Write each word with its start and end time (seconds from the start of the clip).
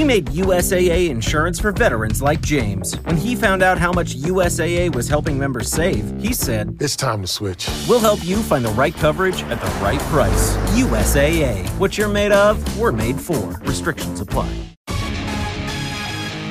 We 0.00 0.04
made 0.04 0.28
USAA 0.28 1.10
insurance 1.10 1.60
for 1.60 1.72
veterans 1.72 2.22
like 2.22 2.40
James. 2.40 2.94
When 3.00 3.18
he 3.18 3.36
found 3.36 3.62
out 3.62 3.76
how 3.76 3.92
much 3.92 4.16
USAA 4.16 4.94
was 4.94 5.08
helping 5.08 5.38
members 5.38 5.70
save, 5.70 6.18
he 6.18 6.32
said, 6.32 6.78
It's 6.80 6.96
time 6.96 7.20
to 7.20 7.28
switch. 7.28 7.68
We'll 7.86 8.00
help 8.00 8.24
you 8.24 8.38
find 8.38 8.64
the 8.64 8.70
right 8.70 8.94
coverage 8.94 9.42
at 9.42 9.60
the 9.60 9.66
right 9.84 10.00
price. 10.08 10.56
USAA. 10.72 11.68
What 11.78 11.98
you're 11.98 12.08
made 12.08 12.32
of, 12.32 12.56
we're 12.78 12.92
made 12.92 13.20
for. 13.20 13.60
Restrictions 13.60 14.22
apply. 14.22 14.50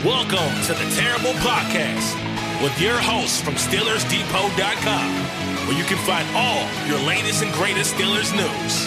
Welcome 0.06 0.54
to 0.68 0.74
the 0.74 0.88
Terrible 0.96 1.34
Podcast 1.42 2.62
with 2.62 2.80
your 2.80 3.00
hosts 3.00 3.42
from 3.42 3.56
SteelersDepot.com, 3.56 5.12
where 5.68 5.76
you 5.76 5.86
can 5.86 5.98
find 6.06 6.28
all 6.38 6.70
your 6.86 7.00
latest 7.00 7.42
and 7.42 7.52
greatest 7.54 7.96
Steelers 7.96 8.32
news. 8.32 8.86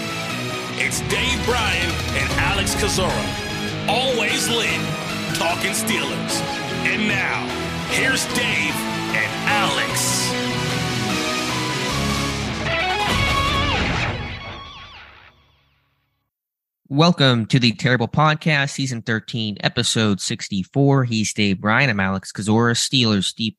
It's 0.78 1.00
Dave 1.10 1.44
Bryan 1.46 1.90
and 2.14 2.30
Alex 2.38 2.76
Kozora 2.76 3.41
always 3.88 4.48
lit, 4.48 4.80
talking 5.34 5.72
Steelers. 5.72 6.40
And 6.86 7.08
now, 7.08 7.46
here's 7.90 8.24
Dave 8.34 8.74
and 9.14 9.30
Alex. 9.48 10.21
Welcome 16.92 17.46
to 17.46 17.58
the 17.58 17.72
Terrible 17.72 18.06
Podcast, 18.06 18.72
Season 18.72 19.00
13, 19.00 19.56
Episode 19.60 20.20
64. 20.20 21.04
He's 21.04 21.32
Dave 21.32 21.58
Bryan. 21.58 21.88
I'm 21.88 21.98
Alex 21.98 22.30
Kozora, 22.30 22.74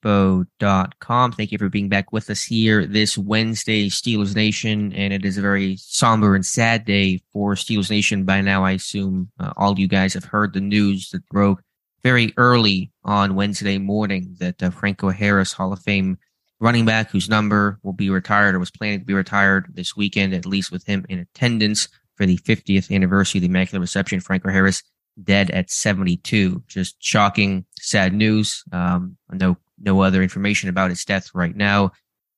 SteelersDepot.com. 0.04 1.32
Thank 1.32 1.52
you 1.52 1.58
for 1.58 1.68
being 1.68 1.90
back 1.90 2.14
with 2.14 2.30
us 2.30 2.44
here 2.44 2.86
this 2.86 3.18
Wednesday, 3.18 3.90
Steelers 3.90 4.36
Nation. 4.36 4.94
And 4.94 5.12
it 5.12 5.26
is 5.26 5.40
a 5.40 5.42
very 5.42 5.78
somber 5.78 6.36
and 6.36 6.46
sad 6.46 6.86
day 6.86 7.24
for 7.34 7.56
Steelers 7.56 7.90
Nation. 7.90 8.24
By 8.24 8.42
now, 8.42 8.64
I 8.64 8.74
assume 8.74 9.32
uh, 9.40 9.52
all 9.58 9.80
you 9.80 9.88
guys 9.88 10.14
have 10.14 10.26
heard 10.26 10.54
the 10.54 10.62
news 10.62 11.10
that 11.10 11.28
broke 11.30 11.64
very 12.04 12.36
early 12.38 12.92
on 13.04 13.34
Wednesday 13.34 13.80
morning 13.80 14.36
that 14.42 14.62
uh, 14.62 14.70
Franco 14.70 15.10
Harris, 15.10 15.54
Hall 15.54 15.74
of 15.74 15.80
Fame 15.80 16.20
running 16.60 16.86
back, 16.86 17.10
whose 17.10 17.30
number 17.30 17.80
will 17.82 17.94
be 17.94 18.12
retired 18.12 18.54
or 18.54 18.60
was 18.60 18.70
planning 18.70 19.00
to 19.00 19.06
be 19.06 19.16
retired 19.16 19.66
this 19.74 19.96
weekend, 19.96 20.36
at 20.36 20.46
least 20.46 20.72
with 20.72 20.86
him 20.86 21.04
in 21.10 21.18
attendance 21.18 21.88
for 22.16 22.26
the 22.26 22.38
50th 22.38 22.94
anniversary 22.94 23.40
of 23.40 23.42
the 23.44 23.48
Immaculate 23.48 23.82
Reception. 23.82 24.20
Franco 24.20 24.50
Harris 24.50 24.84
dead 25.22 25.52
at 25.52 25.70
72. 25.70 26.64
Just 26.68 26.96
shocking, 27.00 27.66
sad 27.80 28.14
news. 28.14 28.64
Um, 28.72 29.18
no, 29.32 29.58
no 29.80 30.02
other 30.02 30.24
information 30.24 30.70
about 30.70 30.90
his 30.90 31.06
death 31.06 31.30
right 31.34 31.56
now, 31.56 31.92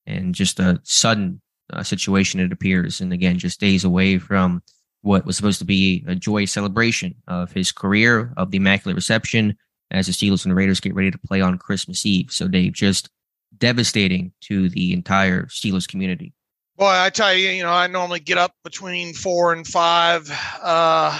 and 0.06 0.36
just 0.36 0.59
a 0.59 0.80
sudden 0.84 1.42
uh, 1.72 1.84
situation 1.84 2.40
it 2.40 2.52
appears. 2.52 3.02
And 3.02 3.14
again, 3.14 3.38
just 3.38 3.59
days 3.59 3.84
away 3.84 4.18
from 4.18 4.62
what 5.02 5.26
was 5.26 5.38
supposed 5.38 5.59
to 5.59 5.66
be 5.66 6.03
a 6.08 6.16
joyous 6.16 6.52
celebration 6.52 7.16
of 7.28 7.52
his 7.52 7.72
career 7.72 8.34
of 8.38 8.52
the 8.52 8.58
Immaculate 8.58 8.96
Reception 8.96 9.56
as 9.92 10.08
the 10.08 10.14
Steelers 10.14 10.44
and 10.44 10.52
the 10.52 10.56
Raiders 10.56 10.80
get 10.80 10.96
ready 10.96 11.12
to 11.12 11.18
play 11.20 11.42
on 11.42 11.58
Christmas 11.58 12.06
Eve. 12.06 12.31
So, 12.31 12.48
Dave, 12.48 12.73
just 12.73 13.09
devastating 13.58 14.34
to 14.42 14.70
the 14.70 14.94
entire 14.94 15.46
Steelers 15.46 15.88
community. 15.88 16.34
Boy, 16.78 16.88
I 16.88 17.09
tell 17.09 17.34
you, 17.34 17.50
you 17.50 17.64
know, 17.64 17.72
I 17.72 17.88
normally 17.88 18.20
get 18.20 18.38
up 18.38 18.54
between 18.64 19.14
four 19.14 19.54
and 19.54 19.66
five. 19.66 20.30
Uh, 20.62 21.18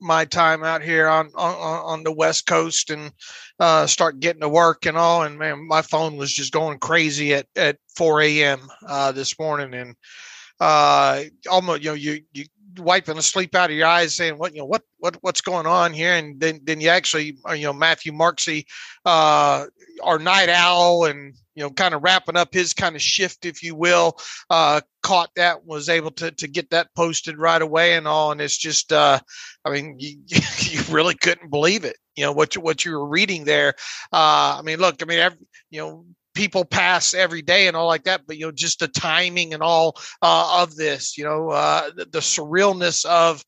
my 0.00 0.24
time 0.24 0.62
out 0.62 0.82
here 0.82 1.08
on 1.08 1.30
on, 1.34 1.54
on 1.54 2.02
the 2.04 2.12
West 2.12 2.46
Coast 2.46 2.90
and 2.90 3.10
uh, 3.58 3.86
start 3.86 4.20
getting 4.20 4.42
to 4.42 4.48
work 4.48 4.86
and 4.86 4.96
all. 4.96 5.22
And 5.22 5.38
man, 5.38 5.66
my 5.66 5.82
phone 5.82 6.16
was 6.16 6.32
just 6.32 6.52
going 6.52 6.78
crazy 6.78 7.34
at 7.34 7.46
at 7.56 7.78
4 7.96 8.20
a.m. 8.22 8.60
Uh, 8.86 9.10
this 9.10 9.36
morning, 9.36 9.74
and 9.74 9.96
uh, 10.60 11.24
almost 11.50 11.82
you 11.82 11.90
know 11.90 11.94
you 11.94 12.20
you 12.32 12.44
wiping 12.78 13.16
the 13.16 13.22
sleep 13.22 13.54
out 13.54 13.70
of 13.70 13.76
your 13.76 13.86
eyes, 13.86 14.14
saying 14.14 14.38
what 14.38 14.52
you 14.54 14.60
know 14.60 14.66
what 14.66 14.82
what 14.98 15.16
what's 15.20 15.40
going 15.40 15.66
on 15.66 15.92
here, 15.92 16.14
and 16.14 16.40
then 16.40 16.60
then 16.64 16.80
you 16.80 16.88
actually 16.88 17.36
uh, 17.48 17.52
you 17.52 17.64
know 17.64 17.72
Matthew 17.72 18.12
Marczi, 18.12 18.64
uh, 19.04 19.66
our 20.02 20.18
night 20.18 20.48
owl, 20.48 21.04
and 21.04 21.34
you 21.54 21.62
know 21.62 21.70
kind 21.70 21.94
of 21.94 22.02
wrapping 22.02 22.36
up 22.36 22.52
his 22.52 22.74
kind 22.74 22.96
of 22.96 23.02
shift, 23.02 23.44
if 23.44 23.62
you 23.62 23.74
will, 23.74 24.18
uh, 24.50 24.80
caught 25.02 25.30
that 25.36 25.64
was 25.64 25.88
able 25.88 26.10
to 26.12 26.30
to 26.32 26.48
get 26.48 26.70
that 26.70 26.88
posted 26.94 27.38
right 27.38 27.62
away 27.62 27.94
and 27.94 28.08
all, 28.08 28.32
and 28.32 28.40
it's 28.40 28.58
just 28.58 28.92
uh, 28.92 29.18
I 29.64 29.70
mean 29.70 29.96
you, 29.98 30.18
you 30.58 30.80
really 30.90 31.14
couldn't 31.14 31.50
believe 31.50 31.84
it, 31.84 31.96
you 32.16 32.24
know 32.24 32.32
what 32.32 32.54
you 32.54 32.60
what 32.60 32.84
you 32.84 32.92
were 32.92 33.08
reading 33.08 33.44
there. 33.44 33.74
Uh, 34.12 34.56
I 34.58 34.62
mean 34.62 34.78
look, 34.78 35.02
I 35.02 35.06
mean 35.06 35.18
every, 35.18 35.38
you 35.70 35.80
know 35.80 36.04
people 36.34 36.64
pass 36.64 37.14
every 37.14 37.42
day 37.42 37.68
and 37.68 37.76
all 37.76 37.86
like 37.86 38.04
that 38.04 38.22
but 38.26 38.36
you 38.36 38.46
know 38.46 38.52
just 38.52 38.80
the 38.80 38.88
timing 38.88 39.54
and 39.54 39.62
all 39.62 39.96
uh, 40.22 40.62
of 40.62 40.74
this 40.76 41.16
you 41.16 41.24
know 41.24 41.50
uh, 41.50 41.90
the, 41.96 42.04
the, 42.06 42.18
surrealness 42.18 43.04
of 43.04 43.44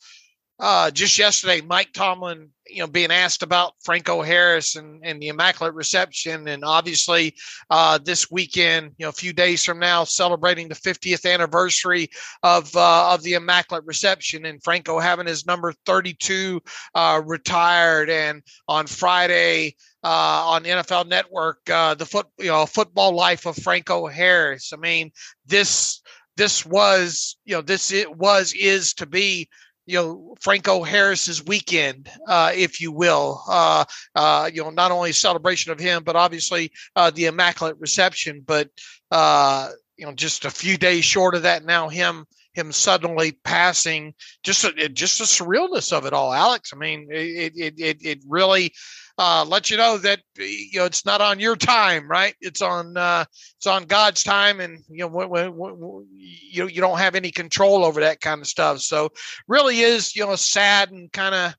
uh, 0.59 0.91
just 0.91 1.19
yesterday 1.19 1.61
mike 1.61 1.93
tomlin 1.93 2.49
you 2.69 2.81
know 2.81 2.87
being 2.87 3.11
asked 3.11 3.43
about 3.43 3.75
franco 3.83 4.23
harris 4.23 4.77
and, 4.77 5.01
and 5.05 5.21
the 5.21 5.29
immaculate 5.29 5.75
reception 5.75 6.49
and 6.49 6.65
obviously 6.65 7.35
uh, 7.71 7.99
this 7.99 8.31
weekend 8.31 8.93
you 8.99 9.05
know 9.05 9.11
a 9.11 9.13
few 9.13 9.33
days 9.33 9.65
from 9.65 9.79
now 9.79 10.05
celebrating 10.05 10.69
the 10.69 10.75
50th 10.75 11.31
anniversary 11.31 12.09
of 12.43 12.75
uh, 12.75 13.13
of 13.13 13.23
the 13.23 13.35
immaculate 13.35 13.85
reception 13.87 14.47
and 14.47 14.63
franco 14.63 14.99
having 14.99 15.27
his 15.27 15.47
number 15.47 15.73
32 15.85 16.61
uh, 16.95 17.21
retired 17.25 18.11
and 18.11 18.43
on 18.69 18.87
friday 18.87 19.75
uh, 20.07 20.43
on 20.47 20.63
NFL 20.63 21.09
Network, 21.09 21.69
uh, 21.69 21.95
the 21.95 22.07
foot, 22.07 22.29
you 22.39 22.47
know, 22.47 22.65
football 22.65 23.13
life 23.13 23.45
of 23.45 23.57
Franco 23.57 24.07
Harris. 24.07 24.73
I 24.73 24.77
mean, 24.77 25.11
this 25.47 26.01
this 26.37 26.65
was, 26.65 27.37
you 27.45 27.55
know, 27.55 27.63
this 27.63 27.91
it 27.91 28.17
was 28.17 28.53
is 28.53 28.95
to 28.95 29.07
be, 29.07 29.49
you 29.87 29.97
know, 29.97 30.35
Franco 30.41 30.83
Harris's 30.83 31.45
weekend, 31.45 32.11
uh, 32.27 32.53
if 32.55 32.81
you 32.81 32.91
will. 32.91 33.43
Uh, 33.49 33.85
uh, 34.15 34.51
you 34.53 34.63
know, 34.63 34.71
not 34.71 34.91
only 34.91 35.13
celebration 35.13 35.73
of 35.73 35.79
him, 35.79 36.03
but 36.03 36.17
obviously 36.17 36.73
uh, 36.97 37.11
the 37.11 37.27
immaculate 37.27 37.77
reception. 37.79 38.43
But 38.45 38.69
uh, 39.11 39.71
you 39.97 40.05
know, 40.05 40.13
just 40.13 40.45
a 40.45 40.51
few 40.51 40.77
days 40.77 41.05
short 41.05 41.35
of 41.35 41.43
that, 41.43 41.65
now 41.65 41.89
him 41.89 42.27
him 42.53 42.73
suddenly 42.73 43.33
passing, 43.45 44.15
just 44.43 44.65
a, 44.65 44.89
just 44.89 45.19
the 45.19 45.25
surrealness 45.25 45.93
of 45.93 46.07
it 46.07 46.13
all, 46.13 46.33
Alex. 46.33 46.73
I 46.75 46.77
mean, 46.77 47.09
it 47.11 47.53
it 47.57 47.75
it, 47.79 47.99
it 48.05 48.19
really 48.27 48.73
uh, 49.19 49.45
let 49.49 49.71
you 49.71 49.77
know 49.77 49.97
that 49.99 50.21
you 50.37 50.79
know 50.79 50.85
it's 50.85 51.07
not 51.07 51.21
on 51.21 51.41
your 51.41 51.57
time, 51.57 52.09
right? 52.09 52.35
It's 52.41 52.61
on 52.61 52.97
uh, 52.97 53.25
it's 53.57 53.67
on 53.67 53.85
God's 53.85 54.23
time, 54.23 54.61
and 54.61 54.85
you 54.89 54.99
know 54.99 55.09
when, 55.09 55.29
when, 55.31 55.57
when, 55.57 56.07
you 56.11 56.67
you 56.67 56.81
don't 56.81 56.99
have 56.99 57.15
any 57.15 57.31
control 57.31 57.85
over 57.85 58.01
that 58.01 58.21
kind 58.21 58.41
of 58.41 58.47
stuff. 58.47 58.81
So 58.81 59.11
really 59.49 59.81
is 59.81 60.15
you 60.15 60.25
know 60.25 60.33
a 60.33 60.39
sad 60.39 60.91
and 60.91 61.11
kind 61.13 61.35
of 61.35 61.55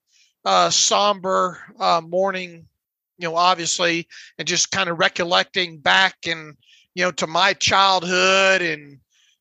uh, 0.46 0.70
somber 0.70 1.60
uh, 1.80 2.02
morning, 2.02 2.68
you 3.18 3.28
know, 3.28 3.36
obviously, 3.36 4.08
and 4.38 4.48
just 4.48 4.72
kind 4.72 4.90
of 4.90 5.00
recollecting 5.00 5.80
back 5.80 6.16
and 6.28 6.56
you 6.94 7.04
know 7.04 7.12
to 7.12 7.28
my 7.28 7.54
childhood 7.54 8.62
and 8.62 9.00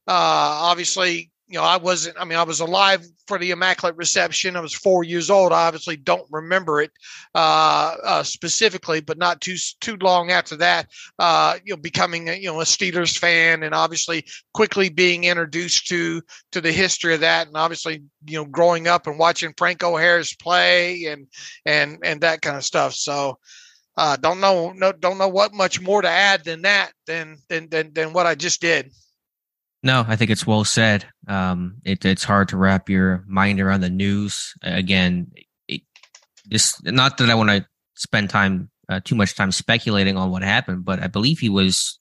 uh, 0.09 0.59
obviously 0.71 1.31
you 1.49 1.59
know, 1.59 1.65
I 1.65 1.77
wasn't, 1.77 2.17
I 2.19 2.25
mean, 2.25 2.39
I 2.39 2.43
was 2.43 2.59
alive 2.59 3.07
for 3.29 3.39
the 3.39 3.53
Immaculate 3.53 3.97
Reception. 3.97 4.57
I 4.57 4.61
was 4.61 4.75
four 4.75 5.05
years 5.05 5.31
old. 5.31 5.53
I 5.53 5.67
obviously 5.69 5.97
don't 5.97 6.27
remember 6.31 6.81
it 6.81 6.91
uh, 7.37 7.95
uh, 8.03 8.23
specifically, 8.25 9.01
but 9.01 9.17
not 9.17 9.41
too 9.41 9.55
too 9.81 9.97
long 10.01 10.33
after 10.33 10.57
that, 10.57 10.89
uh, 11.21 11.57
you 11.65 11.73
know, 11.73 11.81
becoming 11.81 12.29
a, 12.29 12.35
you 12.35 12.47
know 12.47 12.61
a 12.61 12.65
Steelers 12.65 13.17
fan, 13.17 13.63
and 13.63 13.75
obviously 13.75 14.25
quickly 14.55 14.89
being 14.89 15.25
introduced 15.25 15.87
to 15.89 16.21
to 16.51 16.61
the 16.61 16.73
history 16.73 17.15
of 17.15 17.21
that, 17.21 17.47
and 17.47 17.57
obviously 17.57 18.03
you 18.27 18.39
know 18.39 18.45
growing 18.45 18.89
up 18.89 19.07
and 19.07 19.19
watching 19.19 19.55
Franco 19.57 19.97
Harris 19.97 20.35
play 20.35 21.05
and 21.05 21.29
and 21.65 21.99
and 22.03 22.21
that 22.23 22.43
kind 22.43 22.57
of 22.57 22.65
stuff. 22.65 22.95
So. 22.95 23.39
Uh, 23.99 24.15
don't 24.15 24.41
know, 24.41 24.73
no, 24.73 24.93
don't 24.93 25.17
know 25.17 25.27
what 25.27 25.55
much 25.55 25.81
more 25.81 26.03
to 26.03 26.09
add 26.11 26.45
than 26.45 26.61
that, 26.61 26.93
than 27.07 27.39
than 27.49 27.67
than, 27.71 27.95
than 27.95 28.13
what 28.13 28.27
I 28.27 28.35
just 28.35 28.61
did. 28.61 28.93
No, 29.83 30.05
I 30.07 30.17
think 30.17 30.31
it's 30.31 30.47
well 30.47 30.65
said. 30.65 31.05
Um, 31.29 31.77
it, 31.85 32.05
it's 32.05 32.25
hard 32.25 32.49
to 32.49 32.57
wrap 32.57 32.89
your 32.89 33.25
mind 33.27 33.61
around 33.61 33.83
the 33.83 33.91
news. 33.91 34.55
Again, 34.63 35.31
it, 35.69 35.83
this 36.45 36.81
not 36.83 37.19
that 37.19 37.31
I 37.31 37.35
want 37.35 37.51
to 37.51 37.67
spend 37.95 38.31
time 38.31 38.71
uh, 38.89 39.01
too 39.05 39.15
much 39.15 39.35
time 39.35 39.53
speculating 39.53 40.17
on 40.17 40.31
what 40.31 40.43
happened, 40.43 40.85
but 40.85 41.03
I 41.03 41.09
believe 41.09 41.39
he 41.39 41.49
was 41.49 41.99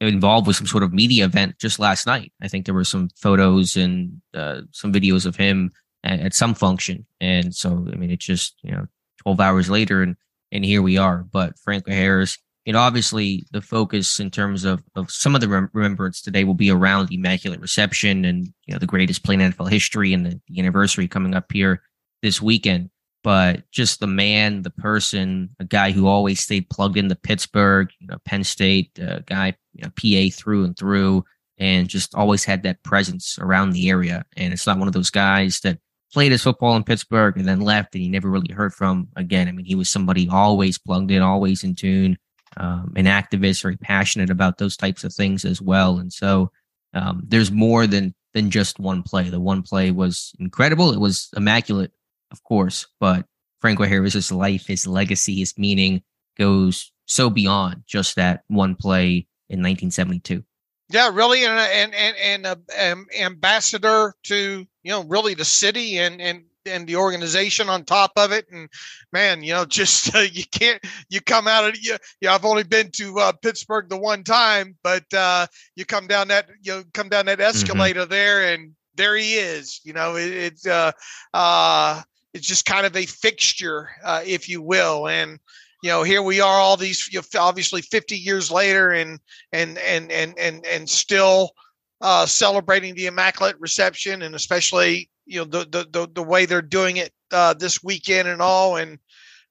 involved 0.00 0.46
with 0.46 0.56
some 0.56 0.66
sort 0.66 0.82
of 0.82 0.92
media 0.92 1.24
event 1.24 1.58
just 1.58 1.78
last 1.78 2.06
night. 2.06 2.32
I 2.42 2.48
think 2.48 2.66
there 2.66 2.74
were 2.74 2.84
some 2.84 3.08
photos 3.16 3.76
and 3.76 4.20
uh, 4.34 4.62
some 4.72 4.92
videos 4.92 5.26
of 5.26 5.36
him 5.36 5.72
at, 6.04 6.20
at, 6.20 6.34
some 6.34 6.54
function, 6.54 7.06
and 7.20 7.54
so 7.54 7.86
I 7.92 7.96
mean, 7.96 8.10
it's 8.10 8.24
just 8.24 8.54
you 8.62 8.72
know, 8.72 8.86
twelve 9.22 9.40
hours 9.40 9.68
later, 9.68 10.02
and 10.02 10.16
and 10.52 10.64
here 10.64 10.82
we 10.82 10.98
are. 10.98 11.18
But 11.18 11.58
Franco 11.58 11.90
Harris 11.90 12.38
you 12.64 12.72
know, 12.72 12.78
obviously 12.78 13.46
the 13.52 13.62
focus 13.62 14.20
in 14.20 14.30
terms 14.30 14.64
of, 14.64 14.82
of 14.94 15.10
some 15.10 15.34
of 15.34 15.40
the 15.40 15.48
rem- 15.48 15.70
remembrance 15.72 16.20
today 16.20 16.44
will 16.44 16.54
be 16.54 16.70
around 16.70 17.12
Immaculate 17.12 17.60
Reception 17.60 18.24
and, 18.24 18.52
you 18.66 18.74
know, 18.74 18.78
the 18.78 18.86
greatest 18.86 19.24
play 19.24 19.34
in 19.34 19.40
NFL 19.40 19.70
history 19.70 20.12
and 20.12 20.26
the, 20.26 20.40
the 20.48 20.60
anniversary 20.60 21.08
coming 21.08 21.34
up 21.34 21.50
here 21.52 21.82
this 22.22 22.42
weekend. 22.42 22.90
But 23.22 23.70
just 23.70 24.00
the 24.00 24.06
man, 24.06 24.62
the 24.62 24.70
person, 24.70 25.50
a 25.58 25.64
guy 25.64 25.90
who 25.90 26.06
always 26.06 26.40
stayed 26.40 26.70
plugged 26.70 26.96
into 26.96 27.14
Pittsburgh, 27.14 27.90
you 27.98 28.06
know, 28.06 28.18
Penn 28.24 28.44
State, 28.44 28.98
uh, 28.98 29.20
guy, 29.26 29.54
you 29.74 29.82
know, 29.82 29.90
PA 29.90 30.34
through 30.34 30.64
and 30.64 30.76
through, 30.76 31.24
and 31.58 31.88
just 31.88 32.14
always 32.14 32.44
had 32.44 32.62
that 32.62 32.82
presence 32.82 33.38
around 33.38 33.70
the 33.70 33.90
area. 33.90 34.24
And 34.36 34.52
it's 34.52 34.66
not 34.66 34.78
one 34.78 34.88
of 34.88 34.94
those 34.94 35.10
guys 35.10 35.60
that 35.60 35.78
played 36.12 36.32
his 36.32 36.42
football 36.42 36.76
in 36.76 36.84
Pittsburgh 36.84 37.36
and 37.36 37.46
then 37.46 37.60
left, 37.60 37.94
and 37.94 38.02
he 38.02 38.08
never 38.08 38.30
really 38.30 38.52
heard 38.52 38.72
from 38.72 39.08
again. 39.16 39.48
I 39.48 39.52
mean, 39.52 39.66
he 39.66 39.74
was 39.74 39.90
somebody 39.90 40.28
always 40.30 40.78
plugged 40.78 41.10
in, 41.10 41.20
always 41.20 41.62
in 41.62 41.74
tune, 41.74 42.16
um, 42.56 42.92
an 42.96 43.06
activist, 43.06 43.62
very 43.62 43.76
passionate 43.76 44.30
about 44.30 44.58
those 44.58 44.76
types 44.76 45.04
of 45.04 45.12
things 45.12 45.44
as 45.44 45.60
well. 45.60 45.98
And 45.98 46.12
so 46.12 46.50
um, 46.94 47.22
there's 47.26 47.50
more 47.50 47.86
than 47.86 48.14
than 48.32 48.50
just 48.50 48.78
one 48.78 49.02
play. 49.02 49.28
The 49.28 49.40
one 49.40 49.62
play 49.62 49.90
was 49.90 50.32
incredible. 50.38 50.92
It 50.92 51.00
was 51.00 51.28
immaculate, 51.36 51.92
of 52.30 52.42
course, 52.44 52.86
but 53.00 53.26
Franco 53.60 53.84
Harris's 53.84 54.30
life, 54.30 54.66
his 54.66 54.86
legacy, 54.86 55.36
his 55.36 55.58
meaning 55.58 56.02
goes 56.38 56.92
so 57.06 57.28
beyond 57.28 57.82
just 57.86 58.16
that 58.16 58.42
one 58.48 58.76
play 58.76 59.26
in 59.48 59.60
1972. 59.60 60.44
Yeah, 60.92 61.10
really, 61.12 61.44
and 61.44 61.58
and 61.58 61.94
and, 61.94 62.46
and 62.46 62.92
um, 62.92 63.06
ambassador 63.18 64.14
to 64.24 64.66
you 64.82 64.90
know 64.90 65.04
really 65.04 65.34
the 65.34 65.44
city 65.44 65.98
and 65.98 66.20
and 66.20 66.44
and 66.66 66.86
the 66.86 66.96
organization 66.96 67.68
on 67.68 67.84
top 67.84 68.12
of 68.16 68.32
it. 68.32 68.46
And 68.50 68.68
man, 69.12 69.42
you 69.42 69.52
know, 69.52 69.64
just 69.80 70.14
uh, 70.14 70.20
you 70.20 70.44
can't 70.50 70.82
you 71.08 71.20
come 71.20 71.46
out 71.46 71.68
of 71.68 71.76
you. 71.80 71.96
Yeah, 72.20 72.34
I've 72.34 72.44
only 72.44 72.64
been 72.64 72.90
to 72.92 73.18
uh, 73.18 73.32
Pittsburgh 73.32 73.88
the 73.88 73.98
one 73.98 74.24
time, 74.24 74.76
but 74.82 75.04
uh, 75.14 75.46
you 75.76 75.84
come 75.84 76.06
down 76.06 76.28
that 76.28 76.48
you 76.62 76.84
come 76.92 77.08
down 77.08 77.26
that 77.26 77.38
mm-hmm. 77.38 77.48
escalator 77.48 78.02
mm-hmm. 78.02 78.10
there, 78.10 78.52
and 78.52 78.72
there 78.94 79.16
he 79.16 79.34
is. 79.34 79.80
You 79.84 79.92
know, 79.92 80.16
it, 80.16 80.32
it's 80.32 80.66
uh, 80.66 80.92
uh, 81.34 82.02
it's 82.34 82.46
just 82.46 82.66
kind 82.66 82.86
of 82.86 82.96
a 82.96 83.06
fixture, 83.06 83.88
uh, 84.04 84.22
if 84.24 84.48
you 84.48 84.62
will, 84.62 85.08
and 85.08 85.38
you 85.82 85.90
know 85.90 86.02
here 86.02 86.22
we 86.22 86.40
are 86.40 86.60
all 86.60 86.76
these 86.76 87.10
you 87.12 87.20
know, 87.20 87.40
obviously 87.40 87.80
50 87.80 88.16
years 88.16 88.50
later 88.50 88.90
and 88.90 89.18
and 89.52 89.78
and 89.78 90.12
and 90.12 90.38
and 90.38 90.66
and 90.66 90.88
still 90.88 91.52
uh, 92.00 92.26
celebrating 92.26 92.94
the 92.94 93.06
immaculate 93.06 93.56
reception 93.58 94.22
and 94.22 94.34
especially 94.34 95.10
you 95.26 95.38
know 95.38 95.44
the 95.44 95.66
the 95.70 95.86
the, 95.90 96.08
the 96.14 96.22
way 96.22 96.46
they're 96.46 96.62
doing 96.62 96.96
it 96.96 97.12
uh, 97.32 97.54
this 97.54 97.82
weekend 97.82 98.28
and 98.28 98.40
all 98.42 98.76
and 98.76 98.98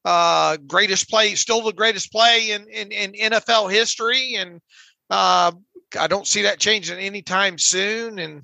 uh, 0.06 0.58
greatest 0.68 1.10
play 1.10 1.36
still 1.36 1.62
the 1.62 1.74
greatest 1.74 2.12
play 2.12 2.52
in 2.52 2.68
in, 2.68 2.92
in 2.92 3.32
NFL 3.32 3.72
history 3.72 4.36
and 4.36 4.60
uh, 5.10 5.52
I 6.00 6.08
don't 6.08 6.28
see 6.28 6.44
that 6.44 6.60
changing 6.60 7.00
anytime 7.00 7.58
soon 7.58 8.20
and 8.20 8.44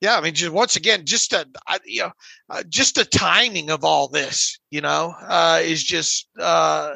yeah, 0.00 0.16
I 0.16 0.20
mean, 0.20 0.34
just 0.34 0.52
once 0.52 0.76
again, 0.76 1.06
just 1.06 1.32
a 1.32 1.46
you 1.84 2.02
know, 2.02 2.12
uh, 2.50 2.62
just 2.68 2.96
the 2.96 3.04
timing 3.04 3.70
of 3.70 3.82
all 3.84 4.08
this, 4.08 4.58
you 4.70 4.80
know, 4.80 5.14
uh, 5.22 5.60
is 5.62 5.82
just 5.82 6.28
uh, 6.38 6.94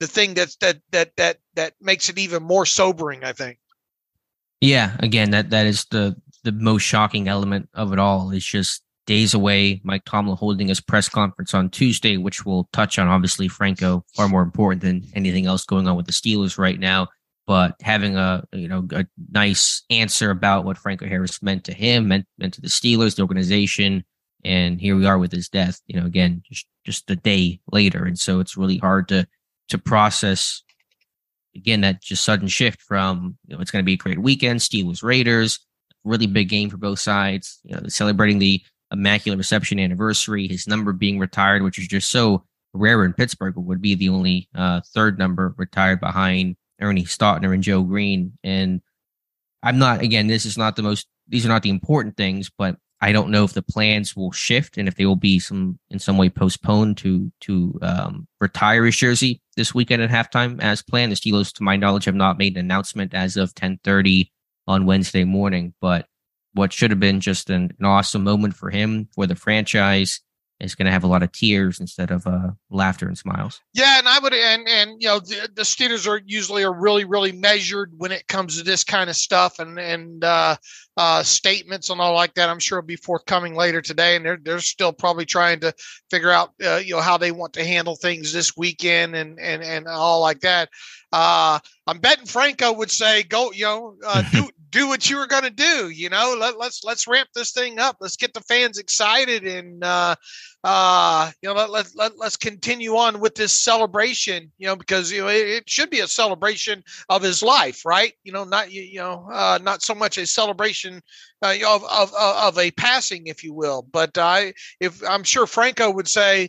the 0.00 0.06
thing 0.06 0.34
that's 0.34 0.56
that 0.56 0.78
that 0.90 1.12
that 1.16 1.38
that 1.54 1.74
makes 1.80 2.08
it 2.08 2.18
even 2.18 2.42
more 2.42 2.66
sobering. 2.66 3.24
I 3.24 3.32
think. 3.32 3.58
Yeah, 4.62 4.96
again, 5.00 5.30
that 5.32 5.50
that 5.50 5.66
is 5.66 5.84
the 5.90 6.16
the 6.44 6.52
most 6.52 6.82
shocking 6.82 7.28
element 7.28 7.68
of 7.74 7.92
it 7.92 7.98
all. 7.98 8.30
It's 8.30 8.46
just 8.46 8.82
days 9.06 9.34
away. 9.34 9.80
Mike 9.84 10.04
Tomlin 10.06 10.36
holding 10.36 10.68
his 10.68 10.80
press 10.80 11.08
conference 11.08 11.52
on 11.52 11.68
Tuesday, 11.68 12.16
which 12.16 12.46
we'll 12.46 12.68
touch 12.72 12.98
on 12.98 13.08
obviously 13.08 13.48
Franco, 13.48 14.04
far 14.16 14.28
more 14.28 14.42
important 14.42 14.82
than 14.82 15.04
anything 15.14 15.46
else 15.46 15.64
going 15.64 15.86
on 15.86 15.96
with 15.96 16.06
the 16.06 16.12
Steelers 16.12 16.56
right 16.56 16.80
now 16.80 17.08
but 17.46 17.74
having 17.82 18.16
a 18.16 18.44
you 18.52 18.68
know 18.68 18.86
a 18.92 19.06
nice 19.30 19.82
answer 19.90 20.30
about 20.30 20.64
what 20.64 20.78
Franco 20.78 21.06
Harris 21.06 21.42
meant 21.42 21.64
to 21.64 21.74
him, 21.74 22.08
meant 22.08 22.26
meant 22.38 22.54
to 22.54 22.60
the 22.60 22.68
Steelers, 22.68 23.16
the 23.16 23.22
organization, 23.22 24.04
and 24.44 24.80
here 24.80 24.96
we 24.96 25.06
are 25.06 25.18
with 25.18 25.32
his 25.32 25.48
death. 25.48 25.80
You 25.86 26.00
know, 26.00 26.06
again, 26.06 26.42
just 26.50 26.66
just 26.84 27.10
a 27.10 27.16
day 27.16 27.60
later, 27.70 28.04
and 28.04 28.18
so 28.18 28.40
it's 28.40 28.56
really 28.56 28.78
hard 28.78 29.08
to 29.08 29.26
to 29.68 29.78
process. 29.78 30.62
Again, 31.54 31.82
that 31.82 32.02
just 32.02 32.24
sudden 32.24 32.48
shift 32.48 32.80
from 32.80 33.36
you 33.46 33.54
know 33.54 33.60
it's 33.60 33.70
going 33.70 33.82
to 33.82 33.86
be 33.86 33.94
a 33.94 33.98
great 33.98 34.18
weekend, 34.20 34.60
Steelers 34.60 35.02
Raiders, 35.02 35.58
really 36.04 36.26
big 36.26 36.48
game 36.48 36.70
for 36.70 36.76
both 36.76 36.98
sides. 36.98 37.60
You 37.64 37.76
know, 37.76 37.82
celebrating 37.88 38.38
the 38.38 38.62
immaculate 38.90 39.38
reception 39.38 39.78
anniversary, 39.78 40.46
his 40.48 40.66
number 40.66 40.92
being 40.92 41.18
retired, 41.18 41.62
which 41.62 41.78
is 41.78 41.88
just 41.88 42.10
so 42.10 42.44
rare 42.74 43.04
in 43.04 43.12
Pittsburgh, 43.12 43.54
would 43.56 43.82
be 43.82 43.94
the 43.94 44.08
only 44.08 44.48
uh, 44.54 44.80
third 44.94 45.18
number 45.18 45.54
retired 45.56 46.00
behind 46.00 46.56
Ernie 46.80 47.04
Stautner 47.04 47.54
and 47.54 47.62
Joe 47.62 47.82
Greene. 47.82 48.38
And 48.44 48.82
I'm 49.62 49.78
not, 49.78 50.02
again, 50.02 50.26
this 50.26 50.44
is 50.44 50.58
not 50.58 50.76
the 50.76 50.82
most, 50.82 51.06
these 51.28 51.44
are 51.46 51.48
not 51.48 51.62
the 51.62 51.70
important 51.70 52.16
things, 52.16 52.50
but 52.56 52.76
I 53.02 53.10
don't 53.10 53.30
know 53.30 53.42
if 53.42 53.52
the 53.52 53.62
plans 53.62 54.14
will 54.14 54.30
shift 54.30 54.78
and 54.78 54.86
if 54.86 54.94
they 54.94 55.04
will 55.04 55.16
be 55.16 55.40
some, 55.40 55.78
in 55.90 55.98
some 55.98 56.16
way 56.16 56.30
postponed 56.30 56.98
to, 56.98 57.32
to, 57.40 57.78
um, 57.82 58.28
retire 58.40 58.84
his 58.84 58.96
jersey 58.96 59.42
this 59.56 59.74
weekend 59.74 60.02
at 60.02 60.10
halftime 60.10 60.62
as 60.62 60.82
planned. 60.82 61.10
The 61.10 61.16
Steelers, 61.16 61.52
to 61.54 61.64
my 61.64 61.76
knowledge, 61.76 62.04
have 62.04 62.14
not 62.14 62.38
made 62.38 62.56
an 62.56 62.64
announcement 62.64 63.12
as 63.12 63.36
of 63.36 63.48
1030 63.48 64.30
on 64.68 64.86
Wednesday 64.86 65.24
morning, 65.24 65.74
but 65.80 66.06
what 66.54 66.72
should 66.72 66.92
have 66.92 67.00
been 67.00 67.18
just 67.20 67.50
an, 67.50 67.74
an 67.76 67.84
awesome 67.84 68.22
moment 68.22 68.54
for 68.54 68.70
him, 68.70 69.08
for 69.14 69.26
the 69.26 69.34
franchise, 69.34 70.20
is 70.62 70.76
going 70.76 70.86
to 70.86 70.92
have 70.92 71.02
a 71.02 71.08
lot 71.08 71.22
of 71.22 71.32
tears 71.32 71.80
instead 71.80 72.10
of 72.10 72.26
uh, 72.26 72.52
laughter 72.70 73.08
and 73.08 73.18
smiles. 73.18 73.60
Yeah, 73.74 73.98
and 73.98 74.08
I 74.08 74.18
would, 74.20 74.32
and 74.32 74.68
and 74.68 75.02
you 75.02 75.08
know, 75.08 75.18
the, 75.18 75.48
the 75.52 75.62
Steelers 75.62 76.06
are 76.06 76.22
usually 76.24 76.62
are 76.62 76.72
really 76.72 77.04
really 77.04 77.32
measured 77.32 77.92
when 77.96 78.12
it 78.12 78.28
comes 78.28 78.56
to 78.56 78.64
this 78.64 78.84
kind 78.84 79.10
of 79.10 79.16
stuff, 79.16 79.58
and 79.58 79.78
and 79.78 80.22
uh, 80.22 80.56
uh, 80.96 81.22
statements 81.22 81.90
and 81.90 82.00
all 82.00 82.14
like 82.14 82.34
that. 82.34 82.48
I'm 82.48 82.60
sure 82.60 82.80
will 82.80 82.86
be 82.86 82.96
forthcoming 82.96 83.54
later 83.54 83.82
today, 83.82 84.16
and 84.16 84.24
they're 84.24 84.38
they're 84.40 84.60
still 84.60 84.92
probably 84.92 85.24
trying 85.24 85.60
to 85.60 85.74
figure 86.10 86.30
out 86.30 86.52
uh, 86.64 86.76
you 86.76 86.94
know 86.94 87.00
how 87.00 87.18
they 87.18 87.32
want 87.32 87.54
to 87.54 87.64
handle 87.64 87.96
things 87.96 88.32
this 88.32 88.56
weekend 88.56 89.16
and 89.16 89.40
and 89.40 89.62
and 89.62 89.88
all 89.88 90.20
like 90.20 90.40
that. 90.40 90.68
Uh, 91.12 91.58
I'm 91.86 91.98
betting 91.98 92.26
Franco 92.26 92.72
would 92.72 92.90
say, 92.90 93.24
"Go, 93.24 93.50
you 93.52 93.64
know, 93.64 93.96
uh, 94.06 94.22
do 94.32 94.48
do 94.72 94.88
what 94.88 95.08
you 95.08 95.18
were 95.18 95.26
going 95.26 95.44
to 95.44 95.50
do. 95.50 95.90
You 95.90 96.08
know, 96.08 96.34
let, 96.38 96.58
let's 96.58 96.82
let's 96.82 97.06
ramp 97.06 97.28
this 97.34 97.52
thing 97.52 97.78
up. 97.78 97.98
Let's 98.00 98.16
get 98.16 98.34
the 98.34 98.40
fans 98.40 98.78
excited, 98.78 99.46
and 99.46 99.84
uh, 99.84 100.16
uh, 100.64 101.30
you 101.42 101.48
know, 101.48 101.54
let, 101.54 101.70
let, 101.70 101.86
let 101.94 102.18
let's 102.18 102.36
continue 102.36 102.96
on 102.96 103.20
with 103.20 103.34
this 103.34 103.60
celebration. 103.60 104.50
You 104.58 104.68
know, 104.68 104.76
because 104.76 105.12
you 105.12 105.22
know 105.22 105.28
it, 105.28 105.46
it 105.46 105.70
should 105.70 105.90
be 105.90 106.00
a 106.00 106.08
celebration 106.08 106.82
of 107.08 107.22
his 107.22 107.42
life, 107.42 107.84
right? 107.84 108.14
You 108.24 108.32
know, 108.32 108.44
not 108.44 108.72
you, 108.72 108.82
you 108.82 108.98
know, 108.98 109.28
uh, 109.30 109.58
not 109.62 109.82
so 109.82 109.94
much 109.94 110.18
a 110.18 110.26
celebration 110.26 111.02
uh, 111.42 111.54
of, 111.66 111.84
of 111.84 112.12
of 112.16 112.58
a 112.58 112.70
passing, 112.72 113.26
if 113.26 113.44
you 113.44 113.52
will. 113.52 113.86
But 113.92 114.16
I, 114.16 114.54
if 114.80 115.02
I'm 115.06 115.22
sure 115.22 115.46
Franco 115.46 115.90
would 115.90 116.08
say 116.08 116.48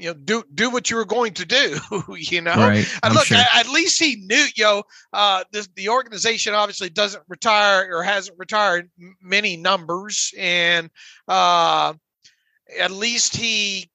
you 0.00 0.08
know 0.08 0.14
do 0.14 0.42
do 0.54 0.70
what 0.70 0.90
you 0.90 0.96
were 0.96 1.04
going 1.04 1.34
to 1.34 1.44
do 1.44 1.78
you 2.16 2.40
know 2.40 2.54
right. 2.54 2.86
look 3.12 3.26
sure. 3.26 3.36
at, 3.36 3.66
at, 3.66 3.68
least 3.68 4.00
he 4.00 4.16
knew 4.16 4.46
you 4.56 4.64
know 4.64 4.82
uh 5.12 5.44
this, 5.52 5.68
the 5.76 5.88
organization 5.88 6.54
obviously 6.54 6.88
doesn't 6.88 7.22
retire 7.28 7.94
or 7.94 8.02
hasn't 8.02 8.38
retired 8.38 8.90
many 9.22 9.56
numbers 9.56 10.32
and 10.38 10.90
uh 11.28 11.92
at 12.78 12.90
least 12.90 13.36
he 13.36 13.90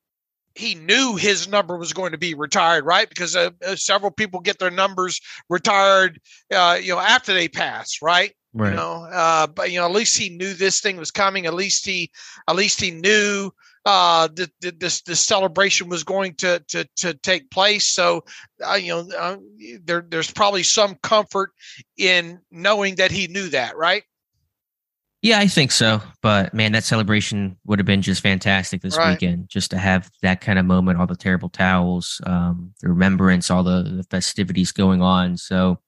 he 0.54 0.76
knew 0.76 1.16
his 1.16 1.48
number 1.50 1.76
was 1.76 1.92
going 1.92 2.12
to 2.12 2.18
be 2.18 2.34
retired 2.34 2.86
right 2.86 3.10
because 3.10 3.36
uh, 3.36 3.50
uh 3.66 3.76
several 3.76 4.12
people 4.12 4.40
get 4.40 4.60
their 4.60 4.72
numbers 4.72 5.20
retired 5.50 6.20
uh 6.54 6.78
you 6.82 6.94
know 6.94 7.00
after 7.00 7.34
they 7.34 7.48
pass 7.48 8.00
right 8.02 8.34
Right. 8.58 8.70
You 8.70 8.78
know, 8.78 9.06
uh, 9.12 9.48
but 9.48 9.70
you 9.70 9.80
know, 9.80 9.86
at 9.86 9.92
least 9.92 10.18
he 10.18 10.30
knew 10.30 10.54
this 10.54 10.80
thing 10.80 10.96
was 10.96 11.12
coming. 11.12 11.46
At 11.46 11.54
least 11.54 11.86
he, 11.86 12.10
at 12.48 12.56
least 12.56 12.80
he 12.80 12.90
knew 12.90 13.52
uh, 13.86 14.28
that 14.34 14.80
this 14.80 15.02
this 15.02 15.20
celebration 15.20 15.90
was 15.90 16.04
going 16.04 16.34
to 16.36 16.60
to 16.68 16.88
to 16.98 17.14
take 17.14 17.52
place. 17.52 17.88
So, 17.88 18.24
uh, 18.66 18.76
you 18.76 18.90
know, 18.90 19.10
uh, 19.18 19.38
there 19.84 20.06
there's 20.08 20.32
probably 20.32 20.64
some 20.64 20.96
comfort 21.04 21.52
in 21.98 22.40
knowing 22.52 22.96
that 22.96 23.12
he 23.12 23.28
knew 23.28 23.50
that, 23.50 23.78
right? 23.78 24.04
Yeah, 25.22 25.40
I 25.40 25.48
think 25.48 25.72
so. 25.72 26.02
But 26.22 26.54
man, 26.54 26.72
that 26.74 26.84
celebration 26.84 27.58
would 27.66 27.80
have 27.80 27.86
been 27.88 28.04
just 28.04 28.22
fantastic 28.22 28.82
this 28.82 28.96
right. 28.96 29.12
weekend, 29.12 29.50
just 29.50 29.72
to 29.72 29.78
have 29.78 30.12
that 30.22 30.40
kind 30.40 30.60
of 30.60 30.66
moment, 30.66 31.00
all 31.00 31.08
the 31.08 31.16
terrible 31.16 31.50
towels, 31.50 32.22
um, 32.28 32.74
the 32.82 32.90
remembrance, 32.90 33.50
all 33.50 33.64
the, 33.64 33.82
the 33.82 34.04
festivities 34.04 34.72
going 34.72 35.02
on. 35.02 35.36
So 35.38 35.80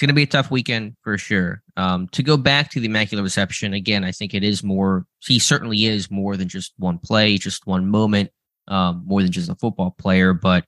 it's 0.00 0.06
going 0.06 0.08
to 0.08 0.14
be 0.14 0.22
a 0.22 0.26
tough 0.26 0.50
weekend 0.50 0.96
for 1.02 1.18
sure. 1.18 1.62
Um, 1.76 2.08
to 2.12 2.22
go 2.22 2.38
back 2.38 2.70
to 2.70 2.80
the 2.80 2.86
Immaculate 2.86 3.22
Reception, 3.22 3.74
again, 3.74 4.02
I 4.02 4.12
think 4.12 4.32
it 4.32 4.42
is 4.42 4.64
more, 4.64 5.04
he 5.18 5.38
certainly 5.38 5.84
is 5.84 6.10
more 6.10 6.38
than 6.38 6.48
just 6.48 6.72
one 6.78 6.96
play, 6.96 7.36
just 7.36 7.66
one 7.66 7.86
moment, 7.86 8.30
um, 8.66 9.02
more 9.04 9.20
than 9.22 9.30
just 9.30 9.50
a 9.50 9.54
football 9.56 9.90
player. 9.90 10.32
But 10.32 10.64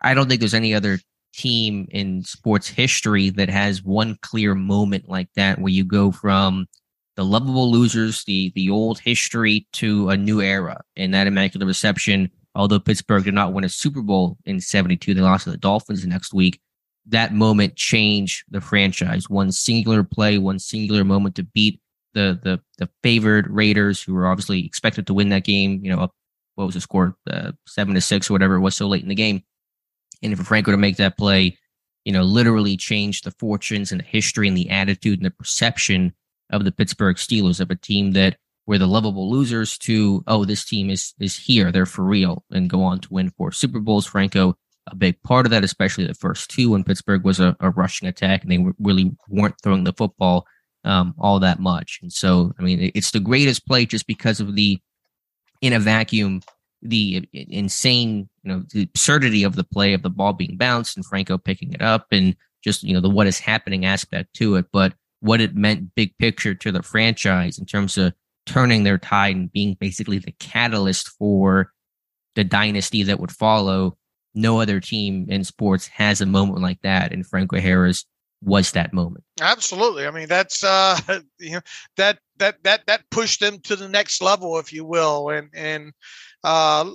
I 0.00 0.14
don't 0.14 0.28
think 0.28 0.38
there's 0.38 0.54
any 0.54 0.72
other 0.72 1.00
team 1.34 1.88
in 1.90 2.22
sports 2.22 2.68
history 2.68 3.30
that 3.30 3.48
has 3.48 3.82
one 3.82 4.16
clear 4.22 4.54
moment 4.54 5.08
like 5.08 5.30
that 5.34 5.58
where 5.58 5.72
you 5.72 5.84
go 5.84 6.12
from 6.12 6.68
the 7.16 7.24
lovable 7.24 7.72
losers, 7.72 8.22
the 8.22 8.52
the 8.54 8.70
old 8.70 9.00
history 9.00 9.66
to 9.72 10.10
a 10.10 10.16
new 10.16 10.40
era. 10.40 10.80
And 10.94 11.12
that 11.12 11.26
Immaculate 11.26 11.66
Reception, 11.66 12.30
although 12.54 12.78
Pittsburgh 12.78 13.24
did 13.24 13.34
not 13.34 13.52
win 13.52 13.64
a 13.64 13.68
Super 13.68 14.00
Bowl 14.00 14.38
in 14.44 14.60
72, 14.60 15.12
they 15.12 15.20
lost 15.20 15.42
to 15.42 15.50
the 15.50 15.56
Dolphins 15.56 16.02
the 16.02 16.08
next 16.08 16.32
week 16.32 16.60
that 17.10 17.34
moment 17.34 17.76
change 17.76 18.44
the 18.50 18.60
franchise. 18.60 19.28
One 19.28 19.52
singular 19.52 20.02
play, 20.02 20.38
one 20.38 20.58
singular 20.58 21.04
moment 21.04 21.36
to 21.36 21.42
beat 21.42 21.80
the 22.14 22.38
the 22.42 22.60
the 22.78 22.88
favored 23.02 23.48
Raiders, 23.50 24.02
who 24.02 24.14
were 24.14 24.26
obviously 24.26 24.64
expected 24.64 25.06
to 25.06 25.14
win 25.14 25.28
that 25.30 25.44
game. 25.44 25.80
You 25.82 25.94
know, 25.94 26.02
up 26.02 26.14
what 26.54 26.66
was 26.66 26.74
the 26.74 26.80
score, 26.80 27.16
uh, 27.30 27.52
seven 27.66 27.94
to 27.94 28.00
six 28.00 28.28
or 28.28 28.34
whatever 28.34 28.56
it 28.56 28.60
was, 28.60 28.76
so 28.76 28.86
late 28.86 29.02
in 29.02 29.08
the 29.08 29.14
game. 29.14 29.42
And 30.22 30.36
for 30.36 30.44
Franco 30.44 30.70
to 30.70 30.76
make 30.76 30.96
that 30.98 31.16
play, 31.16 31.56
you 32.04 32.12
know, 32.12 32.22
literally 32.22 32.76
change 32.76 33.22
the 33.22 33.30
fortunes 33.32 33.92
and 33.92 34.00
the 34.00 34.04
history 34.04 34.48
and 34.48 34.56
the 34.56 34.70
attitude 34.70 35.18
and 35.18 35.26
the 35.26 35.30
perception 35.30 36.14
of 36.50 36.64
the 36.64 36.72
Pittsburgh 36.72 37.16
Steelers 37.16 37.60
of 37.60 37.70
a 37.70 37.76
team 37.76 38.12
that 38.12 38.36
were 38.66 38.78
the 38.78 38.86
lovable 38.86 39.30
losers 39.30 39.78
to 39.78 40.22
oh 40.26 40.44
this 40.44 40.64
team 40.64 40.90
is 40.90 41.14
is 41.18 41.36
here 41.36 41.72
they're 41.72 41.86
for 41.86 42.04
real 42.04 42.44
and 42.50 42.70
go 42.70 42.82
on 42.82 43.00
to 43.00 43.12
win 43.12 43.30
four 43.30 43.52
Super 43.52 43.80
Bowls. 43.80 44.06
Franco 44.06 44.56
a 44.90 44.96
big 44.96 45.22
part 45.22 45.46
of 45.46 45.50
that, 45.50 45.64
especially 45.64 46.06
the 46.06 46.14
first 46.14 46.50
two 46.50 46.70
when 46.70 46.84
Pittsburgh 46.84 47.24
was 47.24 47.40
a, 47.40 47.56
a 47.60 47.70
rushing 47.70 48.08
attack 48.08 48.42
and 48.42 48.50
they 48.50 48.64
really 48.78 49.10
weren't 49.28 49.54
throwing 49.62 49.84
the 49.84 49.92
football 49.92 50.46
um, 50.84 51.14
all 51.18 51.38
that 51.40 51.60
much. 51.60 51.98
And 52.02 52.12
so 52.12 52.52
I 52.58 52.62
mean 52.62 52.90
it's 52.94 53.10
the 53.10 53.20
greatest 53.20 53.66
play 53.66 53.86
just 53.86 54.06
because 54.06 54.40
of 54.40 54.54
the 54.54 54.78
in 55.60 55.72
a 55.72 55.78
vacuum 55.78 56.42
the 56.82 57.28
insane 57.34 58.26
you 58.42 58.50
know 58.50 58.64
the 58.72 58.84
absurdity 58.84 59.42
of 59.42 59.54
the 59.54 59.64
play 59.64 59.92
of 59.92 60.02
the 60.02 60.08
ball 60.08 60.32
being 60.32 60.56
bounced 60.56 60.96
and 60.96 61.04
Franco 61.04 61.36
picking 61.36 61.74
it 61.74 61.82
up 61.82 62.06
and 62.10 62.34
just 62.64 62.82
you 62.82 62.94
know 62.94 63.00
the 63.00 63.10
what 63.10 63.26
is 63.26 63.38
happening 63.38 63.84
aspect 63.84 64.34
to 64.34 64.56
it, 64.56 64.66
but 64.72 64.94
what 65.20 65.40
it 65.40 65.54
meant 65.54 65.94
big 65.94 66.16
picture 66.18 66.54
to 66.54 66.72
the 66.72 66.82
franchise 66.82 67.58
in 67.58 67.66
terms 67.66 67.98
of 67.98 68.14
turning 68.46 68.84
their 68.84 68.98
tide 68.98 69.36
and 69.36 69.52
being 69.52 69.76
basically 69.78 70.18
the 70.18 70.32
catalyst 70.32 71.08
for 71.08 71.72
the 72.34 72.44
dynasty 72.44 73.02
that 73.02 73.20
would 73.20 73.32
follow. 73.32 73.96
No 74.34 74.60
other 74.60 74.80
team 74.80 75.26
in 75.28 75.44
sports 75.44 75.86
has 75.88 76.20
a 76.20 76.26
moment 76.26 76.62
like 76.62 76.80
that, 76.82 77.12
and 77.12 77.26
Franco 77.26 77.58
Harris 77.58 78.04
was 78.42 78.72
that 78.72 78.92
moment. 78.92 79.24
Absolutely. 79.40 80.06
I 80.06 80.10
mean, 80.10 80.28
that's 80.28 80.64
uh, 80.64 80.98
you 81.38 81.52
know 81.52 81.60
that 81.96 82.18
that 82.38 82.62
that 82.64 82.86
that 82.86 83.02
pushed 83.10 83.40
them 83.40 83.58
to 83.60 83.76
the 83.76 83.88
next 83.88 84.22
level, 84.22 84.58
if 84.58 84.72
you 84.72 84.84
will, 84.84 85.30
and 85.30 85.48
and 85.52 85.92
uh, 86.44 86.90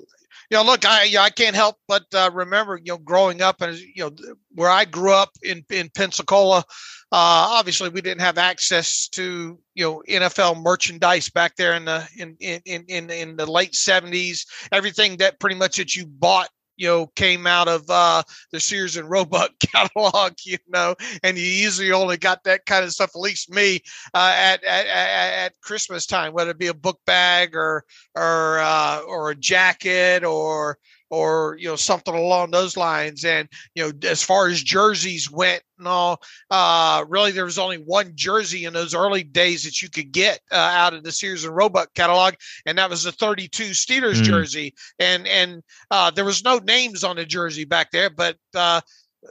you 0.49 0.57
know, 0.57 0.63
look, 0.63 0.85
I 0.85 1.03
you 1.03 1.15
know, 1.15 1.21
I 1.21 1.29
can't 1.29 1.55
help 1.55 1.77
but 1.87 2.05
uh, 2.13 2.29
remember, 2.33 2.77
you 2.77 2.93
know, 2.93 2.97
growing 2.97 3.41
up 3.41 3.61
and 3.61 3.77
you 3.77 4.03
know 4.03 4.11
where 4.53 4.69
I 4.69 4.85
grew 4.85 5.13
up 5.13 5.31
in 5.43 5.63
in 5.69 5.89
Pensacola. 5.89 6.63
Uh, 7.11 7.47
obviously, 7.51 7.89
we 7.89 8.01
didn't 8.01 8.21
have 8.21 8.37
access 8.37 9.07
to 9.09 9.59
you 9.73 9.83
know 9.83 10.03
NFL 10.07 10.61
merchandise 10.61 11.29
back 11.29 11.55
there 11.55 11.73
in 11.73 11.85
the 11.85 12.07
in 12.17 12.35
in 12.39 12.85
in 12.87 13.09
in 13.09 13.35
the 13.35 13.45
late 13.45 13.75
seventies. 13.75 14.45
Everything 14.71 15.17
that 15.17 15.39
pretty 15.39 15.55
much 15.55 15.77
that 15.77 15.95
you 15.95 16.05
bought 16.05 16.49
you 16.77 16.87
know 16.87 17.07
came 17.15 17.47
out 17.47 17.67
of 17.67 17.89
uh, 17.89 18.23
the 18.51 18.59
Sears 18.59 18.97
and 18.97 19.09
Roebuck 19.09 19.51
catalog, 19.59 20.33
you 20.43 20.57
know, 20.67 20.95
and 21.23 21.37
you 21.37 21.45
usually 21.45 21.91
only 21.91 22.17
got 22.17 22.43
that 22.43 22.65
kind 22.65 22.83
of 22.83 22.91
stuff. 22.91 23.11
At 23.15 23.21
least 23.21 23.51
me 23.51 23.81
uh, 24.13 24.33
at, 24.35 24.63
at 24.63 24.85
at 24.87 25.61
Christmas 25.61 26.05
time, 26.05 26.33
whether 26.33 26.51
it 26.51 26.59
be 26.59 26.67
a 26.67 26.73
book 26.73 26.99
bag 27.05 27.55
or 27.55 27.83
or 28.15 28.59
uh, 28.59 28.99
or 29.07 29.31
a 29.31 29.35
jacket 29.35 30.23
or 30.23 30.77
or 31.09 31.55
you 31.59 31.67
know 31.67 31.75
something 31.75 32.15
along 32.15 32.51
those 32.51 32.75
lines 32.75 33.23
and 33.25 33.47
you 33.75 33.83
know 33.83 33.91
as 34.09 34.23
far 34.23 34.47
as 34.47 34.61
jerseys 34.61 35.29
went 35.29 35.61
and 35.77 35.87
all 35.87 36.21
uh 36.49 37.03
really 37.07 37.31
there 37.31 37.45
was 37.45 37.59
only 37.59 37.77
one 37.77 38.11
jersey 38.15 38.65
in 38.65 38.73
those 38.73 38.95
early 38.95 39.23
days 39.23 39.63
that 39.63 39.81
you 39.81 39.89
could 39.89 40.11
get 40.11 40.39
uh, 40.51 40.55
out 40.55 40.93
of 40.93 41.03
the 41.03 41.11
Sears 41.11 41.43
and 41.43 41.55
Roebuck 41.55 41.93
catalog 41.93 42.33
and 42.65 42.77
that 42.77 42.89
was 42.89 43.03
the 43.03 43.11
32 43.11 43.65
Steelers 43.65 44.21
mm. 44.21 44.23
jersey 44.23 44.73
and 44.99 45.27
and 45.27 45.61
uh 45.91 46.11
there 46.11 46.25
was 46.25 46.43
no 46.43 46.57
names 46.59 47.03
on 47.03 47.15
the 47.15 47.25
jersey 47.25 47.65
back 47.65 47.91
there 47.91 48.09
but 48.09 48.37
uh 48.55 48.81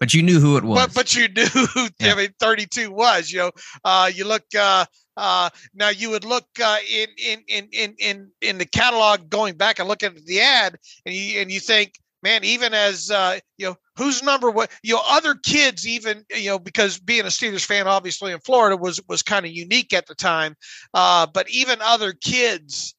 but 0.01 0.13
you 0.13 0.23
knew 0.23 0.41
who 0.41 0.57
it 0.57 0.65
was. 0.65 0.87
But, 0.87 0.95
but 0.95 1.15
you 1.15 1.29
knew 1.37 1.47
who 1.47 1.89
yeah. 2.01 2.13
I 2.13 2.17
mean, 2.17 2.35
32 2.41 2.91
was. 2.91 3.31
You 3.31 3.39
know, 3.39 3.51
uh, 3.85 4.11
you 4.13 4.25
look 4.25 4.43
uh, 4.59 4.87
uh, 5.17 5.51
now 5.75 5.89
you 5.91 6.11
would 6.11 6.25
look 6.25 6.47
uh, 6.63 6.79
in, 6.91 7.09
in 7.19 7.69
in 7.73 7.95
in 7.99 8.31
in 8.41 8.59
the 8.59 8.67
catalog 8.67 9.31
going 9.31 9.55
back 9.57 9.79
and 9.79 9.89
looking 9.89 10.17
at 10.17 10.25
the 10.25 10.41
ad, 10.41 10.77
and 11.07 11.15
you 11.15 11.41
and 11.41 11.51
you 11.51 11.61
think, 11.61 11.95
man, 12.23 12.43
even 12.45 12.75
as 12.75 13.11
uh, 13.11 13.39
you 13.59 13.67
know, 13.67 13.77
whose 13.97 14.23
number 14.23 14.51
what 14.51 14.71
you 14.83 14.95
know, 14.95 15.03
other 15.07 15.35
kids 15.35 15.87
even 15.87 16.25
you 16.35 16.51
know, 16.51 16.59
because 16.59 16.99
being 16.99 17.23
a 17.23 17.27
Steelers 17.27 17.65
fan, 17.65 17.87
obviously 17.87 18.33
in 18.33 18.41
Florida 18.41 18.77
was 18.77 19.01
was 19.09 19.23
kind 19.23 19.47
of 19.47 19.53
unique 19.53 19.93
at 19.93 20.07
the 20.07 20.15
time, 20.15 20.57
uh, 20.95 21.27
but 21.33 21.49
even 21.49 21.79
other 21.81 22.13
kids, 22.13 22.95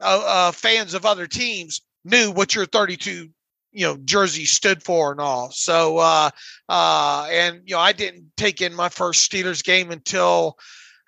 uh, 0.00 0.22
uh, 0.26 0.52
fans 0.52 0.94
of 0.94 1.06
other 1.06 1.26
teams 1.26 1.80
knew 2.04 2.30
what 2.32 2.54
your 2.54 2.66
32 2.66 3.28
you 3.72 3.86
know 3.86 3.96
jersey 4.04 4.44
stood 4.44 4.82
for 4.82 5.12
and 5.12 5.20
all. 5.20 5.50
So 5.52 5.98
uh 5.98 6.30
uh 6.68 7.28
and 7.30 7.60
you 7.64 7.74
know 7.74 7.80
i 7.80 7.92
didn't 7.92 8.32
take 8.36 8.60
in 8.60 8.74
my 8.74 8.88
first 8.88 9.30
steelers 9.30 9.62
game 9.62 9.92
until 9.92 10.56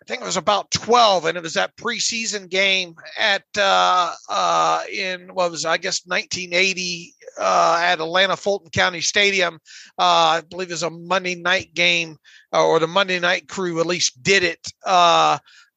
I 0.02 0.04
think 0.04 0.22
it 0.22 0.26
was 0.26 0.36
about 0.36 0.68
12, 0.72 1.26
and 1.26 1.38
it 1.38 1.44
was 1.44 1.54
that 1.54 1.76
preseason 1.76 2.48
game 2.48 2.96
at 3.16 3.44
uh, 3.56 4.12
uh, 4.28 4.82
in 4.92 5.32
what 5.32 5.52
was 5.52 5.64
I 5.64 5.76
guess 5.76 6.02
1980 6.04 7.14
uh, 7.38 7.78
at 7.80 8.00
Atlanta 8.00 8.36
Fulton 8.36 8.70
County 8.70 9.00
Stadium. 9.00 9.60
Uh, 9.96 10.40
I 10.40 10.42
believe 10.50 10.70
it 10.70 10.72
was 10.72 10.82
a 10.82 10.90
Monday 10.90 11.36
night 11.36 11.72
game, 11.74 12.16
or 12.52 12.80
the 12.80 12.88
Monday 12.88 13.20
night 13.20 13.46
crew 13.46 13.78
at 13.78 13.86
least 13.86 14.20
did 14.24 14.42
it 14.42 14.72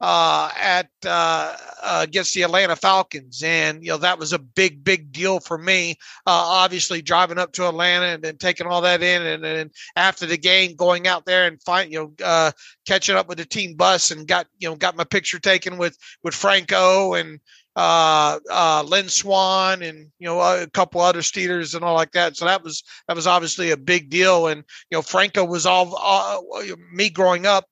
uh, 0.01 0.49
at 0.59 0.89
uh, 1.05 1.55
against 1.83 2.33
the 2.33 2.41
Atlanta 2.41 2.75
Falcons, 2.75 3.41
and 3.43 3.83
you 3.83 3.89
know 3.89 3.97
that 3.97 4.19
was 4.19 4.33
a 4.33 4.39
big, 4.39 4.83
big 4.83 5.11
deal 5.11 5.39
for 5.39 5.57
me. 5.57 5.91
Uh, 6.27 6.43
obviously, 6.45 7.01
driving 7.01 7.37
up 7.37 7.53
to 7.53 7.67
Atlanta 7.67 8.07
and 8.07 8.23
then 8.23 8.37
taking 8.37 8.67
all 8.67 8.81
that 8.81 9.01
in, 9.01 9.21
and 9.21 9.43
then 9.43 9.71
after 9.95 10.25
the 10.25 10.37
game, 10.37 10.75
going 10.75 11.07
out 11.07 11.25
there 11.25 11.47
and 11.47 11.61
find 11.63 11.91
you 11.91 11.99
know 11.99 12.25
uh, 12.25 12.51
catching 12.85 13.15
up 13.15 13.29
with 13.29 13.37
the 13.37 13.45
team 13.45 13.75
bus 13.75 14.11
and 14.11 14.27
got 14.27 14.47
you 14.59 14.69
know 14.69 14.75
got 14.75 14.97
my 14.97 15.05
picture 15.05 15.39
taken 15.39 15.77
with 15.77 15.97
with 16.23 16.33
Franco 16.33 17.13
and 17.13 17.39
uh, 17.77 18.39
uh, 18.51 18.83
Lynn 18.85 19.07
Swann 19.07 19.81
and 19.81 20.11
you 20.19 20.27
know 20.27 20.41
a 20.41 20.67
couple 20.67 20.99
other 20.99 21.21
Steelers 21.21 21.73
and 21.73 21.85
all 21.85 21.95
like 21.95 22.11
that. 22.11 22.35
So 22.35 22.45
that 22.45 22.63
was 22.63 22.83
that 23.07 23.15
was 23.15 23.27
obviously 23.27 23.71
a 23.71 23.77
big 23.77 24.09
deal. 24.09 24.47
And 24.47 24.63
you 24.91 24.97
know 24.97 25.01
Franco 25.01 25.45
was 25.45 25.65
all 25.65 25.97
uh, 25.97 26.63
me 26.91 27.09
growing 27.09 27.45
up, 27.45 27.65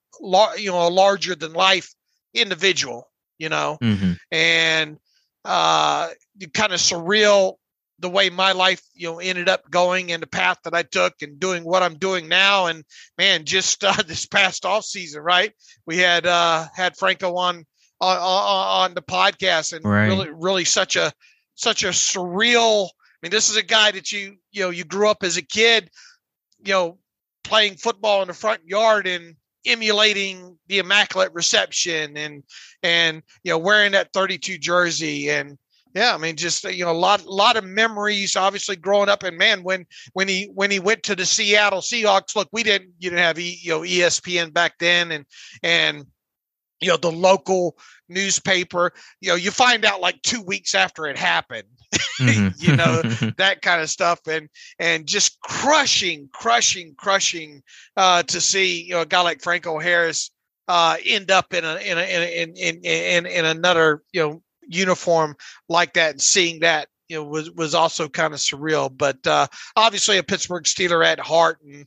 you 0.56 0.70
know, 0.70 0.88
larger 0.88 1.34
than 1.34 1.52
life 1.52 1.94
individual, 2.34 3.10
you 3.38 3.48
know, 3.48 3.78
mm-hmm. 3.82 4.12
and 4.30 4.98
uh, 5.44 6.10
kind 6.52 6.72
of 6.72 6.80
surreal 6.80 7.54
the 8.00 8.10
way 8.10 8.28
my 8.28 8.52
life, 8.52 8.82
you 8.94 9.06
know, 9.06 9.18
ended 9.18 9.48
up 9.48 9.70
going 9.70 10.12
and 10.12 10.22
the 10.22 10.26
path 10.26 10.58
that 10.64 10.74
I 10.74 10.82
took 10.82 11.14
and 11.22 11.38
doing 11.38 11.64
what 11.64 11.82
I'm 11.82 11.96
doing 11.96 12.28
now. 12.28 12.66
And 12.66 12.84
man, 13.16 13.44
just 13.44 13.84
uh, 13.84 13.94
this 14.06 14.26
past 14.26 14.66
off 14.66 14.84
season, 14.84 15.22
right? 15.22 15.52
We 15.86 15.98
had 15.98 16.26
uh, 16.26 16.66
had 16.74 16.96
Franco 16.96 17.36
on 17.36 17.64
on, 18.00 18.18
on 18.18 18.94
the 18.94 19.02
podcast 19.02 19.72
and 19.72 19.84
right. 19.84 20.06
really, 20.06 20.30
really 20.30 20.64
such 20.64 20.96
a 20.96 21.12
such 21.54 21.84
a 21.84 21.88
surreal. 21.88 22.86
I 22.86 22.88
mean, 23.22 23.30
this 23.30 23.50
is 23.50 23.56
a 23.56 23.62
guy 23.62 23.92
that 23.92 24.12
you 24.12 24.36
you 24.52 24.62
know 24.62 24.70
you 24.70 24.84
grew 24.84 25.08
up 25.08 25.22
as 25.22 25.36
a 25.36 25.42
kid, 25.42 25.90
you 26.64 26.72
know, 26.72 26.98
playing 27.42 27.76
football 27.76 28.22
in 28.22 28.28
the 28.28 28.34
front 28.34 28.62
yard 28.66 29.06
and 29.06 29.36
emulating 29.66 30.56
the 30.68 30.78
immaculate 30.78 31.32
reception 31.32 32.16
and 32.16 32.42
and 32.82 33.22
you 33.42 33.50
know 33.50 33.58
wearing 33.58 33.92
that 33.92 34.12
32 34.12 34.58
jersey 34.58 35.30
and 35.30 35.58
yeah 35.94 36.14
i 36.14 36.18
mean 36.18 36.36
just 36.36 36.64
you 36.64 36.84
know 36.84 36.90
a 36.90 36.92
lot 36.92 37.24
lot 37.26 37.56
of 37.56 37.64
memories 37.64 38.36
obviously 38.36 38.76
growing 38.76 39.08
up. 39.08 39.22
And 39.22 39.38
man 39.38 39.62
when 39.62 39.86
when 40.12 40.28
he 40.28 40.50
when 40.54 40.70
he 40.70 40.80
went 40.80 41.02
to 41.04 41.16
the 41.16 41.24
seattle 41.24 41.80
seahawks 41.80 42.36
look 42.36 42.48
we 42.52 42.62
didn't 42.62 42.92
you 42.98 43.10
didn't 43.10 43.24
have 43.24 43.38
you 43.38 43.70
know 43.70 43.80
espn 43.80 44.52
back 44.52 44.78
then. 44.78 45.12
And 45.12 45.26
and 45.62 46.06
you 46.84 46.90
know 46.90 46.96
the 46.98 47.10
local 47.10 47.76
newspaper 48.08 48.92
you 49.20 49.30
know 49.30 49.34
you 49.34 49.50
find 49.50 49.84
out 49.84 50.00
like 50.00 50.20
two 50.22 50.42
weeks 50.42 50.74
after 50.74 51.06
it 51.06 51.16
happened 51.16 51.66
mm-hmm. 52.20 52.48
you 52.58 52.76
know 52.76 53.00
that 53.38 53.62
kind 53.62 53.80
of 53.80 53.88
stuff 53.88 54.20
and 54.28 54.48
and 54.78 55.06
just 55.06 55.40
crushing 55.40 56.28
crushing 56.32 56.94
crushing 56.98 57.62
uh 57.96 58.22
to 58.24 58.40
see 58.40 58.82
you 58.82 58.90
know 58.90 59.00
a 59.00 59.06
guy 59.06 59.22
like 59.22 59.40
franco 59.40 59.78
harris 59.78 60.30
uh 60.68 60.96
end 61.04 61.30
up 61.30 61.54
in 61.54 61.64
a 61.64 61.76
in 61.76 61.98
a 61.98 62.42
in 62.42 62.54
in 62.56 62.80
in, 62.84 63.26
in 63.26 63.44
another 63.46 64.02
you 64.12 64.20
know 64.20 64.42
uniform 64.68 65.34
like 65.68 65.94
that 65.94 66.12
and 66.12 66.22
seeing 66.22 66.60
that 66.60 66.88
you 67.08 67.16
know 67.16 67.24
was 67.24 67.50
was 67.52 67.74
also 67.74 68.08
kind 68.08 68.34
of 68.34 68.40
surreal 68.40 68.94
but 68.94 69.26
uh 69.26 69.46
obviously 69.76 70.18
a 70.18 70.22
pittsburgh 70.22 70.64
steeler 70.64 71.04
at 71.04 71.18
heart 71.18 71.58
and 71.64 71.86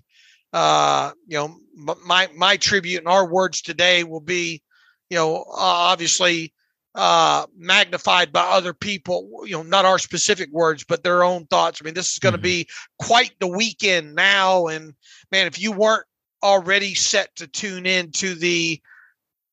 uh 0.54 1.12
you 1.28 1.38
know 1.38 1.56
my 2.04 2.28
my 2.36 2.58
tribute 2.58 3.00
and 3.00 3.08
our 3.08 3.28
words 3.28 3.62
today 3.62 4.04
will 4.04 4.22
be 4.22 4.62
you 5.10 5.18
know, 5.18 5.46
obviously 5.50 6.54
uh, 6.98 7.46
magnified 7.56 8.34
by 8.34 8.42
other 8.42 8.74
people, 8.74 9.30
you 9.46 9.52
know, 9.52 9.62
not 9.62 9.86
our 9.86 10.00
specific 10.00 10.52
words, 10.52 10.84
but 10.84 11.04
their 11.04 11.24
own 11.24 11.46
thoughts. 11.46 11.80
I 11.80 11.86
mean, 11.86 11.94
this 11.94 12.12
is 12.12 12.20
going 12.20 12.34
to 12.34 12.40
mm-hmm. 12.40 12.44
be 12.44 12.70
quite 13.00 13.34
the 13.40 13.48
weekend 13.48 14.16
now. 14.16 14.66
And 14.66 14.96
man, 15.32 15.46
if 15.46 15.62
you 15.62 15.72
weren't 15.72 16.08
already 16.44 16.96
set 16.96 17.36
to 17.36 17.48
tune 17.48 17.86
in 17.86 18.12
to 18.14 18.34
the, 18.34 18.82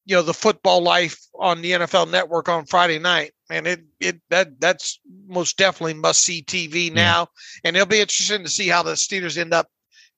you 0.07 0.17
know, 0.17 0.23
the 0.23 0.33
football 0.33 0.83
life 0.83 1.19
on 1.39 1.61
the 1.61 1.73
NFL 1.73 2.11
network 2.11 2.49
on 2.49 2.65
Friday 2.65 2.99
night, 2.99 3.33
man, 3.51 3.67
it, 3.67 3.85
it, 4.01 4.21
that, 4.31 4.59
that's 4.59 4.99
most 5.27 5.59
definitely 5.59 5.95
must 5.95 6.23
see 6.23 6.43
TV 6.43 6.91
now. 6.91 7.21
Yeah. 7.21 7.69
And 7.69 7.77
it'll 7.77 7.87
be 7.87 8.01
interesting 8.01 8.43
to 8.43 8.51
see 8.51 8.69
how 8.69 8.83
the 8.83 8.93
Steelers 8.93 9.37
end 9.37 9.53
up, 9.53 9.69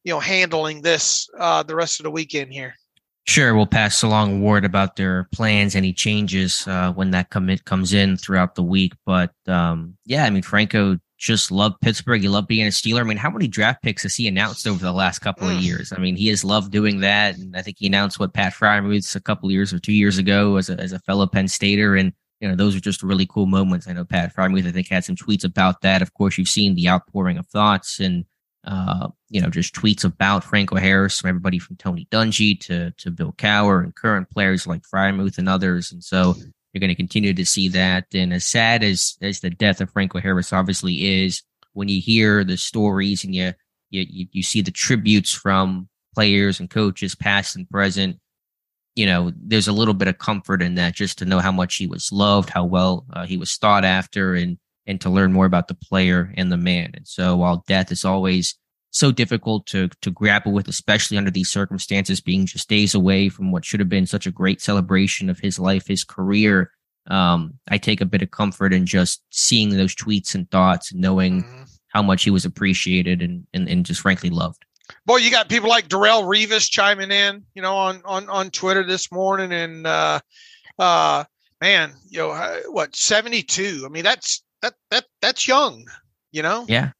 you 0.04 0.12
know, 0.12 0.20
handling 0.20 0.82
this 0.82 1.28
uh, 1.36 1.64
the 1.64 1.74
rest 1.74 1.98
of 1.98 2.04
the 2.04 2.10
weekend 2.12 2.52
here. 2.52 2.76
Sure, 3.28 3.56
we'll 3.56 3.66
pass 3.66 4.02
along 4.02 4.40
word 4.40 4.64
about 4.64 4.94
their 4.94 5.28
plans, 5.32 5.74
any 5.74 5.92
changes 5.92 6.66
uh, 6.68 6.92
when 6.92 7.10
that 7.10 7.30
commit 7.30 7.64
comes 7.64 7.92
in 7.92 8.16
throughout 8.16 8.54
the 8.54 8.62
week. 8.62 8.92
But 9.04 9.32
um, 9.48 9.96
yeah, 10.04 10.24
I 10.24 10.30
mean, 10.30 10.42
Franco 10.42 10.98
just 11.18 11.50
loved 11.50 11.80
Pittsburgh. 11.80 12.20
He 12.20 12.28
loved 12.28 12.46
being 12.46 12.66
a 12.66 12.70
Steeler. 12.70 13.00
I 13.00 13.04
mean, 13.04 13.16
how 13.16 13.30
many 13.30 13.48
draft 13.48 13.82
picks 13.82 14.04
has 14.04 14.14
he 14.14 14.28
announced 14.28 14.66
over 14.66 14.78
the 14.78 14.92
last 14.92 15.20
couple 15.20 15.48
of 15.48 15.56
mm. 15.56 15.62
years? 15.62 15.92
I 15.92 15.98
mean, 15.98 16.14
he 16.14 16.28
has 16.28 16.44
loved 16.44 16.70
doing 16.70 17.00
that, 17.00 17.36
and 17.36 17.56
I 17.56 17.62
think 17.62 17.78
he 17.80 17.88
announced 17.88 18.20
what 18.20 18.32
Pat 18.32 18.52
Freiermuth 18.52 19.16
a 19.16 19.20
couple 19.20 19.50
years 19.50 19.72
or 19.72 19.80
two 19.80 19.92
years 19.92 20.18
ago 20.18 20.56
as 20.56 20.70
a 20.70 20.78
as 20.78 20.92
a 20.92 21.00
fellow 21.00 21.26
Penn 21.26 21.48
Stater, 21.48 21.96
and 21.96 22.12
you 22.40 22.48
know, 22.48 22.54
those 22.54 22.76
are 22.76 22.80
just 22.80 23.02
really 23.02 23.26
cool 23.26 23.46
moments. 23.46 23.88
I 23.88 23.92
know 23.92 24.04
Pat 24.04 24.34
Freiermuth, 24.34 24.68
I 24.68 24.72
think, 24.72 24.88
had 24.88 25.04
some 25.04 25.16
tweets 25.16 25.44
about 25.44 25.80
that. 25.80 26.02
Of 26.02 26.14
course, 26.14 26.38
you've 26.38 26.48
seen 26.48 26.74
the 26.74 26.88
outpouring 26.88 27.38
of 27.38 27.46
thoughts 27.46 27.98
and, 27.98 28.24
uh, 28.66 29.08
you 29.28 29.40
know, 29.40 29.48
just 29.48 29.74
tweets 29.74 30.04
about 30.04 30.44
Franco 30.44 30.76
Harris 30.76 31.20
from 31.20 31.28
everybody 31.28 31.58
from 31.58 31.76
Tony 31.76 32.08
Dungy 32.10 32.58
to, 32.60 32.90
to 32.92 33.10
Bill 33.10 33.32
Cowher 33.32 33.82
and 33.82 33.94
current 33.94 34.28
players 34.30 34.66
like 34.66 34.82
Freiermuth 34.82 35.38
and 35.38 35.48
others. 35.48 35.92
And 35.92 36.02
so 36.02 36.34
you're 36.72 36.80
going 36.80 36.88
to 36.88 36.94
continue 36.94 37.32
to 37.32 37.46
see 37.46 37.68
that. 37.68 38.06
And 38.12 38.32
as 38.32 38.44
sad 38.44 38.82
as, 38.82 39.16
as 39.22 39.40
the 39.40 39.50
death 39.50 39.80
of 39.80 39.90
Franco 39.90 40.18
Harris 40.18 40.52
obviously 40.52 41.22
is, 41.22 41.42
when 41.74 41.88
you 41.88 42.00
hear 42.00 42.42
the 42.42 42.56
stories 42.56 43.22
and 43.22 43.34
you, 43.34 43.52
you, 43.90 44.26
you 44.32 44.42
see 44.42 44.62
the 44.62 44.70
tributes 44.70 45.32
from 45.32 45.88
players 46.14 46.58
and 46.58 46.68
coaches, 46.68 47.14
past 47.14 47.54
and 47.54 47.68
present, 47.70 48.18
you 48.96 49.06
know, 49.06 49.30
there's 49.36 49.68
a 49.68 49.72
little 49.72 49.94
bit 49.94 50.08
of 50.08 50.18
comfort 50.18 50.62
in 50.62 50.74
that 50.74 50.94
just 50.94 51.18
to 51.18 51.24
know 51.24 51.38
how 51.38 51.52
much 51.52 51.76
he 51.76 51.86
was 51.86 52.10
loved, 52.10 52.48
how 52.48 52.64
well 52.64 53.04
uh, 53.12 53.26
he 53.26 53.36
was 53.36 53.54
thought 53.56 53.84
after, 53.84 54.34
and 54.34 54.58
and 54.86 55.00
to 55.00 55.10
learn 55.10 55.32
more 55.32 55.46
about 55.46 55.68
the 55.68 55.74
player 55.74 56.32
and 56.36 56.50
the 56.50 56.56
man. 56.56 56.92
And 56.94 57.06
so, 57.06 57.36
while 57.36 57.64
death 57.66 57.90
is 57.90 58.04
always 58.04 58.56
so 58.90 59.12
difficult 59.12 59.66
to 59.66 59.88
to 60.00 60.10
grapple 60.10 60.52
with, 60.52 60.68
especially 60.68 61.18
under 61.18 61.30
these 61.30 61.50
circumstances, 61.50 62.20
being 62.20 62.46
just 62.46 62.68
days 62.68 62.94
away 62.94 63.28
from 63.28 63.52
what 63.52 63.64
should 63.64 63.80
have 63.80 63.88
been 63.88 64.06
such 64.06 64.26
a 64.26 64.32
great 64.32 64.60
celebration 64.60 65.28
of 65.28 65.38
his 65.38 65.58
life, 65.58 65.86
his 65.86 66.04
career. 66.04 66.70
Um, 67.08 67.58
I 67.68 67.78
take 67.78 68.00
a 68.00 68.06
bit 68.06 68.22
of 68.22 68.30
comfort 68.30 68.72
in 68.72 68.86
just 68.86 69.22
seeing 69.30 69.70
those 69.70 69.94
tweets 69.94 70.34
and 70.34 70.50
thoughts, 70.50 70.92
and 70.92 71.00
knowing 71.00 71.44
mm-hmm. 71.44 71.62
how 71.88 72.02
much 72.02 72.24
he 72.24 72.30
was 72.30 72.44
appreciated 72.44 73.22
and, 73.22 73.46
and 73.52 73.68
and 73.68 73.84
just 73.84 74.00
frankly 74.00 74.30
loved. 74.30 74.64
Boy, 75.04 75.16
you 75.16 75.30
got 75.30 75.48
people 75.48 75.68
like 75.68 75.88
Darrelle 75.88 76.24
Revis 76.24 76.70
chiming 76.70 77.10
in, 77.10 77.44
you 77.54 77.62
know, 77.62 77.76
on 77.76 78.00
on 78.04 78.28
on 78.28 78.50
Twitter 78.50 78.84
this 78.84 79.10
morning, 79.12 79.52
and 79.52 79.86
uh, 79.86 80.20
uh, 80.78 81.24
man, 81.60 81.92
you 82.08 82.18
know, 82.18 82.30
uh, 82.30 82.60
what 82.68 82.94
seventy 82.96 83.42
two? 83.42 83.82
I 83.84 83.88
mean, 83.88 84.04
that's 84.04 84.42
that 84.62 84.74
that 84.90 85.04
that's 85.20 85.46
young, 85.46 85.86
you 86.32 86.42
know. 86.42 86.64
Yeah. 86.68 86.92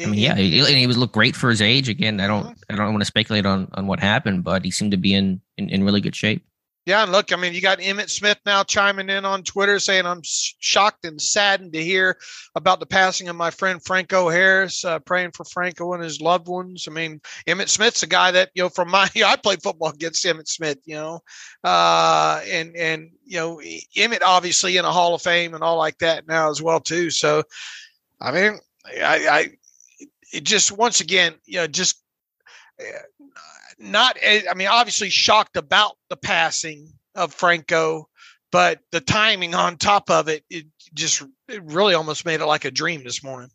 I 0.00 0.06
mean, 0.06 0.14
yeah, 0.14 0.36
he, 0.36 0.60
and 0.60 0.68
he 0.68 0.86
was 0.86 0.96
look 0.96 1.10
great 1.12 1.34
for 1.34 1.50
his 1.50 1.60
age. 1.60 1.88
Again, 1.88 2.20
I 2.20 2.28
don't, 2.28 2.44
mm-hmm. 2.44 2.72
I 2.72 2.76
don't 2.76 2.92
want 2.92 3.00
to 3.00 3.06
speculate 3.06 3.44
on 3.46 3.68
on 3.74 3.88
what 3.88 3.98
happened, 3.98 4.44
but 4.44 4.64
he 4.64 4.70
seemed 4.70 4.92
to 4.92 4.96
be 4.96 5.12
in 5.12 5.40
in, 5.56 5.68
in 5.70 5.82
really 5.82 6.00
good 6.00 6.14
shape. 6.14 6.44
Yeah, 6.88 7.02
and 7.02 7.12
look, 7.12 7.34
I 7.34 7.36
mean, 7.36 7.52
you 7.52 7.60
got 7.60 7.80
Emmitt 7.80 8.08
Smith 8.08 8.38
now 8.46 8.64
chiming 8.64 9.10
in 9.10 9.26
on 9.26 9.42
Twitter 9.42 9.78
saying, 9.78 10.06
I'm 10.06 10.22
shocked 10.24 11.04
and 11.04 11.20
saddened 11.20 11.74
to 11.74 11.84
hear 11.84 12.16
about 12.54 12.80
the 12.80 12.86
passing 12.86 13.28
of 13.28 13.36
my 13.36 13.50
friend 13.50 13.78
Franco 13.84 14.30
Harris, 14.30 14.86
uh, 14.86 14.98
praying 15.00 15.32
for 15.32 15.44
Franco 15.44 15.92
and 15.92 16.02
his 16.02 16.22
loved 16.22 16.48
ones. 16.48 16.86
I 16.88 16.92
mean, 16.92 17.20
Emmitt 17.46 17.68
Smith's 17.68 18.04
a 18.04 18.06
guy 18.06 18.30
that, 18.30 18.48
you 18.54 18.62
know, 18.62 18.70
from 18.70 18.90
my, 18.90 19.06
I 19.26 19.36
played 19.36 19.62
football 19.62 19.90
against 19.90 20.24
Emmitt 20.24 20.48
Smith, 20.48 20.78
you 20.86 20.94
know, 20.94 21.20
uh, 21.62 22.40
and, 22.48 22.74
and, 22.74 23.10
you 23.26 23.38
know, 23.38 23.60
Emmitt 23.94 24.22
obviously 24.24 24.78
in 24.78 24.86
a 24.86 24.90
Hall 24.90 25.14
of 25.14 25.20
Fame 25.20 25.52
and 25.52 25.62
all 25.62 25.76
like 25.76 25.98
that 25.98 26.26
now 26.26 26.48
as 26.48 26.62
well, 26.62 26.80
too. 26.80 27.10
So, 27.10 27.42
I 28.18 28.32
mean, 28.32 28.58
I, 28.86 29.28
I 29.28 29.48
it 30.32 30.44
just, 30.44 30.72
once 30.72 31.02
again, 31.02 31.34
you 31.44 31.58
know, 31.58 31.66
just, 31.66 32.02
not 33.78 34.16
eh, 34.20 34.42
I 34.50 34.54
mean 34.54 34.68
obviously 34.68 35.10
shocked 35.10 35.56
about 35.56 35.96
the 36.08 36.16
passing 36.16 36.92
of 37.14 37.32
Franco, 37.32 38.08
but 38.50 38.80
the 38.92 39.00
timing 39.00 39.54
on 39.54 39.76
top 39.76 40.10
of 40.10 40.28
it, 40.28 40.44
it 40.50 40.66
just 40.94 41.22
it 41.48 41.62
really 41.64 41.94
almost 41.94 42.24
made 42.24 42.40
it 42.40 42.46
like 42.46 42.64
a 42.64 42.70
dream 42.70 43.04
this 43.04 43.22
morning. 43.22 43.50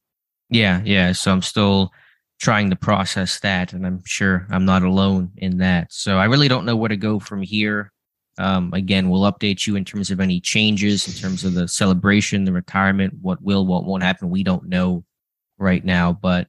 Yeah, 0.49 0.81
yeah. 0.83 1.11
So 1.13 1.31
I'm 1.31 1.41
still 1.41 1.91
trying 2.39 2.69
to 2.69 2.75
process 2.75 3.39
that, 3.39 3.73
and 3.73 3.85
I'm 3.85 4.03
sure 4.05 4.45
I'm 4.49 4.65
not 4.65 4.83
alone 4.83 5.31
in 5.37 5.57
that. 5.57 5.91
So 5.91 6.17
I 6.17 6.25
really 6.25 6.47
don't 6.47 6.65
know 6.65 6.75
where 6.75 6.89
to 6.89 6.97
go 6.97 7.19
from 7.19 7.41
here. 7.41 7.91
Um, 8.37 8.73
again, 8.73 9.09
we'll 9.09 9.31
update 9.31 9.67
you 9.67 9.75
in 9.75 9.85
terms 9.85 10.09
of 10.09 10.19
any 10.19 10.39
changes, 10.39 11.07
in 11.07 11.13
terms 11.13 11.43
of 11.43 11.53
the 11.53 11.67
celebration, 11.67 12.45
the 12.45 12.51
retirement, 12.51 13.13
what 13.21 13.41
will, 13.41 13.65
what 13.65 13.85
won't 13.85 14.03
happen. 14.03 14.29
We 14.29 14.43
don't 14.43 14.67
know 14.67 15.05
right 15.59 15.85
now, 15.85 16.13
but 16.13 16.47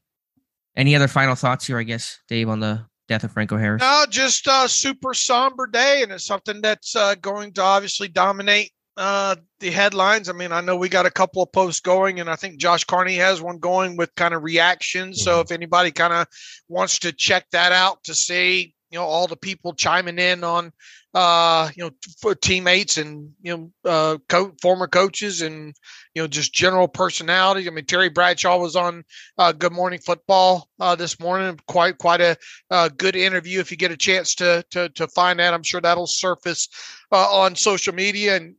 any 0.77 0.97
other 0.97 1.09
final 1.09 1.35
thoughts 1.35 1.67
here, 1.67 1.79
I 1.79 1.83
guess, 1.83 2.19
Dave, 2.27 2.49
on 2.49 2.61
the 2.61 2.87
death 3.09 3.25
of 3.25 3.33
Franco 3.33 3.57
Harris? 3.57 3.81
No, 3.81 4.05
just 4.09 4.47
a 4.47 4.69
super 4.69 5.15
somber 5.15 5.67
day, 5.67 6.03
and 6.03 6.13
it's 6.13 6.25
something 6.25 6.61
that's 6.61 6.97
uh, 6.97 7.15
going 7.17 7.53
to 7.55 7.63
obviously 7.63 8.09
dominate 8.09 8.73
uh, 8.97 9.37
the 9.61 9.71
headlines. 9.71 10.29
I 10.29 10.33
mean, 10.33 10.53
I 10.53 10.61
know 10.61 10.77
we 10.77 10.89
got 10.89 11.07
a 11.07 11.11
couple 11.11 11.43
of 11.43 11.53
posts 11.53 11.81
going, 11.81 12.21
and 12.21 12.31
I 12.31 12.37
think 12.37 12.59
Josh 12.59 12.85
Carney 12.85 13.17
has 13.17 13.43
one 13.43 13.59
going 13.59 13.97
with 13.97 14.15
kind 14.15 14.35
of 14.35 14.43
reactions. 14.43 15.19
Mm-hmm. 15.19 15.25
So 15.25 15.41
if 15.41 15.51
anybody 15.51 15.91
kind 15.91 16.13
of 16.13 16.27
wants 16.69 16.99
to 17.01 17.13
check 17.13 17.47
that 17.53 17.73
out 17.73 18.05
to 18.05 18.15
see, 18.15 18.75
you 18.91 18.99
know, 18.99 19.05
all 19.05 19.27
the 19.27 19.37
people 19.37 19.75
chiming 19.75 20.19
in 20.19 20.45
on 20.45 20.73
uh, 21.15 21.71
you 21.77 21.85
know, 21.85 22.35
teammates 22.35 22.99
and 22.99 23.31
you 23.41 23.57
know, 23.57 23.91
uh, 23.91 24.19
co- 24.29 24.55
former 24.61 24.89
coaches 24.89 25.43
and 25.43 25.75
you 26.15 26.23
know, 26.23 26.29
just 26.29 26.55
general 26.55 26.87
personality. 26.87 27.67
I 27.67 27.71
mean, 27.71 27.85
Terry 27.85 28.09
Bradshaw 28.09 28.59
was 28.59 28.77
on 28.77 29.05
uh, 29.37 29.53
Good 29.53 29.73
Morning 29.73 29.99
Football 29.99 30.69
uh, 30.79 30.95
this 30.95 31.19
morning. 31.19 31.59
Quite 31.67 31.99
quite 31.99 32.21
a 32.21 32.37
uh, 32.71 32.89
good 32.97 33.17
interview. 33.17 33.61
If 33.61 33.71
you 33.71 33.77
get 33.77 33.91
a 33.91 33.97
chance 33.97 34.35
to 34.37 34.65
to 34.71 34.89
to 34.91 35.09
find 35.09 35.41
that, 35.41 35.53
I'm 35.53 35.65
sure 35.65 35.81
that'll 35.81 36.07
surface 36.07 36.69
uh, 37.11 37.29
on 37.31 37.57
social 37.57 37.95
media 37.95 38.37
and 38.37 38.55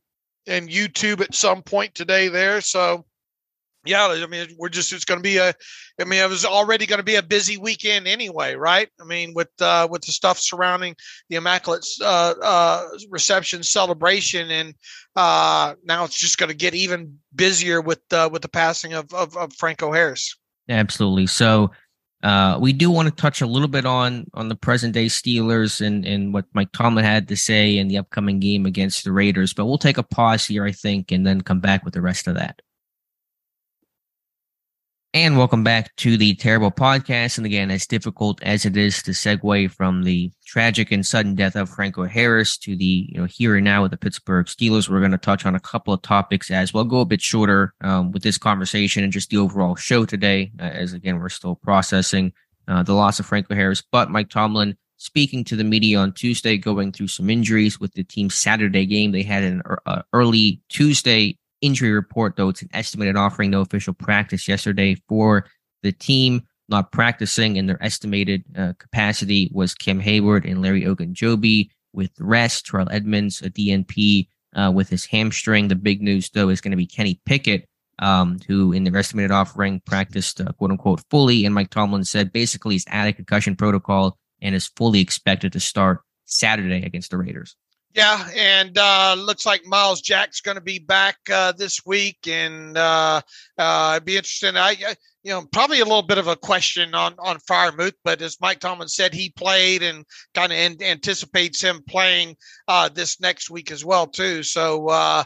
and 0.46 0.68
YouTube 0.68 1.20
at 1.22 1.34
some 1.34 1.62
point 1.62 1.94
today. 1.94 2.28
There, 2.28 2.60
so 2.60 3.06
yeah, 3.86 4.06
I 4.06 4.26
mean, 4.26 4.48
we're 4.58 4.68
just 4.68 4.92
it's 4.92 5.04
going 5.04 5.18
to 5.18 5.22
be 5.22 5.36
a. 5.38 5.54
I 5.98 6.04
mean, 6.04 6.22
it 6.22 6.28
was 6.28 6.44
already 6.44 6.84
going 6.86 6.98
to 6.98 7.04
be 7.04 7.16
a 7.16 7.22
busy 7.22 7.56
weekend 7.56 8.06
anyway, 8.06 8.54
right? 8.54 8.88
I 9.00 9.04
mean, 9.04 9.32
with 9.34 9.50
uh, 9.60 9.88
with 9.90 10.02
the 10.02 10.12
stuff 10.12 10.38
surrounding 10.38 10.96
the 11.28 11.36
Immaculate 11.36 11.86
uh, 12.02 12.34
uh, 12.42 12.88
Reception 13.10 13.62
celebration, 13.62 14.50
and 14.50 14.74
uh, 15.14 15.74
now 15.84 16.04
it's 16.04 16.18
just 16.18 16.38
going 16.38 16.50
to 16.50 16.56
get 16.56 16.74
even 16.74 17.18
busier 17.34 17.80
with 17.80 18.00
uh, 18.12 18.28
with 18.30 18.42
the 18.42 18.48
passing 18.48 18.92
of, 18.92 19.12
of, 19.14 19.36
of 19.36 19.52
Franco 19.54 19.92
Harris. 19.92 20.36
Absolutely. 20.68 21.26
So 21.26 21.70
uh, 22.22 22.58
we 22.60 22.72
do 22.72 22.90
want 22.90 23.08
to 23.08 23.14
touch 23.14 23.40
a 23.40 23.46
little 23.46 23.68
bit 23.68 23.86
on 23.86 24.26
on 24.34 24.48
the 24.48 24.56
present 24.56 24.94
day 24.94 25.06
Steelers 25.06 25.84
and 25.84 26.04
and 26.04 26.32
what 26.32 26.46
Mike 26.54 26.72
Tomlin 26.72 27.04
had 27.04 27.28
to 27.28 27.36
say 27.36 27.76
in 27.78 27.88
the 27.88 27.98
upcoming 27.98 28.40
game 28.40 28.66
against 28.66 29.04
the 29.04 29.12
Raiders, 29.12 29.52
but 29.52 29.66
we'll 29.66 29.78
take 29.78 29.98
a 29.98 30.02
pause 30.02 30.46
here, 30.46 30.64
I 30.64 30.72
think, 30.72 31.12
and 31.12 31.26
then 31.26 31.42
come 31.42 31.60
back 31.60 31.84
with 31.84 31.94
the 31.94 32.00
rest 32.00 32.26
of 32.26 32.34
that. 32.34 32.60
And 35.16 35.38
welcome 35.38 35.64
back 35.64 35.96
to 35.96 36.18
the 36.18 36.34
Terrible 36.34 36.70
Podcast. 36.70 37.38
And 37.38 37.46
again, 37.46 37.70
as 37.70 37.86
difficult 37.86 38.42
as 38.42 38.66
it 38.66 38.76
is 38.76 39.02
to 39.04 39.12
segue 39.12 39.70
from 39.70 40.02
the 40.02 40.30
tragic 40.44 40.92
and 40.92 41.06
sudden 41.06 41.34
death 41.34 41.56
of 41.56 41.70
Franco 41.70 42.04
Harris 42.04 42.58
to 42.58 42.76
the 42.76 43.08
you 43.08 43.18
know 43.18 43.24
here 43.24 43.56
and 43.56 43.64
now 43.64 43.80
with 43.80 43.92
the 43.92 43.96
Pittsburgh 43.96 44.44
Steelers, 44.44 44.90
we're 44.90 44.98
going 44.98 45.12
to 45.12 45.16
touch 45.16 45.46
on 45.46 45.54
a 45.54 45.60
couple 45.60 45.94
of 45.94 46.02
topics 46.02 46.50
as 46.50 46.74
well. 46.74 46.84
Go 46.84 47.00
a 47.00 47.06
bit 47.06 47.22
shorter 47.22 47.72
um, 47.80 48.12
with 48.12 48.24
this 48.24 48.36
conversation 48.36 49.04
and 49.04 49.10
just 49.10 49.30
the 49.30 49.38
overall 49.38 49.74
show 49.74 50.04
today, 50.04 50.52
uh, 50.60 50.64
as 50.64 50.92
again 50.92 51.18
we're 51.18 51.30
still 51.30 51.54
processing 51.54 52.34
uh, 52.68 52.82
the 52.82 52.92
loss 52.92 53.18
of 53.18 53.24
Franco 53.24 53.54
Harris. 53.54 53.82
But 53.90 54.10
Mike 54.10 54.28
Tomlin 54.28 54.76
speaking 54.98 55.44
to 55.44 55.56
the 55.56 55.64
media 55.64 55.98
on 55.98 56.12
Tuesday, 56.12 56.58
going 56.58 56.92
through 56.92 57.08
some 57.08 57.30
injuries 57.30 57.80
with 57.80 57.94
the 57.94 58.04
team's 58.04 58.34
Saturday 58.34 58.84
game. 58.84 59.12
They 59.12 59.22
had 59.22 59.44
an 59.44 59.62
uh, 59.86 60.02
early 60.12 60.60
Tuesday 60.68 61.38
injury 61.60 61.92
report, 61.92 62.36
though 62.36 62.48
it's 62.48 62.62
an 62.62 62.68
estimated 62.72 63.16
offering, 63.16 63.50
no 63.50 63.60
official 63.60 63.94
practice 63.94 64.48
yesterday 64.48 64.96
for 65.08 65.46
the 65.82 65.92
team. 65.92 66.42
Not 66.68 66.90
practicing 66.90 67.56
in 67.56 67.66
their 67.66 67.82
estimated 67.82 68.42
uh, 68.56 68.72
capacity 68.78 69.50
was 69.52 69.72
Cam 69.72 70.00
Heyward 70.00 70.50
and 70.50 70.60
Larry 70.60 70.82
Ogunjobi 70.82 71.70
with 71.92 72.10
rest. 72.18 72.66
Terrell 72.66 72.90
Edmunds, 72.90 73.40
a 73.40 73.50
DNP 73.50 74.26
uh, 74.56 74.72
with 74.74 74.88
his 74.88 75.04
hamstring. 75.04 75.68
The 75.68 75.76
big 75.76 76.02
news, 76.02 76.28
though, 76.30 76.48
is 76.48 76.60
going 76.60 76.72
to 76.72 76.76
be 76.76 76.86
Kenny 76.86 77.20
Pickett, 77.24 77.68
um, 78.00 78.38
who 78.48 78.72
in 78.72 78.82
their 78.82 78.96
estimated 78.96 79.30
offering 79.30 79.80
practiced 79.86 80.40
uh, 80.40 80.52
quote 80.58 80.72
unquote 80.72 81.02
fully. 81.08 81.44
And 81.44 81.54
Mike 81.54 81.70
Tomlin 81.70 82.04
said 82.04 82.32
basically 82.32 82.74
he's 82.74 82.86
out 82.88 83.08
of 83.08 83.14
concussion 83.16 83.54
protocol 83.54 84.18
and 84.42 84.54
is 84.54 84.66
fully 84.76 85.00
expected 85.00 85.52
to 85.52 85.60
start 85.60 86.00
Saturday 86.24 86.84
against 86.84 87.10
the 87.10 87.18
Raiders. 87.18 87.56
Yeah, 87.96 88.28
and 88.36 88.76
uh, 88.76 89.16
looks 89.18 89.46
like 89.46 89.64
Myles 89.64 90.02
Jack's 90.02 90.42
going 90.42 90.56
to 90.56 90.60
be 90.60 90.78
back 90.78 91.16
uh, 91.32 91.52
this 91.52 91.80
week, 91.86 92.18
and 92.28 92.76
uh, 92.76 93.22
uh, 93.56 93.92
it'd 93.96 94.04
be 94.04 94.18
interesting. 94.18 94.54
I, 94.54 94.76
you 95.22 95.30
know, 95.30 95.46
probably 95.50 95.80
a 95.80 95.84
little 95.84 96.02
bit 96.02 96.18
of 96.18 96.26
a 96.26 96.36
question 96.36 96.94
on 96.94 97.14
on 97.18 97.38
Freiermuth, 97.38 97.94
but 98.04 98.20
as 98.20 98.38
Mike 98.38 98.60
Tomlin 98.60 98.88
said, 98.88 99.14
he 99.14 99.30
played 99.30 99.82
and 99.82 100.04
kind 100.34 100.52
of 100.52 100.58
an- 100.58 100.82
anticipates 100.82 101.62
him 101.62 101.80
playing 101.88 102.36
uh, 102.68 102.90
this 102.90 103.18
next 103.18 103.48
week 103.48 103.70
as 103.70 103.82
well 103.82 104.06
too. 104.06 104.42
So, 104.42 104.88
uh, 104.90 105.24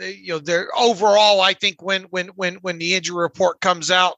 you 0.00 0.32
know, 0.32 0.38
they're 0.40 0.76
overall, 0.76 1.40
I 1.40 1.52
think 1.54 1.80
when 1.82 2.02
when 2.10 2.30
when 2.34 2.56
when 2.62 2.78
the 2.78 2.96
injury 2.96 3.22
report 3.22 3.60
comes 3.60 3.92
out 3.92 4.16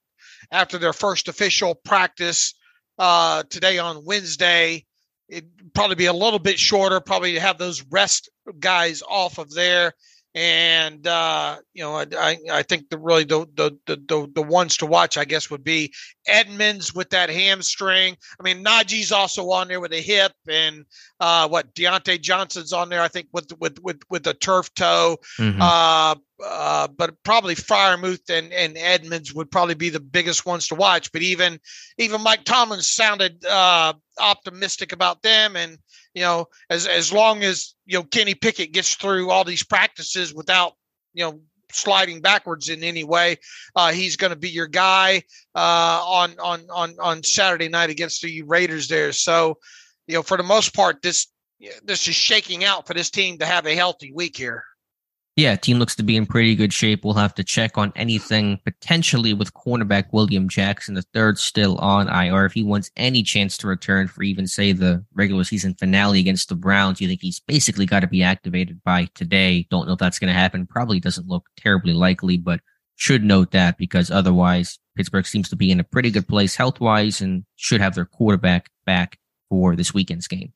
after 0.53 0.79
their 0.79 0.95
first 0.95 1.29
official 1.29 1.75
practice 1.75 2.55
today 2.99 3.77
on 3.79 4.07
Wednesday 4.07 4.87
it'd 5.33 5.75
probably 5.75 5.97
be 5.97 6.07
a 6.07 6.13
little 6.13 6.39
bit 6.39 6.59
shorter, 6.59 7.01
probably 7.01 7.39
have 7.39 7.59
those 7.59 7.83
rest 7.91 8.31
guys 8.61 9.03
off 9.09 9.39
of 9.39 9.51
there. 9.51 9.95
And 10.35 11.07
uh, 11.07 11.59
you 11.75 11.83
know, 11.83 11.95
I 11.95 12.39
I 12.51 12.63
think 12.63 12.89
the 12.89 12.97
really 12.97 13.25
the, 13.25 13.47
the 13.55 13.77
the 13.87 14.31
the 14.35 14.43
ones 14.43 14.79
to 14.79 14.87
watch, 14.87 15.19
I 15.19 15.27
guess, 15.27 15.51
would 15.51 15.63
be 15.63 15.93
Edmunds 16.27 16.95
with 16.95 17.11
that 17.11 17.29
hamstring. 17.29 18.17
I 18.41 18.43
mean, 18.43 18.65
Najee's 18.65 19.13
also 19.13 19.51
on 19.51 19.69
there 19.69 19.81
with 19.81 19.93
a 19.93 20.01
hip, 20.01 20.33
and 20.49 20.87
uh, 21.23 21.47
what 21.47 21.73
Diontae 21.73 22.21
Johnson's 22.21 22.73
on 22.73 22.89
there, 22.89 23.01
I 23.01 23.07
think, 23.07 23.29
with 23.33 23.57
with 23.61 23.79
with 23.81 24.03
with 24.11 24.27
a 24.27 24.35
turf 24.35 24.75
toe. 24.75 25.19
Mm-hmm. 25.39 25.63
Uh, 25.63 26.17
uh, 26.45 26.89
but 26.89 27.15
probably 27.23 27.55
Freiermuth 27.55 28.29
and, 28.29 28.53
and 28.53 28.77
Edmunds 28.77 29.33
would 29.33 29.49
probably 29.49 29.77
be 29.77 29.89
the 29.89 30.01
biggest 30.01 30.45
ones 30.45 30.67
to 30.67 30.75
watch. 30.75 31.13
But 31.13 31.23
even 31.23 31.61
even 31.97 32.23
Mike 32.23 32.43
Tomlin 32.43 32.83
sounded 32.83 33.45
uh, 33.45 33.93
optimistic 34.19 34.91
about 34.91 35.23
them, 35.23 35.55
and 35.55 35.79
you 36.13 36.23
know, 36.23 36.49
as 36.69 36.89
as 36.89 37.13
long 37.13 37.45
as 37.45 37.73
you 37.87 37.97
know 37.97 38.03
Kenny 38.03 38.35
Pickett 38.35 38.73
gets 38.73 38.97
through 38.97 39.31
all 39.31 39.45
these 39.45 39.63
practices 39.63 40.35
without 40.35 40.73
you 41.15 41.23
know 41.23 41.41
sliding 41.71 42.21
backwards 42.21 42.69
in 42.69 42.83
any 42.83 43.05
way, 43.05 43.37
uh, 43.77 43.93
he's 43.93 44.17
going 44.17 44.33
to 44.33 44.37
be 44.37 44.51
your 44.51 44.67
guy 44.67 45.23
uh, 45.55 46.03
on 46.05 46.35
on 46.41 46.67
on 46.69 46.97
on 46.99 47.23
Saturday 47.23 47.69
night 47.69 47.91
against 47.91 48.23
the 48.23 48.43
Raiders 48.43 48.89
there. 48.89 49.13
So, 49.13 49.59
you 50.07 50.15
know, 50.15 50.23
for 50.23 50.37
the 50.37 50.43
most 50.43 50.75
part, 50.75 51.03
this 51.03 51.29
this 51.85 52.09
is 52.09 52.15
shaking 52.15 52.65
out 52.65 52.87
for 52.87 52.95
this 52.95 53.11
team 53.11 53.39
to 53.39 53.47
have 53.47 53.67
a 53.67 53.77
healthy 53.77 54.13
week 54.13 54.37
here. 54.37 54.65
Yeah, 55.35 55.57
team 55.57 55.79
looks 55.79 55.97
to 55.97 56.03
be 56.03 56.17
in 56.19 56.27
pretty 56.27 56.55
good 56.55 56.75
shape. 56.75 57.05
We'll 57.05 57.15
have 57.15 57.35
to 57.37 57.45
check 57.45 57.79
on 57.79 57.91
anything 57.97 58.61
potentially 58.65 59.33
with 59.33 59.55
cornerback 59.55 60.13
William 60.13 60.47
Jackson, 60.47 60.95
the 60.95 61.05
third 61.15 61.39
still 61.39 61.79
on 61.79 62.07
IR. 62.07 62.45
If 62.45 62.53
he 62.53 62.63
wants 62.63 62.91
any 62.97 63.23
chance 63.23 63.57
to 63.59 63.67
return 63.67 64.09
for 64.09 64.25
even 64.25 64.47
say 64.47 64.73
the 64.73 65.03
regular 65.15 65.45
season 65.45 65.75
finale 65.75 66.21
against 66.21 66.51
the 66.51 66.55
Browns, 66.55 67.01
you 67.01 67.09
think 67.09 67.23
he's 67.23 67.41
basically 67.41 67.87
got 67.87 68.01
to 68.01 68.07
be 68.07 68.23
activated 68.23 68.83
by 68.85 69.09
today. 69.15 69.67
Don't 69.71 69.87
know 69.87 69.95
if 69.95 69.99
that's 69.99 70.19
going 70.19 70.33
to 70.33 70.39
happen. 70.39 70.67
Probably 70.67 71.01
doesn't 71.01 71.29
look 71.29 71.47
terribly 71.57 71.95
likely, 71.95 72.37
but 72.37 72.61
should 72.97 73.25
note 73.25 73.53
that 73.53 73.79
because 73.79 74.11
otherwise 74.11 74.79
Pittsburgh 74.97 75.27
seems 75.27 75.49
to 75.49 75.57
be 75.57 75.71
in 75.71 75.81
a 75.81 75.85
pretty 75.85 76.11
good 76.11 76.29
place 76.29 76.57
health 76.57 76.79
wise 76.79 77.23
and 77.23 77.47
should 77.57 77.81
have 77.81 77.95
their 77.95 78.05
quarterback 78.05 78.69
back 78.85 79.19
for 79.53 79.77
this 79.77 79.93
weekend's 79.93 80.27
game. 80.27 80.51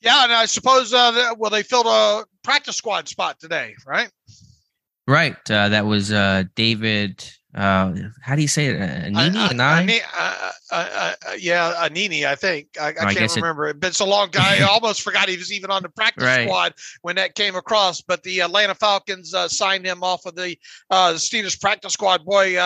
Yeah, 0.00 0.24
and 0.24 0.32
I 0.32 0.46
suppose 0.46 0.94
uh, 0.94 1.34
well 1.36 1.50
they 1.50 1.62
filled 1.62 1.84
a 1.86 2.24
practice 2.42 2.74
squad 2.74 3.06
spot 3.06 3.38
today, 3.38 3.74
right? 3.86 4.10
Right. 5.06 5.36
Uh, 5.50 5.68
that 5.68 5.84
was 5.84 6.10
uh, 6.10 6.44
David. 6.54 7.30
Uh, 7.54 7.94
how 8.22 8.34
do 8.34 8.40
you 8.40 8.48
say 8.48 8.68
it? 8.68 8.80
Anenih? 8.80 10.00
I, 10.14 10.52
I, 10.72 11.14
I, 11.26 11.34
yeah, 11.38 11.86
Anenih. 11.86 12.24
I 12.24 12.34
think 12.34 12.68
I, 12.80 12.94
I 12.98 13.12
can't 13.12 13.36
remember. 13.36 13.68
It, 13.68 13.84
it's 13.84 14.00
a 14.00 14.06
long 14.06 14.30
guy. 14.30 14.60
I 14.60 14.62
almost 14.70 15.02
forgot 15.02 15.28
he 15.28 15.36
was 15.36 15.52
even 15.52 15.70
on 15.70 15.82
the 15.82 15.90
practice 15.90 16.24
right. 16.24 16.48
squad 16.48 16.72
when 17.02 17.16
that 17.16 17.34
came 17.34 17.56
across. 17.56 18.00
But 18.00 18.22
the 18.22 18.40
Atlanta 18.40 18.74
Falcons 18.74 19.34
uh, 19.34 19.48
signed 19.48 19.84
him 19.84 20.02
off 20.02 20.24
of 20.24 20.34
the 20.34 20.56
uh, 20.88 21.12
Steelers 21.16 21.60
practice 21.60 21.92
squad. 21.92 22.24
Boy, 22.24 22.56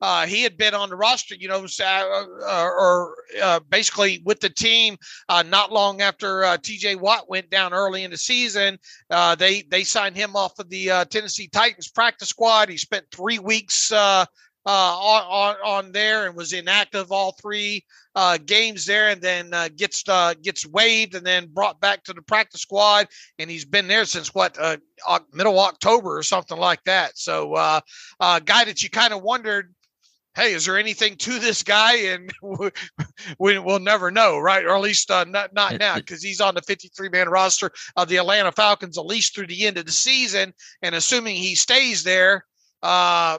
uh, 0.00 0.18
uh, 0.18 0.26
he 0.26 0.42
had 0.42 0.56
been 0.56 0.74
on 0.74 0.88
the 0.88 0.96
roster, 0.96 1.36
you 1.36 1.48
know, 1.48 1.64
uh, 1.80 2.24
or 2.46 3.14
uh, 3.42 3.60
basically 3.68 4.20
with 4.24 4.40
the 4.40 4.50
team 4.50 4.96
uh, 5.28 5.44
not 5.46 5.72
long 5.72 6.00
after 6.00 6.44
uh, 6.44 6.56
T.J. 6.56 6.96
Watt 6.96 7.28
went 7.28 7.50
down 7.50 7.72
early 7.72 8.02
in 8.02 8.10
the 8.10 8.16
season. 8.16 8.78
Uh, 9.10 9.34
they 9.34 9.62
they 9.62 9.84
signed 9.84 10.16
him 10.16 10.34
off 10.34 10.58
of 10.58 10.68
the 10.70 11.06
Tennessee 11.10 11.48
Titans 11.48 11.88
practice 11.88 12.28
squad. 12.28 12.68
He 12.68 12.76
spent 12.76 13.04
three 13.12 13.38
weeks 13.38 13.92
on, 13.92 14.26
on 14.66 15.56
on 15.64 15.92
there 15.92 16.26
and 16.26 16.36
was 16.36 16.52
inactive 16.52 17.12
all 17.12 17.32
three 17.32 17.84
games 18.46 18.86
there, 18.86 19.10
and 19.10 19.22
then 19.22 19.52
gets 19.76 20.02
gets 20.42 20.66
waived 20.66 21.14
and 21.14 21.24
then 21.24 21.46
brought 21.52 21.80
back 21.80 22.02
to 22.04 22.12
the 22.12 22.22
practice 22.22 22.62
squad. 22.62 23.06
And 23.38 23.48
he's 23.48 23.64
been 23.64 23.86
there 23.86 24.04
since 24.04 24.34
what 24.34 24.58
middle 25.32 25.60
October 25.60 26.18
or 26.18 26.22
something 26.24 26.58
like 26.58 26.82
that. 26.84 27.18
So, 27.18 27.54
a 27.56 27.82
guy 28.44 28.64
that 28.64 28.82
you 28.82 28.90
kind 28.90 29.12
of 29.12 29.22
wondered 29.22 29.74
hey, 30.38 30.52
is 30.52 30.64
there 30.64 30.78
anything 30.78 31.16
to 31.16 31.38
this 31.38 31.62
guy? 31.62 31.96
And 31.96 32.30
we, 33.38 33.58
will 33.58 33.80
never 33.80 34.10
know, 34.10 34.38
right? 34.38 34.64
Or 34.64 34.76
at 34.76 34.80
least 34.80 35.10
uh, 35.10 35.24
not, 35.24 35.52
not 35.52 35.78
now, 35.78 35.96
because 35.96 36.22
he's 36.22 36.40
on 36.40 36.54
the 36.54 36.62
53 36.62 37.08
man 37.08 37.28
roster 37.28 37.70
of 37.96 38.08
the 38.08 38.16
Atlanta 38.16 38.52
Falcons 38.52 38.96
at 38.96 39.06
least 39.06 39.34
through 39.34 39.48
the 39.48 39.66
end 39.66 39.76
of 39.76 39.86
the 39.86 39.92
season. 39.92 40.54
And 40.82 40.94
assuming 40.94 41.36
he 41.36 41.54
stays 41.54 42.04
there, 42.04 42.44
uh, 42.82 43.38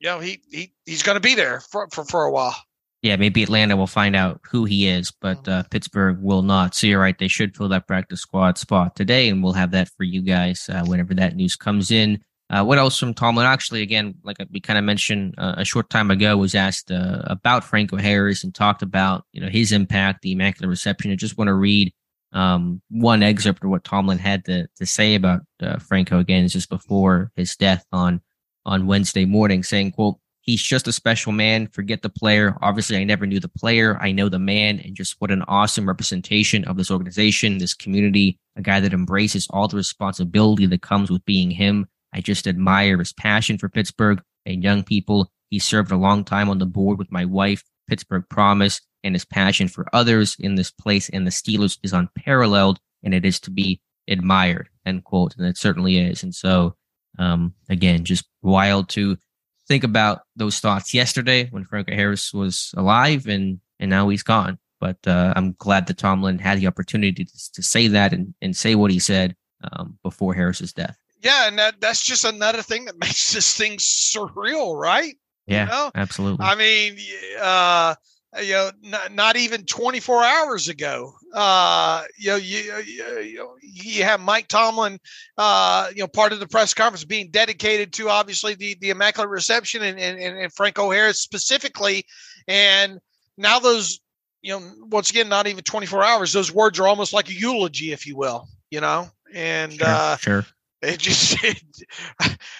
you 0.00 0.08
know, 0.08 0.18
he, 0.18 0.42
he 0.50 0.72
he's 0.84 1.02
going 1.02 1.16
to 1.16 1.20
be 1.20 1.34
there 1.34 1.60
for, 1.60 1.88
for, 1.92 2.04
for 2.04 2.24
a 2.24 2.32
while. 2.32 2.56
Yeah, 3.02 3.16
maybe 3.16 3.42
Atlanta 3.42 3.76
will 3.76 3.86
find 3.86 4.16
out 4.16 4.40
who 4.50 4.64
he 4.64 4.88
is, 4.88 5.12
but 5.20 5.42
mm-hmm. 5.42 5.52
uh, 5.52 5.62
Pittsburgh 5.70 6.22
will 6.22 6.40
not. 6.40 6.74
So 6.74 6.86
you're 6.86 7.00
right; 7.00 7.18
they 7.18 7.28
should 7.28 7.54
fill 7.54 7.68
that 7.68 7.86
practice 7.86 8.22
squad 8.22 8.56
spot 8.56 8.96
today, 8.96 9.28
and 9.28 9.44
we'll 9.44 9.52
have 9.52 9.72
that 9.72 9.90
for 9.90 10.04
you 10.04 10.22
guys 10.22 10.70
uh, 10.70 10.84
whenever 10.86 11.12
that 11.12 11.36
news 11.36 11.54
comes 11.54 11.90
in. 11.90 12.24
Uh, 12.50 12.62
what 12.62 12.78
else 12.78 12.98
from 12.98 13.14
Tomlin? 13.14 13.46
Actually, 13.46 13.82
again, 13.82 14.14
like 14.22 14.36
we 14.50 14.60
kind 14.60 14.78
of 14.78 14.84
mentioned 14.84 15.34
uh, 15.38 15.54
a 15.56 15.64
short 15.64 15.88
time 15.88 16.10
ago, 16.10 16.36
was 16.36 16.54
asked 16.54 16.90
uh, 16.90 17.22
about 17.24 17.64
Franco 17.64 17.96
Harris 17.96 18.44
and 18.44 18.54
talked 18.54 18.82
about 18.82 19.24
you 19.32 19.40
know 19.40 19.48
his 19.48 19.72
impact, 19.72 20.22
the 20.22 20.32
immaculate 20.32 20.68
reception. 20.68 21.10
I 21.10 21.16
just 21.16 21.38
want 21.38 21.48
to 21.48 21.54
read 21.54 21.92
um, 22.32 22.82
one 22.90 23.22
excerpt 23.22 23.64
of 23.64 23.70
what 23.70 23.84
Tomlin 23.84 24.18
had 24.18 24.44
to 24.44 24.66
to 24.76 24.86
say 24.86 25.14
about 25.14 25.40
uh, 25.62 25.78
Franco 25.78 26.18
again, 26.18 26.46
just 26.48 26.68
before 26.68 27.32
his 27.34 27.56
death 27.56 27.84
on 27.92 28.20
on 28.66 28.86
Wednesday 28.86 29.24
morning, 29.24 29.62
saying, 29.62 29.92
"quote 29.92 30.18
He's 30.42 30.62
just 30.62 30.86
a 30.86 30.92
special 30.92 31.32
man. 31.32 31.68
Forget 31.68 32.02
the 32.02 32.10
player. 32.10 32.58
Obviously, 32.60 32.98
I 32.98 33.04
never 33.04 33.24
knew 33.24 33.40
the 33.40 33.48
player. 33.48 33.96
I 34.02 34.12
know 34.12 34.28
the 34.28 34.38
man, 34.38 34.78
and 34.80 34.94
just 34.94 35.16
what 35.18 35.30
an 35.30 35.42
awesome 35.48 35.88
representation 35.88 36.64
of 36.66 36.76
this 36.76 36.90
organization, 36.90 37.56
this 37.56 37.72
community. 37.72 38.38
A 38.54 38.60
guy 38.60 38.80
that 38.80 38.92
embraces 38.92 39.48
all 39.48 39.66
the 39.66 39.78
responsibility 39.78 40.66
that 40.66 40.82
comes 40.82 41.10
with 41.10 41.24
being 41.24 41.50
him." 41.50 41.88
I 42.14 42.20
just 42.20 42.46
admire 42.46 42.98
his 42.98 43.12
passion 43.12 43.58
for 43.58 43.68
Pittsburgh 43.68 44.22
and 44.46 44.62
young 44.62 44.84
people. 44.84 45.30
He 45.50 45.58
served 45.58 45.90
a 45.90 45.96
long 45.96 46.24
time 46.24 46.48
on 46.48 46.58
the 46.58 46.66
board 46.66 46.96
with 46.96 47.10
my 47.10 47.24
wife, 47.24 47.64
Pittsburgh 47.88 48.24
Promise, 48.30 48.80
and 49.02 49.14
his 49.14 49.24
passion 49.24 49.68
for 49.68 49.86
others 49.92 50.36
in 50.38 50.54
this 50.54 50.70
place 50.70 51.08
and 51.10 51.26
the 51.26 51.30
Steelers 51.30 51.78
is 51.82 51.92
unparalleled 51.92 52.78
and 53.02 53.12
it 53.12 53.24
is 53.26 53.38
to 53.40 53.50
be 53.50 53.80
admired, 54.08 54.68
end 54.86 55.04
quote. 55.04 55.34
And 55.36 55.46
it 55.46 55.58
certainly 55.58 55.98
is. 55.98 56.22
And 56.22 56.34
so, 56.34 56.76
um, 57.18 57.52
again, 57.68 58.04
just 58.04 58.24
wild 58.42 58.88
to 58.90 59.18
think 59.66 59.84
about 59.84 60.22
those 60.36 60.60
thoughts 60.60 60.94
yesterday 60.94 61.48
when 61.50 61.64
Franco 61.64 61.94
Harris 61.94 62.32
was 62.32 62.72
alive 62.76 63.26
and, 63.26 63.60
and 63.80 63.90
now 63.90 64.08
he's 64.08 64.22
gone. 64.22 64.58
But 64.80 64.98
uh, 65.06 65.32
I'm 65.36 65.54
glad 65.58 65.86
that 65.86 65.98
Tomlin 65.98 66.38
had 66.38 66.60
the 66.60 66.66
opportunity 66.66 67.24
to, 67.24 67.52
to 67.54 67.62
say 67.62 67.88
that 67.88 68.12
and, 68.12 68.34
and 68.40 68.56
say 68.56 68.74
what 68.74 68.90
he 68.90 68.98
said 68.98 69.34
um, 69.72 69.98
before 70.02 70.34
Harris's 70.34 70.72
death. 70.72 70.98
Yeah, 71.24 71.48
and 71.48 71.58
that, 71.58 71.80
that's 71.80 72.02
just 72.02 72.24
another 72.24 72.62
thing 72.62 72.84
that 72.84 72.98
makes 73.00 73.32
this 73.32 73.56
thing 73.56 73.78
surreal, 73.78 74.78
right? 74.78 75.14
Yeah, 75.46 75.64
you 75.64 75.70
know? 75.70 75.90
absolutely. 75.94 76.46
I 76.46 76.54
mean, 76.54 76.98
uh, 77.40 77.94
you 78.42 78.52
know, 78.52 78.70
not, 78.82 79.12
not 79.12 79.36
even 79.36 79.64
24 79.64 80.22
hours 80.22 80.68
ago, 80.68 81.12
uh, 81.32 82.02
you 82.18 82.30
know, 82.30 82.36
you, 82.36 82.82
you, 82.86 83.56
you 83.62 84.04
have 84.04 84.20
Mike 84.20 84.48
Tomlin, 84.48 84.98
uh, 85.38 85.88
you 85.94 86.00
know, 86.00 86.08
part 86.08 86.32
of 86.32 86.40
the 86.40 86.48
press 86.48 86.74
conference 86.74 87.04
being 87.04 87.30
dedicated 87.30 87.92
to 87.94 88.08
obviously 88.08 88.54
the, 88.54 88.76
the 88.80 88.90
immaculate 88.90 89.30
reception 89.30 89.82
and, 89.82 89.98
and, 89.98 90.18
and 90.18 90.52
Franco 90.52 90.90
Harris 90.90 91.20
specifically. 91.20 92.04
And 92.48 92.98
now 93.36 93.58
those, 93.58 94.00
you 94.42 94.58
know, 94.58 94.72
once 94.88 95.10
again, 95.10 95.28
not 95.28 95.46
even 95.46 95.62
24 95.62 96.04
hours, 96.04 96.32
those 96.32 96.52
words 96.52 96.78
are 96.80 96.88
almost 96.88 97.12
like 97.12 97.28
a 97.28 97.34
eulogy, 97.34 97.92
if 97.92 98.06
you 98.06 98.16
will, 98.16 98.48
you 98.70 98.80
know, 98.80 99.08
and, 99.32 99.72
sure, 99.72 99.86
uh, 99.86 100.16
sure. 100.16 100.46
It 100.84 101.00
just 101.00 101.36
it, 101.44 101.62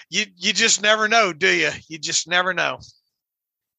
you 0.09 0.25
you 0.35 0.53
just 0.53 0.81
never 0.81 1.07
know, 1.07 1.33
do 1.33 1.49
you? 1.49 1.71
You 1.87 1.97
just 1.99 2.27
never 2.27 2.53
know. 2.53 2.79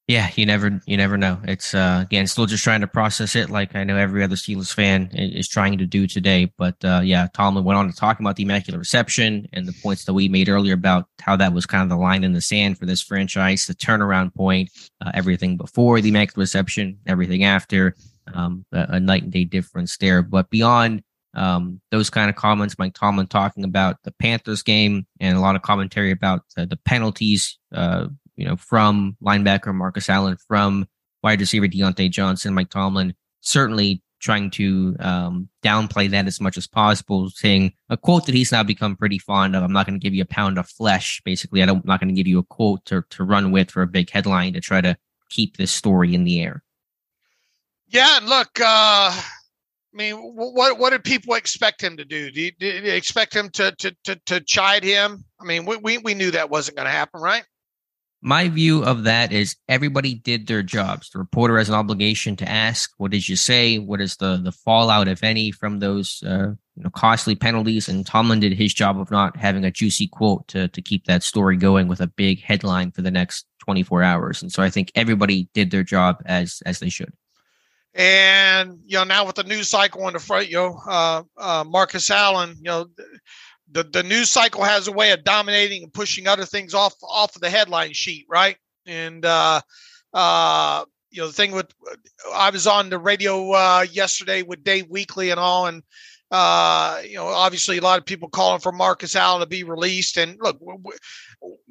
Yeah, 0.09 0.31
you 0.37 0.47
never 0.47 0.81
you 0.87 0.97
never 0.97 1.19
know. 1.19 1.41
It's 1.43 1.75
uh 1.75 2.05
again 2.05 2.29
still 2.29 2.47
just 2.47 2.63
trying 2.63 2.81
to 2.83 2.87
process 2.87 3.35
it 3.35 3.51
like 3.51 3.75
I 3.75 3.83
know 3.83 3.97
every 3.97 4.23
other 4.23 4.37
Steelers 4.37 4.73
fan 4.73 5.11
is 5.13 5.49
trying 5.49 5.79
to 5.79 5.87
do 5.87 6.07
today. 6.07 6.53
But 6.57 6.77
uh 6.85 7.01
yeah, 7.03 7.27
Tomlin 7.35 7.65
went 7.65 7.77
on 7.77 7.91
to 7.91 7.97
talk 7.97 8.21
about 8.21 8.37
the 8.37 8.45
immaculate 8.45 8.79
reception 8.79 9.49
and 9.53 9.67
the 9.67 9.75
points 9.83 10.05
that 10.05 10.15
we 10.15 10.29
made 10.29 10.49
earlier 10.49 10.75
about 10.75 11.09
how 11.21 11.35
that 11.37 11.53
was 11.53 11.67
kind 11.67 11.83
of 11.83 11.89
the 11.89 12.01
line 12.01 12.23
in 12.23 12.35
the 12.35 12.41
sand 12.41 12.79
for 12.79 12.87
this 12.87 13.03
franchise, 13.03 13.67
the 13.67 13.75
turnaround 13.75 14.33
point, 14.33 14.71
uh, 15.05 15.11
everything 15.13 15.57
before 15.57 16.01
the 16.01 16.11
immaculate 16.11 16.45
reception, 16.45 16.99
everything 17.09 17.43
after, 17.43 17.97
um, 18.33 18.65
a, 18.73 18.87
a 18.91 19.01
night 19.01 19.25
and 19.25 19.33
day 19.33 19.43
difference 19.43 19.97
there. 19.97 20.23
But 20.23 20.51
beyond 20.51 21.03
um, 21.37 21.81
those 21.91 22.11
kind 22.11 22.31
of 22.31 22.37
comments, 22.37 22.79
Mike 22.79 22.95
Tomlin 22.95 23.27
talking 23.27 23.63
about 23.63 24.03
the 24.03 24.11
Panthers 24.11 24.63
game 24.63 25.07
and 25.21 25.37
a 25.37 25.41
lot 25.41 25.55
of 25.55 25.63
commentary 25.63 26.11
about 26.11 26.43
uh, 26.57 26.65
the 26.65 26.79
penalties, 26.79 27.59
uh, 27.73 28.07
you 28.37 28.47
know, 28.47 28.57
from 28.57 29.17
linebacker 29.23 29.75
Marcus 29.75 30.09
Allen, 30.09 30.37
from 30.49 30.89
wide 31.23 31.41
receiver 31.41 31.69
Diontae 31.69 32.11
Johnson, 32.11 32.55
Mike 32.55 32.71
Tomlin 32.71 33.15
certainly 33.41 34.03
trying 34.19 34.51
to 34.51 34.97
um, 34.99 35.49
downplay 35.63 36.11
that 36.11 36.27
as 36.27 36.41
much 36.41 36.57
as 36.57 36.67
possible, 36.67 37.31
saying 37.31 37.73
a 37.91 37.97
quote 37.97 38.27
that 38.27 38.35
he's 38.35 38.51
now 38.51 38.63
become 38.63 38.97
pretty 38.97 39.19
fond 39.19 39.55
of. 39.55 39.63
I'm 39.63 39.73
not 39.73 39.87
going 39.87 39.99
to 39.99 40.03
give 40.03 40.15
you 40.15 40.23
a 40.23 40.27
pound 40.27 40.59
of 40.59 40.69
flesh. 40.69 41.21
Basically, 41.25 41.63
I 41.63 41.67
I'm 41.67 41.83
not 41.85 42.01
going 42.01 42.09
to 42.09 42.15
give 42.15 42.27
you 42.27 42.39
a 42.39 42.45
quote 42.45 42.85
to, 42.87 43.05
to 43.11 43.25
run 43.25 43.53
with 43.53 43.71
for 43.71 43.83
a 43.83 43.87
big 43.87 44.11
headline 44.11 44.55
to 44.55 44.61
try 44.61 44.81
to 44.81 44.97
keep 45.29 45.57
this 45.57 45.71
story 45.71 46.15
in 46.15 46.25
the 46.25 46.41
air. 46.41 46.63
Yeah, 47.89 48.17
and 48.17 48.27
look, 48.27 48.59
uh, 48.61 49.21
I 49.97 49.99
mean, 49.99 50.17
what 50.17 50.79
what 50.79 50.91
did 50.91 51.05
people 51.05 51.35
expect 51.35 51.83
him 51.83 51.97
to 51.97 52.05
do? 52.05 52.31
Do 52.31 52.43
you, 52.43 52.53
did 52.53 52.85
you 52.85 52.93
expect 52.93 53.35
him 53.35 53.49
to, 53.51 53.73
to 53.79 53.97
to 54.05 54.17
to 54.27 54.41
chide 54.41 54.85
him? 54.85 55.25
I 55.41 55.45
mean, 55.45 55.65
we 55.65 55.97
we 55.97 56.13
knew 56.13 56.31
that 56.33 56.51
wasn't 56.51 56.77
going 56.77 56.85
to 56.85 56.93
happen, 56.93 57.23
right? 57.23 57.45
My 58.21 58.49
view 58.49 58.85
of 58.85 59.05
that 59.05 59.33
is 59.33 59.57
everybody 59.69 60.15
did 60.15 60.49
their 60.49 60.63
jobs. 60.63 61.09
The 61.09 61.19
reporter 61.19 61.57
has 61.57 61.71
an 61.71 61.77
obligation 61.77 62.37
to 62.37 62.49
ask, 62.49 62.91
"What 62.99 63.11
did 63.11 63.27
you 63.27 63.37
say? 63.37 63.79
What 63.79 64.03
is 64.03 64.17
the 64.17 64.37
the 64.37 64.53
fallout, 64.53 65.09
if 65.09 65.25
any, 65.25 65.51
from 65.51 65.79
those 65.79 66.23
uh, 66.27 66.49
you 66.75 66.83
know, 66.83 66.91
costly 66.91 67.35
penalties?" 67.35 67.89
And 67.89 68.05
Tomlin 68.05 68.41
did 68.41 68.53
his 68.53 68.75
job 68.75 69.01
of 69.01 69.11
not 69.11 69.39
having 69.39 69.65
a 69.65 69.71
juicy 69.71 70.09
quote 70.09 70.47
to 70.49 70.69
to 70.69 70.83
keep 70.83 71.07
that 71.07 71.23
story 71.23 71.57
going 71.57 71.89
with 71.89 72.03
a 72.03 72.07
big 72.07 72.43
headline 72.43 72.91
for 72.91 73.01
the 73.01 73.11
next 73.11 73.47
24 73.61 74.03
hours. 74.03 74.43
And 74.43 74.53
so 74.53 74.63
I 74.63 74.69
think 74.69 74.93
everybody 74.95 75.49
did 75.55 75.71
their 75.71 75.85
job 75.85 76.23
as 76.27 76.63
as 76.67 76.81
they 76.81 76.91
should. 76.91 77.15
And 77.97 78.79
you 78.85 78.99
know, 78.99 79.05
now 79.05 79.27
with 79.27 79.37
the 79.37 79.45
news 79.45 79.69
cycle 79.69 80.07
in 80.07 80.13
the 80.13 80.19
front, 80.19 80.49
you 80.49 80.57
know, 80.57 80.79
uh, 80.87 81.23
uh, 81.39 81.65
Marcus 81.67 82.11
Allen, 82.11 82.55
you 82.59 82.65
know, 82.65 82.87
the 83.73 83.85
the 83.85 84.03
news 84.03 84.31
cycle 84.31 84.63
has 84.63 84.87
a 84.87 84.93
way 84.93 85.13
of 85.13 85.25
dominating 85.25 85.83
and 85.83 85.93
pushing 85.93 86.27
other 86.27 86.45
things 86.45 86.75
off 86.75 86.95
off 87.03 87.35
of 87.35 87.41
the 87.41 87.51
headline 87.51 87.95
sheet, 87.95 88.27
right? 88.29 88.57
And 88.87 89.25
uh, 89.25 89.63
uh, 90.13 90.85
you 91.11 91.23
know, 91.23 91.29
the 91.29 91.33
thing 91.33 91.53
with 91.53 91.73
I 92.35 92.51
was 92.51 92.67
on 92.67 92.91
the 92.91 92.99
radio 92.99 93.53
uh, 93.53 93.87
yesterday 93.91 94.43
with 94.43 94.63
Dave 94.63 94.89
Weekly 94.91 95.31
and 95.31 95.41
all, 95.41 95.67
and 95.67 95.83
uh, 96.31 97.01
you 97.03 97.15
know, 97.15 97.27
obviously 97.27 97.79
a 97.79 97.83
lot 97.83 97.99
of 97.99 98.05
people 98.05 98.29
calling 98.29 98.61
for 98.61 98.73
Marcus 98.73 99.17
Allen 99.17 99.41
to 99.41 99.47
be 99.47 99.63
released. 99.63 100.17
And 100.17 100.37
look, 100.41 100.59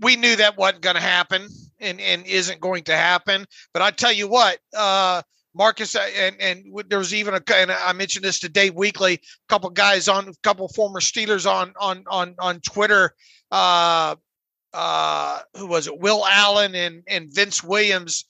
we, 0.02 0.16
knew 0.16 0.36
that 0.38 0.58
wasn't 0.58 0.82
going 0.82 0.96
to 0.96 1.02
happen 1.02 1.48
and, 1.80 2.00
and 2.00 2.26
isn't 2.26 2.62
going 2.62 2.84
to 2.86 2.96
happen. 2.96 3.46
But 3.74 3.82
I 3.82 3.92
tell 3.92 4.14
you 4.14 4.28
what, 4.30 4.58
uh, 4.76 5.22
Marcus 5.56 5.96
and 5.96 6.36
and 6.40 6.66
there 6.90 7.00
was 7.00 7.14
even 7.14 7.34
a 7.34 7.42
and 7.56 7.72
I 7.72 7.94
mentioned 7.94 8.26
this 8.26 8.40
to 8.40 8.50
Dave 8.50 8.76
Weekly, 8.76 9.14
a 9.14 9.20
couple 9.48 9.70
guys 9.70 10.08
on 10.08 10.28
a 10.28 10.34
couple 10.44 10.68
former 10.68 11.00
Steelers 11.00 11.50
on 11.50 11.74
on 11.80 12.04
on 12.08 12.36
on 12.40 12.60
Twitter. 12.60 13.14
Uh, 13.52 14.16
uh, 14.74 15.40
who 15.56 15.68
was 15.68 15.88
it? 15.88 15.98
Will 15.98 16.26
Allen 16.26 16.76
and 16.76 17.04
and 17.08 17.34
Vince 17.34 17.64
Williams. 17.64 18.26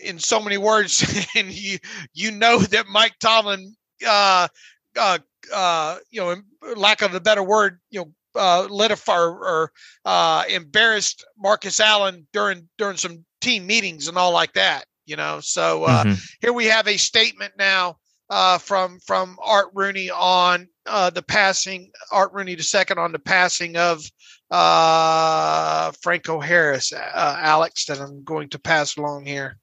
In 0.00 0.20
so 0.20 0.38
many 0.38 0.58
words, 0.58 1.26
and 1.36 1.50
you 1.50 1.78
you 2.12 2.30
know 2.30 2.58
that 2.58 2.86
Mike 2.86 3.14
Tomlin, 3.20 3.74
uh, 4.06 4.46
uh, 4.96 5.18
uh, 5.52 5.96
you 6.10 6.20
know, 6.20 6.36
lack 6.76 7.02
of 7.02 7.14
a 7.14 7.20
better 7.20 7.42
word, 7.42 7.80
you 7.90 8.00
know, 8.00 8.12
uh, 8.36 8.68
lit 8.70 8.92
a 8.92 8.96
fire 8.96 9.30
or 9.30 9.72
uh, 10.04 10.44
embarrassed 10.48 11.24
Marcus 11.36 11.80
Allen 11.80 12.28
during 12.32 12.68
during 12.78 12.96
some 12.96 13.24
team 13.40 13.66
meetings 13.66 14.06
and 14.06 14.16
all 14.16 14.30
like 14.30 14.52
that 14.52 14.84
you 15.08 15.16
know. 15.16 15.40
So 15.40 15.84
uh, 15.84 16.04
mm-hmm. 16.04 16.14
here 16.40 16.52
we 16.52 16.66
have 16.66 16.86
a 16.86 16.96
statement 16.96 17.54
now 17.58 17.96
uh, 18.30 18.58
from 18.58 19.00
from 19.00 19.38
Art 19.42 19.68
Rooney 19.74 20.10
on 20.10 20.68
uh, 20.86 21.10
the 21.10 21.22
passing 21.22 21.90
Art 22.12 22.32
Rooney 22.32 22.54
the 22.54 22.62
second 22.62 22.98
on 22.98 23.12
the 23.12 23.18
passing 23.18 23.76
of 23.76 24.04
uh, 24.50 25.92
Franco 26.02 26.40
Harris, 26.40 26.92
uh, 26.92 27.36
Alex, 27.40 27.86
that 27.86 28.00
I'm 28.00 28.22
going 28.24 28.48
to 28.50 28.58
pass 28.58 28.96
along 28.96 29.26
here. 29.26 29.58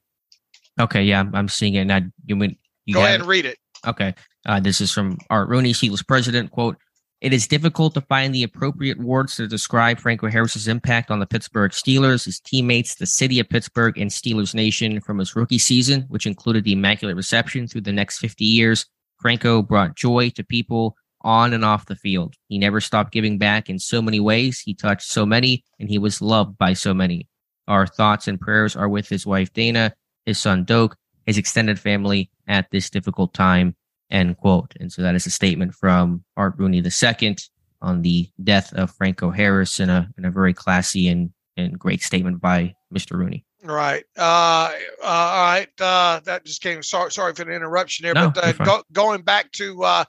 Okay, 0.80 1.04
yeah, 1.04 1.24
I'm 1.34 1.48
seeing 1.48 1.76
it. 1.76 1.86
Now 1.86 2.02
you 2.26 2.36
mean 2.36 2.58
you 2.86 2.96
go 2.96 3.04
ahead 3.04 3.22
and 3.22 3.30
read 3.30 3.46
it. 3.46 3.58
Okay, 3.88 4.14
uh, 4.46 4.60
this 4.60 4.82
is 4.82 4.92
from 4.92 5.18
Art 5.30 5.50
Rooney, 5.50 5.74
Steelers 5.74 6.06
president. 6.06 6.52
Quote: 6.52 6.78
it 7.22 7.34
is 7.34 7.48
difficult 7.48 7.94
to 7.94 8.02
find 8.02 8.36
the 8.36 8.44
appropriate 8.44 9.00
words 9.00 9.36
to 9.38 9.48
describe 9.48 10.00
Franco 10.00 10.28
Harris's 10.28 10.68
impact 10.68 11.10
on 11.10 11.20
the 11.20 11.26
Pittsburgh 11.26 11.72
Steelers, 11.72 12.26
his 12.26 12.40
teammates, 12.40 12.96
the 12.96 13.06
city 13.06 13.40
of 13.40 13.50
Pittsburgh, 13.50 13.98
and 13.98 14.12
Steelers 14.12 14.54
Nation 14.54 15.00
from 15.00 15.20
his 15.20 15.36
rookie 15.36 15.58
season, 15.58 16.06
which 16.10 16.28
included 16.28 16.64
the 16.64 16.74
immaculate 16.74 17.16
reception 17.16 17.68
through 17.68 17.82
the 17.82 17.94
next 17.94 18.20
50 18.20 18.44
years. 18.44 18.86
Franco 19.18 19.62
brought 19.62 19.96
joy 19.96 20.30
to 20.32 20.44
people 20.44 20.96
on 21.22 21.54
and 21.54 21.66
off 21.66 21.86
the 21.86 21.96
field. 21.96 22.36
He 22.50 22.60
never 22.60 22.82
stopped 22.82 23.12
giving 23.12 23.38
back 23.38 23.70
in 23.70 23.80
so 23.80 24.02
many 24.02 24.20
ways. 24.20 24.60
He 24.60 24.74
touched 24.74 25.10
so 25.10 25.26
many, 25.26 25.64
and 25.80 25.90
he 25.90 25.98
was 25.98 26.22
loved 26.22 26.58
by 26.58 26.74
so 26.74 26.94
many. 26.94 27.28
Our 27.68 27.88
thoughts 27.88 28.28
and 28.28 28.40
prayers 28.40 28.76
are 28.76 28.90
with 28.90 29.08
his 29.10 29.26
wife, 29.26 29.52
Dana, 29.54 29.96
his 30.26 30.38
son, 30.38 30.66
Dok, 30.66 30.96
his 31.26 31.38
extended 31.38 31.80
family 31.80 32.30
at 32.48 32.70
this 32.70 32.90
difficult 32.90 33.34
time 33.34 33.76
end 34.12 34.38
quote. 34.38 34.74
And 34.80 34.92
so 34.92 35.02
that 35.02 35.16
is 35.16 35.26
a 35.26 35.32
statement 35.32 35.74
from 35.74 36.24
Art 36.38 36.56
Rooney 36.58 36.82
II 36.82 37.36
on 37.82 38.02
the 38.02 38.30
death 38.44 38.74
of 38.74 38.92
Franco 38.92 39.30
Harris 39.30 39.80
in 39.80 39.90
a, 39.90 40.10
in 40.18 40.26
a 40.26 40.32
very 40.32 40.54
classy 40.54 41.08
and, 41.08 41.32
and 41.58 41.78
great 41.78 42.02
statement 42.02 42.42
by 42.42 42.74
Mr. 42.94 43.18
Rooney. 43.18 43.46
Right. 43.64 44.04
Uh, 44.18 44.72
uh, 45.02 45.06
all 45.06 45.46
right. 45.46 45.70
Uh, 45.80 46.20
that 46.26 46.46
just 46.46 46.62
came. 46.62 46.84
Sorry, 46.84 47.12
sorry 47.12 47.34
for 47.34 47.46
the 47.46 47.52
interruption 47.52 48.04
there. 48.04 48.14
No, 48.14 48.30
but 48.30 48.62
uh, 48.62 48.64
go, 48.64 48.84
going 48.92 49.24
back 49.24 49.52
to 49.54 49.84
uh, 49.84 50.04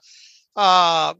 uh, 0.55 1.13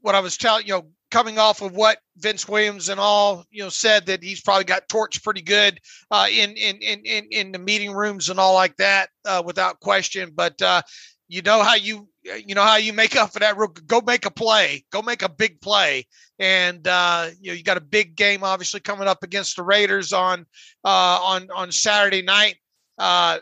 what 0.00 0.14
I 0.14 0.20
was 0.20 0.36
telling 0.36 0.66
you 0.66 0.74
know, 0.74 0.86
coming 1.10 1.38
off 1.38 1.62
of 1.62 1.74
what 1.74 1.98
Vince 2.16 2.48
Williams 2.48 2.88
and 2.88 3.00
all 3.00 3.44
you 3.50 3.62
know 3.62 3.70
said 3.70 4.06
that 4.06 4.22
he's 4.22 4.40
probably 4.40 4.64
got 4.64 4.88
torched 4.88 5.24
pretty 5.24 5.42
good 5.42 5.78
uh, 6.10 6.26
in, 6.30 6.50
in 6.52 6.76
in 6.76 7.00
in 7.04 7.26
in 7.30 7.52
the 7.52 7.58
meeting 7.58 7.92
rooms 7.92 8.28
and 8.28 8.38
all 8.38 8.54
like 8.54 8.76
that, 8.76 9.08
uh, 9.24 9.42
without 9.44 9.80
question. 9.80 10.30
But 10.34 10.60
uh, 10.62 10.82
you 11.28 11.42
know 11.42 11.62
how 11.62 11.74
you 11.74 12.08
you 12.22 12.54
know 12.54 12.62
how 12.62 12.76
you 12.76 12.92
make 12.92 13.16
up 13.16 13.32
for 13.32 13.38
that 13.38 13.56
go 13.86 14.00
make 14.00 14.26
a 14.26 14.30
play 14.30 14.84
go 14.90 15.02
make 15.02 15.22
a 15.22 15.28
big 15.28 15.60
play. 15.60 16.06
And 16.38 16.86
uh, 16.86 17.30
you 17.40 17.50
know 17.50 17.56
you 17.56 17.62
got 17.62 17.76
a 17.76 17.82
big 17.82 18.16
game 18.16 18.42
obviously 18.42 18.80
coming 18.80 19.08
up 19.08 19.22
against 19.22 19.56
the 19.56 19.62
raiders 19.62 20.12
on 20.12 20.46
uh, 20.84 21.20
on 21.22 21.48
on 21.54 21.72
saturday 21.72 22.22
night. 22.22 22.56
Uh, 22.96 23.38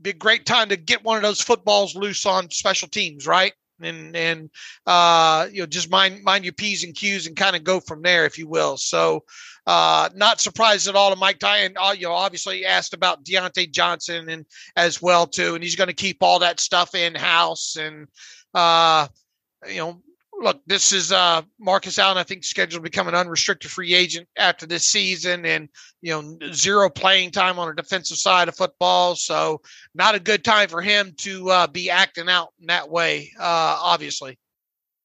be 0.00 0.10
a 0.10 0.14
great 0.14 0.46
time 0.46 0.68
to 0.68 0.76
get 0.76 1.04
one 1.04 1.16
of 1.16 1.22
those 1.22 1.40
footballs 1.40 1.94
loose 1.94 2.26
on 2.26 2.50
special 2.50 2.88
teams 2.88 3.26
right 3.26 3.52
and 3.84 4.16
and 4.16 4.50
uh, 4.86 5.46
you 5.50 5.60
know 5.60 5.66
just 5.66 5.90
mind 5.90 6.22
mind 6.22 6.44
your 6.44 6.52
p's 6.52 6.84
and 6.84 6.94
q's 6.94 7.26
and 7.26 7.36
kind 7.36 7.56
of 7.56 7.64
go 7.64 7.80
from 7.80 8.02
there 8.02 8.24
if 8.24 8.38
you 8.38 8.46
will 8.46 8.76
so 8.76 9.22
uh, 9.66 10.08
not 10.14 10.40
surprised 10.40 10.88
at 10.88 10.96
all 10.96 11.10
to 11.10 11.16
Mike 11.16 11.38
Tyson. 11.38 11.74
Uh, 11.76 11.94
you 11.96 12.02
know, 12.02 12.12
obviously 12.12 12.66
asked 12.66 12.94
about 12.94 13.24
Diontae 13.24 13.70
Johnson 13.70 14.28
and 14.28 14.44
as 14.76 15.00
well 15.00 15.26
too, 15.26 15.54
and 15.54 15.62
he's 15.62 15.76
going 15.76 15.88
to 15.88 15.94
keep 15.94 16.18
all 16.20 16.40
that 16.40 16.58
stuff 16.58 16.94
in 16.94 17.14
house. 17.14 17.76
And 17.76 18.08
uh, 18.54 19.06
you 19.68 19.76
know, 19.76 20.02
look, 20.42 20.60
this 20.66 20.92
is 20.92 21.12
uh, 21.12 21.42
Marcus 21.58 21.98
Allen. 21.98 22.18
I 22.18 22.24
think 22.24 22.44
scheduled 22.44 22.82
to 22.84 22.90
become 22.90 23.08
an 23.08 23.14
unrestricted 23.14 23.70
free 23.70 23.94
agent 23.94 24.28
after 24.36 24.66
this 24.66 24.84
season, 24.84 25.46
and 25.46 25.68
you 26.02 26.12
know, 26.12 26.52
zero 26.52 26.90
playing 26.90 27.30
time 27.30 27.58
on 27.58 27.68
the 27.68 27.74
defensive 27.74 28.18
side 28.18 28.48
of 28.48 28.56
football. 28.56 29.14
So, 29.14 29.62
not 29.94 30.14
a 30.14 30.20
good 30.20 30.44
time 30.44 30.68
for 30.68 30.82
him 30.82 31.14
to 31.18 31.48
uh, 31.50 31.66
be 31.68 31.88
acting 31.88 32.28
out 32.28 32.48
in 32.60 32.66
that 32.66 32.90
way. 32.90 33.30
Uh, 33.38 33.78
obviously. 33.80 34.38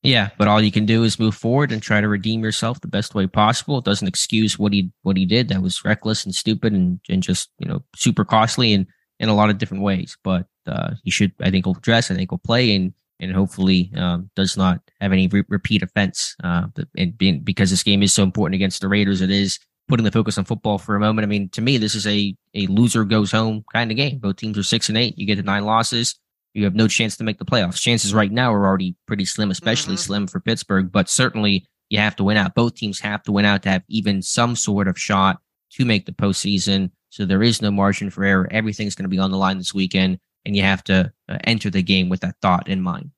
Yeah, 0.04 0.30
but 0.38 0.48
all 0.48 0.62
you 0.62 0.72
can 0.72 0.86
do 0.86 1.04
is 1.04 1.20
move 1.20 1.36
forward 1.36 1.72
and 1.72 1.82
try 1.82 2.02
to 2.02 2.08
redeem 2.08 2.44
yourself 2.44 2.80
the 2.82 2.88
best 2.88 3.16
way 3.16 3.28
possible. 3.28 3.80
It 3.80 3.86
doesn't 3.86 4.08
excuse 4.08 4.58
what 4.58 4.74
he 4.74 4.92
what 5.04 5.18
he 5.18 5.26
did. 5.26 5.50
That 5.50 5.62
was 5.62 5.84
reckless 5.84 6.26
and 6.26 6.34
stupid 6.34 6.74
and, 6.74 7.00
and 7.10 7.24
just 7.24 7.50
you 7.60 7.68
know 7.68 7.84
super 7.96 8.26
costly 8.26 8.74
and 8.74 8.88
in 9.20 9.30
a 9.30 9.36
lot 9.36 9.50
of 9.50 9.58
different 9.58 9.84
ways. 9.84 10.18
But 10.24 10.46
uh, 10.68 10.92
he 11.04 11.12
should, 11.12 11.32
I 11.42 11.50
think, 11.50 11.66
will 11.66 11.74
dress. 11.74 12.12
I 12.12 12.16
think 12.16 12.32
will 12.32 12.38
play 12.38 12.76
and 12.76 12.94
and 13.20 13.34
hopefully 13.34 13.92
um, 13.96 14.30
does 14.36 14.58
not 14.58 14.82
have 15.02 15.12
any 15.12 15.28
re- 15.28 15.44
repeat 15.50 15.84
offense. 15.84 16.36
Uh, 16.44 16.68
and 16.98 17.18
being, 17.18 17.42
because 17.42 17.70
this 17.70 17.84
game 17.84 18.04
is 18.04 18.14
so 18.14 18.24
important 18.24 18.56
against 18.56 18.82
the 18.82 18.88
Raiders, 18.88 19.22
it 19.22 19.32
is 19.32 19.60
putting 19.88 20.04
the 20.04 20.12
focus 20.12 20.38
on 20.38 20.46
football 20.46 20.78
for 20.78 20.96
a 20.96 21.00
moment. 21.00 21.26
I 21.26 21.30
mean, 21.30 21.50
to 21.50 21.62
me, 21.62 21.78
this 21.78 21.96
is 21.96 22.06
a 22.06 22.36
a 22.54 22.68
loser 22.68 23.04
goes 23.04 23.32
home 23.32 23.64
kind 23.72 23.92
of 23.92 23.98
game. 23.98 24.20
Both 24.20 24.38
teams 24.38 24.58
are 24.58 24.64
six 24.64 24.90
and 24.90 24.98
eight. 24.98 25.18
You 25.18 25.26
get 25.26 25.36
to 25.36 25.44
nine 25.44 25.66
losses 25.66 26.16
you 26.58 26.64
have 26.64 26.74
no 26.74 26.88
chance 26.88 27.16
to 27.16 27.24
make 27.24 27.38
the 27.38 27.46
playoffs. 27.46 27.80
Chances 27.80 28.16
right 28.16 28.32
now 28.32 28.52
are 28.52 28.66
already 28.66 28.96
pretty 29.06 29.26
slim, 29.26 29.52
especially 29.52 29.94
mm-hmm. 29.94 30.02
slim 30.02 30.28
for 30.28 30.40
Pittsburgh, 30.40 30.92
but 30.92 31.08
certainly 31.08 31.68
you 31.90 32.00
have 32.00 32.16
to 32.16 32.24
win 32.24 32.36
out. 32.36 32.56
Both 32.56 32.74
teams 32.74 33.00
have 33.00 33.22
to 33.24 33.32
win 33.32 33.46
out 33.46 33.62
to 33.64 33.70
have 33.70 33.84
even 33.90 34.24
some 34.24 34.56
sort 34.56 34.88
of 34.88 34.98
shot 34.98 35.38
to 35.74 35.86
make 35.86 36.08
the 36.08 36.12
postseason. 36.12 36.90
So 37.12 37.26
there 37.26 37.44
is 37.44 37.62
no 37.62 37.70
margin 37.70 38.10
for 38.10 38.24
error. 38.24 38.48
Everything's 38.50 38.96
going 38.96 39.04
to 39.04 39.10
be 39.10 39.20
on 39.20 39.30
the 39.30 39.38
line 39.38 39.60
this 39.60 39.74
weekend, 39.74 40.18
and 40.48 40.56
you 40.56 40.64
have 40.64 40.84
to 40.86 41.12
uh, 41.30 41.38
enter 41.44 41.70
the 41.70 41.84
game 41.84 42.10
with 42.10 42.22
that 42.22 42.36
thought 42.42 42.68
in 42.68 42.82
mind. 42.82 43.12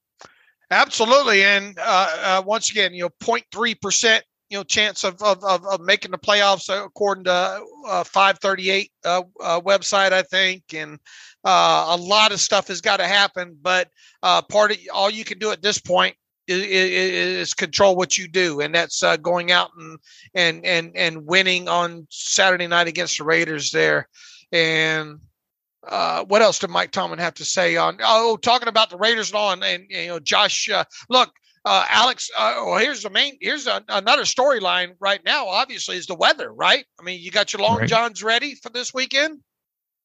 Absolutely, 0.72 1.44
and 1.44 1.78
uh, 1.80 2.10
uh, 2.22 2.44
once 2.46 2.70
again, 2.70 2.94
you 2.94 3.04
know, 3.04 3.10
0.3 3.22 3.80
percent, 3.80 4.24
you 4.50 4.58
know, 4.58 4.64
chance 4.64 5.04
of, 5.04 5.22
of 5.22 5.44
of, 5.44 5.66
of 5.66 5.82
making 5.82 6.12
the 6.12 6.18
playoffs 6.18 6.70
according 6.70 7.24
to 7.24 7.64
uh, 7.88 8.04
538 8.04 8.92
uh, 9.06 9.22
uh, 9.42 9.62
website, 9.62 10.12
I 10.12 10.24
think, 10.24 10.64
and 10.74 11.00
uh, 11.46 11.86
a 11.90 11.98
lot 11.98 12.32
of 12.32 12.40
stuff 12.40 12.68
has 12.68 12.82
got 12.82 12.98
to 12.98 13.08
happen, 13.08 13.58
but 13.62 13.90
uh, 14.22 14.42
part 14.42 14.72
of 14.72 14.78
all 14.94 15.10
you 15.10 15.24
can 15.24 15.40
do 15.40 15.52
at 15.52 15.62
this 15.62 15.80
point 15.80 16.16
is, 16.48 16.66
is 16.66 17.54
control 17.54 17.96
what 17.96 18.18
you 18.18 18.28
do, 18.28 18.60
and 18.60 18.74
that's 18.74 19.02
uh, 19.04 19.18
going 19.18 19.52
out 19.52 19.70
and 19.78 20.00
and 20.34 20.66
and 20.66 20.92
and 20.96 21.26
winning 21.26 21.68
on 21.68 22.08
Saturday 22.10 22.68
night 22.68 22.88
against 22.88 23.20
the 23.20 23.24
Raiders 23.24 23.72
there. 23.72 24.08
And 24.52 25.20
uh, 25.88 26.26
what 26.26 26.42
else 26.42 26.60
did 26.60 26.70
Mike 26.70 26.92
Tomlin 26.92 27.20
have 27.20 27.36
to 27.36 27.46
say 27.46 27.78
on? 27.78 27.98
Oh, 28.04 28.38
talking 28.38 28.68
about 28.68 28.90
the 28.90 28.98
Raiders 28.98 29.30
and 29.30 29.38
all, 29.38 29.52
and, 29.52 29.64
and 29.64 29.86
you 29.90 30.08
know, 30.08 30.20
Josh. 30.20 30.70
Uh, 30.70 30.84
look, 31.10 31.32
uh, 31.66 31.86
Alex. 31.90 32.30
Uh, 32.38 32.56
well, 32.66 32.78
here's 32.78 33.04
the 33.04 33.10
main. 33.10 33.38
Here's 33.40 33.68
a, 33.68 33.84
another 33.90 34.24
storyline 34.24 34.96
right 35.00 35.24
now. 35.24 35.48
Obviously, 35.48 35.98
is 35.98 36.08
the 36.08 36.16
weather. 36.16 36.52
Right. 36.52 36.86
I 37.00 37.04
mean, 37.04 37.22
you 37.22 37.32
got 37.32 37.54
your 37.54 37.62
long 37.62 37.80
right. 37.80 37.90
johns 37.90 38.24
ready 38.24 38.56
for 38.56 38.70
this 38.70 38.94
weekend. 38.94 39.40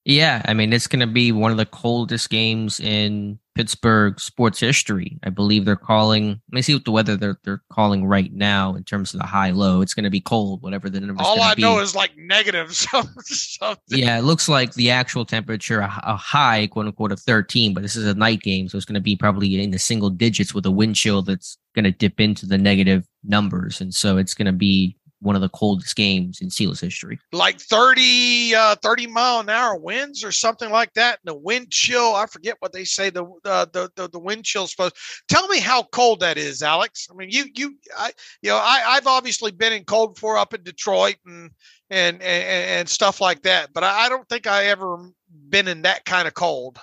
Yeah, 0.05 0.43
I 0.45 0.55
mean 0.55 0.73
it's 0.73 0.87
going 0.87 1.01
to 1.01 1.07
be 1.07 1.33
one 1.33 1.51
of 1.51 1.57
the 1.57 1.67
coldest 1.67 2.29
games 2.29 2.79
in 2.79 3.39
Pittsburgh 3.55 4.21
sports 4.21 4.61
history. 4.61 5.19
I 5.23 5.31
believe 5.31 5.65
they're 5.65 5.77
calling. 5.77 6.29
Let 6.29 6.41
me 6.51 6.63
see 6.63 6.75
what 6.75 6.85
the 6.85 6.91
weather 6.91 7.17
they're 7.17 7.39
they're 7.45 7.63
calling 7.73 8.05
right 8.05 8.33
now 8.33 8.75
in 8.75 8.85
terms 8.85 9.15
of 9.15 9.21
the 9.21 9.27
high 9.27 9.51
low. 9.51 9.81
It's 9.81 9.95
going 9.95 10.05
to 10.05 10.11
be 10.11 10.21
cold, 10.21 10.61
whatever 10.61 10.91
the 10.91 11.01
number. 11.01 11.23
All 11.23 11.41
I 11.41 11.55
be. 11.55 11.63
know 11.63 11.79
is 11.79 11.95
like 11.95 12.13
negative 12.19 12.75
something. 12.75 13.79
Yeah, 13.89 14.19
it 14.19 14.23
looks 14.23 14.49
like 14.49 14.75
the 14.75 14.91
actual 14.91 15.25
temperature 15.25 15.81
a, 15.81 16.01
a, 16.05 16.17
high, 16.17 16.67
quote 16.67 16.87
unquote, 16.87 17.13
of 17.13 17.21
thirteen, 17.21 17.73
but 17.73 17.83
this 17.83 17.97
is 17.97 18.07
a 18.07 18.15
night 18.15 18.43
game, 18.43 18.69
so 18.69 18.77
it's 18.77 18.85
going 18.85 18.95
to 18.95 19.01
be 19.01 19.17
probably 19.17 19.63
in 19.63 19.71
the 19.71 19.79
single 19.79 20.11
digits 20.11 20.53
with 20.53 20.67
a 20.67 20.71
wind 20.71 20.97
chill 20.97 21.23
that's 21.23 21.57
going 21.75 21.85
to 21.85 21.93
dip 21.93 22.21
into 22.21 22.45
the 22.45 22.59
negative 22.59 23.07
numbers, 23.23 23.81
and 23.81 23.95
so 23.95 24.19
it's 24.19 24.35
going 24.35 24.47
to 24.47 24.53
be 24.53 24.99
one 25.25 25.37
of 25.37 25.43
the 25.43 25.49
coldest 25.49 25.97
games 25.97 26.41
in 26.43 26.49
Steelers 26.49 26.81
history. 26.81 27.19
Like 27.33 27.59
30, 27.59 28.55
uh, 28.55 28.77
30 28.83 29.07
mile 29.07 29.41
an 29.41 29.49
hour 29.49 29.75
winds 29.75 30.23
or 30.23 30.31
something 30.31 30.71
like 30.71 30.93
that. 30.95 31.19
And 31.25 31.35
the 31.35 31.39
wind 31.39 31.71
chill, 31.71 32.15
I 32.15 32.27
forget 32.27 32.57
what 32.61 32.73
they 32.73 32.85
say. 32.85 33.09
The 33.09 33.25
uh, 33.45 33.65
the, 33.73 33.91
the 33.97 34.09
the 34.09 34.19
wind 34.19 34.45
chill 34.45 34.67
supposed. 34.67 34.97
Tell 35.29 35.49
me 35.49 35.61
how 35.61 35.85
cold 35.85 36.21
that 36.21 36.37
is, 36.37 36.63
Alex. 36.63 37.09
I 37.11 37.15
mean, 37.15 37.31
you 37.31 37.47
you 37.55 37.77
I 37.97 38.13
you 38.43 38.51
know 38.51 38.59
I 38.59 38.83
I've 38.87 39.07
obviously 39.07 39.51
been 39.51 39.73
in 39.73 39.85
cold 39.85 40.15
before 40.15 40.37
up 40.37 40.53
in 40.53 40.63
Detroit 40.63 41.17
and 41.25 41.51
and 41.89 42.23
and, 42.23 42.23
and 42.23 42.89
stuff 42.89 43.21
like 43.21 43.43
that, 43.43 43.73
but 43.73 43.83
I, 43.83 44.07
I 44.07 44.09
don't 44.11 44.29
think 44.29 44.47
I 44.47 44.67
ever 44.67 45.11
been 45.49 45.69
in 45.69 45.83
that 45.83 46.05
kind 46.05 46.29
of 46.29 46.35
cold. 46.35 46.79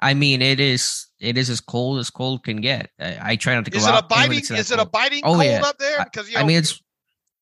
I 0.00 0.12
mean, 0.12 0.42
it 0.42 0.60
is 0.60 1.06
it 1.18 1.38
is 1.38 1.48
as 1.48 1.60
cold 1.60 1.98
as 1.98 2.10
cold 2.10 2.44
can 2.44 2.60
get. 2.60 2.90
I, 3.00 3.18
I 3.22 3.36
try 3.36 3.54
not 3.54 3.64
to 3.64 3.70
go 3.70 3.78
is 3.78 3.86
out. 3.86 3.94
It 3.94 4.04
a 4.04 4.08
biting, 4.08 4.38
is 4.38 4.48
cold. 4.48 4.60
it 4.60 4.78
a 4.78 4.84
biting 4.84 5.22
oh, 5.24 5.32
cold 5.34 5.44
yeah. 5.44 5.62
up 5.64 5.78
there? 5.78 6.04
Because 6.04 6.28
you 6.28 6.34
know, 6.34 6.40
I 6.40 6.44
mean, 6.44 6.58
it's 6.58 6.82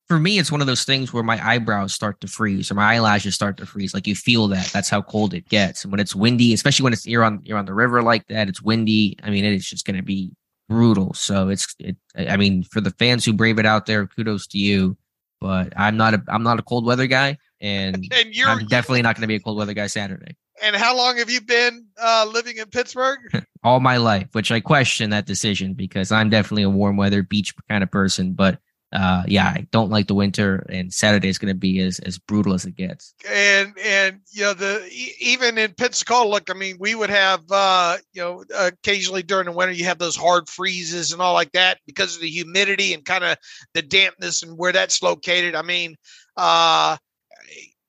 for 0.09 0.19
me, 0.19 0.39
it's 0.39 0.53
one 0.53 0.61
of 0.61 0.67
those 0.67 0.85
things 0.85 1.13
where 1.13 1.23
my 1.23 1.45
eyebrows 1.47 1.95
start 1.95 2.21
to 2.21 2.27
freeze 2.27 2.71
or 2.71 2.75
my 2.75 2.95
eyelashes 2.95 3.35
start 3.35 3.57
to 3.59 3.67
freeze. 3.67 3.95
Like 3.95 4.07
you 4.07 4.15
feel 4.15 4.49
that. 4.49 4.67
That's 4.67 4.91
how 4.91 5.03
cold 5.03 5.33
it 5.33 5.49
gets. 5.49 5.85
And 5.85 5.93
when 5.93 6.01
it's 6.01 6.15
windy, 6.15 6.53
especially 6.53 6.85
when 6.85 6.93
it's 6.93 7.07
you're 7.07 7.25
on 7.25 7.41
you're 7.45 7.59
on 7.59 7.67
the 7.67 7.75
river 7.75 8.03
like 8.03 8.27
that, 8.29 8.49
it's 8.49 8.63
windy. 8.63 9.17
I 9.23 9.31
mean, 9.31 9.45
it's 9.45 9.69
just 9.69 9.87
going 9.87 9.97
to 9.97 10.03
be 10.03 10.33
brutal. 10.69 11.15
So 11.15 11.49
it's 11.49 11.75
it. 11.79 11.97
I 12.17 12.37
mean, 12.37 12.65
for 12.65 12.81
the 12.81 12.91
fans 12.91 13.25
who 13.25 13.33
brave 13.33 13.59
it 13.59 13.67
out 13.67 13.87
there, 13.87 14.07
kudos 14.07 14.47
to 14.49 14.59
you. 14.59 14.97
But 15.41 15.73
I'm 15.77 15.97
not 15.97 16.15
a 16.15 16.23
I'm 16.29 16.43
not 16.43 16.59
a 16.61 16.63
cold 16.63 16.87
weather 16.87 17.07
guy, 17.07 17.37
and, 17.61 17.97
and 18.13 18.35
you're, 18.35 18.49
I'm 18.49 18.67
definitely 18.67 19.03
not 19.03 19.17
going 19.17 19.23
to 19.23 19.29
be 19.29 19.37
a 19.37 19.41
cold 19.41 19.59
weather 19.59 19.75
guy 19.75 19.89
Saturday. 19.89 20.37
And 20.63 20.77
how 20.77 20.97
long 20.97 21.17
have 21.17 21.31
you 21.31 21.41
been 21.41 21.87
uh, 22.01 22.29
living 22.33 22.59
in 22.59 22.67
Pittsburgh? 22.67 23.19
All 23.65 23.81
my 23.81 23.97
life, 23.97 24.29
which 24.33 24.53
I 24.53 24.61
question 24.61 25.11
that 25.11 25.27
decision 25.27 25.75
because 25.75 26.13
I'm 26.13 26.31
definitely 26.31 26.63
a 26.63 26.71
warm 26.71 26.97
weather 26.97 27.23
beach 27.23 27.53
kind 27.69 27.83
of 27.83 27.91
person. 27.91 28.35
But 28.35 28.61
uh, 28.93 29.23
yeah, 29.27 29.47
I 29.47 29.67
don't 29.71 29.91
like 29.91 30.07
the 30.07 30.15
winter, 30.15 30.67
and 30.69 30.93
Saturday 30.93 31.29
is 31.29 31.39
going 31.39 31.53
to 31.53 31.59
be 31.59 31.81
as 31.81 31.99
as 32.01 32.19
brutal 32.19 32.53
as 32.53 32.67
it 32.67 32.77
gets. 32.77 33.15
And 33.29 33.73
and 33.83 34.21
you 34.31 34.43
know 34.43 34.53
the 34.53 34.87
even 35.19 35.57
in 35.57 35.73
Pensacola, 35.73 36.29
look, 36.29 36.51
I 36.51 36.55
mean, 36.55 36.77
we 36.79 36.95
would 36.95 37.11
have 37.11 37.41
uh, 37.51 37.97
you 38.13 38.23
know 38.23 38.45
occasionally 38.55 39.23
during 39.23 39.47
the 39.47 39.53
winter 39.53 39.73
you 39.73 39.87
have 39.87 39.99
those 39.99 40.17
hard 40.17 40.49
freezes 40.49 41.13
and 41.13 41.23
all 41.23 41.33
like 41.33 41.53
that 41.53 41.79
because 41.87 42.17
of 42.17 42.23
the 42.23 42.29
humidity 42.29 42.93
and 42.93 43.05
kind 43.05 43.25
of 43.25 43.39
the 43.73 43.83
dampness 43.83 44.43
and 44.43 44.59
where 44.59 44.73
that's 44.73 45.03
located. 45.03 45.55
I 45.55 45.63
mean, 45.63 45.97
uh, 46.37 46.99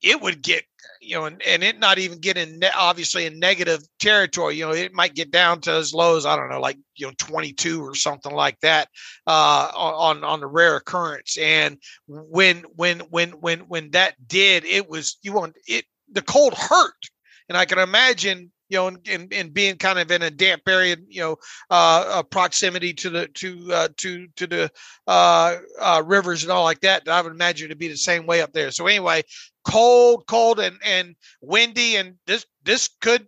it 0.02 0.22
would 0.22 0.42
get 0.42 0.64
you 1.04 1.16
know, 1.16 1.26
and, 1.26 1.42
and 1.44 1.64
it 1.64 1.80
not 1.80 2.00
even 2.00 2.20
get 2.20 2.38
in 2.38 2.60
ne- 2.60 2.70
obviously 2.76 3.26
in 3.26 3.40
negative 3.40 3.82
territory. 4.00 4.56
You 4.56 4.66
know, 4.66 4.74
it 4.74 4.94
might 4.94 5.14
get 5.14 5.32
down 5.32 5.62
to 5.62 5.72
as 5.72 5.94
low 5.94 6.18
as 6.18 6.26
I 6.26 6.36
don't 6.36 6.50
know, 6.50 6.62
like 6.62 6.78
you 6.96 7.08
know, 7.08 7.14
22 7.18 7.84
or 7.84 7.96
something 7.96 8.34
like 8.34 8.60
that 8.62 8.88
uh, 9.28 9.72
on 9.76 10.24
on 10.24 10.40
the 10.40 10.48
rare 10.48 10.78
occurrence. 10.78 11.38
And 11.38 11.78
when 12.08 12.64
when 12.76 13.00
when 13.10 13.32
when 13.32 13.60
when 13.62 13.92
that 13.92 14.16
did, 14.26 14.66
it 14.66 14.90
was 14.90 15.18
you 15.22 15.34
want 15.34 15.56
it. 15.68 15.86
The 16.12 16.22
cold 16.22 16.54
hurt, 16.54 17.10
and 17.50 17.58
I 17.58 17.66
can 17.66 17.80
imagine 17.80 18.52
you 18.70 18.78
know, 18.78 18.88
and, 18.88 19.34
and, 19.34 19.54
being 19.54 19.76
kind 19.78 20.00
of 20.00 20.10
in 20.10 20.22
a 20.22 20.32
damp 20.32 20.64
area, 20.68 20.96
you 21.08 21.22
know, 21.22 21.36
uh, 21.70 22.06
uh, 22.08 22.24
proximity 22.24 22.94
to 22.94 23.10
the 23.10 23.28
to 23.28 23.74
uh, 23.74 23.88
to 23.98 24.28
to 24.36 24.48
the 24.48 24.72
uh, 25.08 25.58
uh, 25.80 26.02
rivers 26.06 26.44
and 26.44 26.52
all 26.52 26.64
like 26.64 26.80
that. 26.82 27.08
I 27.08 27.22
would 27.22 27.34
imagine 27.34 27.70
to 27.70 27.76
be 27.76 27.88
the 27.88 27.98
same 27.98 28.26
way 28.26 28.42
up 28.42 28.54
there. 28.54 28.72
So 28.72 28.88
anyway, 28.88 29.24
cold, 29.66 30.26
cold, 30.28 30.60
and 30.60 30.78
and 30.84 31.16
windy, 31.42 31.98
and 31.98 32.16
this 32.26 32.46
this 32.64 32.90
could 33.02 33.28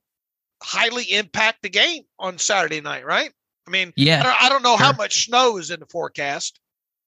highly 0.64 1.04
impact 1.12 1.62
the 1.62 1.70
game 1.70 2.04
on 2.18 2.38
Saturday 2.38 2.82
night, 2.82 3.06
right? 3.06 3.32
I 3.68 3.72
mean, 3.72 3.94
yeah, 3.96 4.20
I 4.20 4.24
don't, 4.24 4.44
I 4.44 4.50
don't 4.50 4.64
know 4.64 4.78
sure. 4.78 4.86
how 4.86 4.94
much 4.94 5.26
snow 5.26 5.58
is 5.58 5.72
in 5.72 5.80
the 5.80 5.88
forecast. 5.88 6.60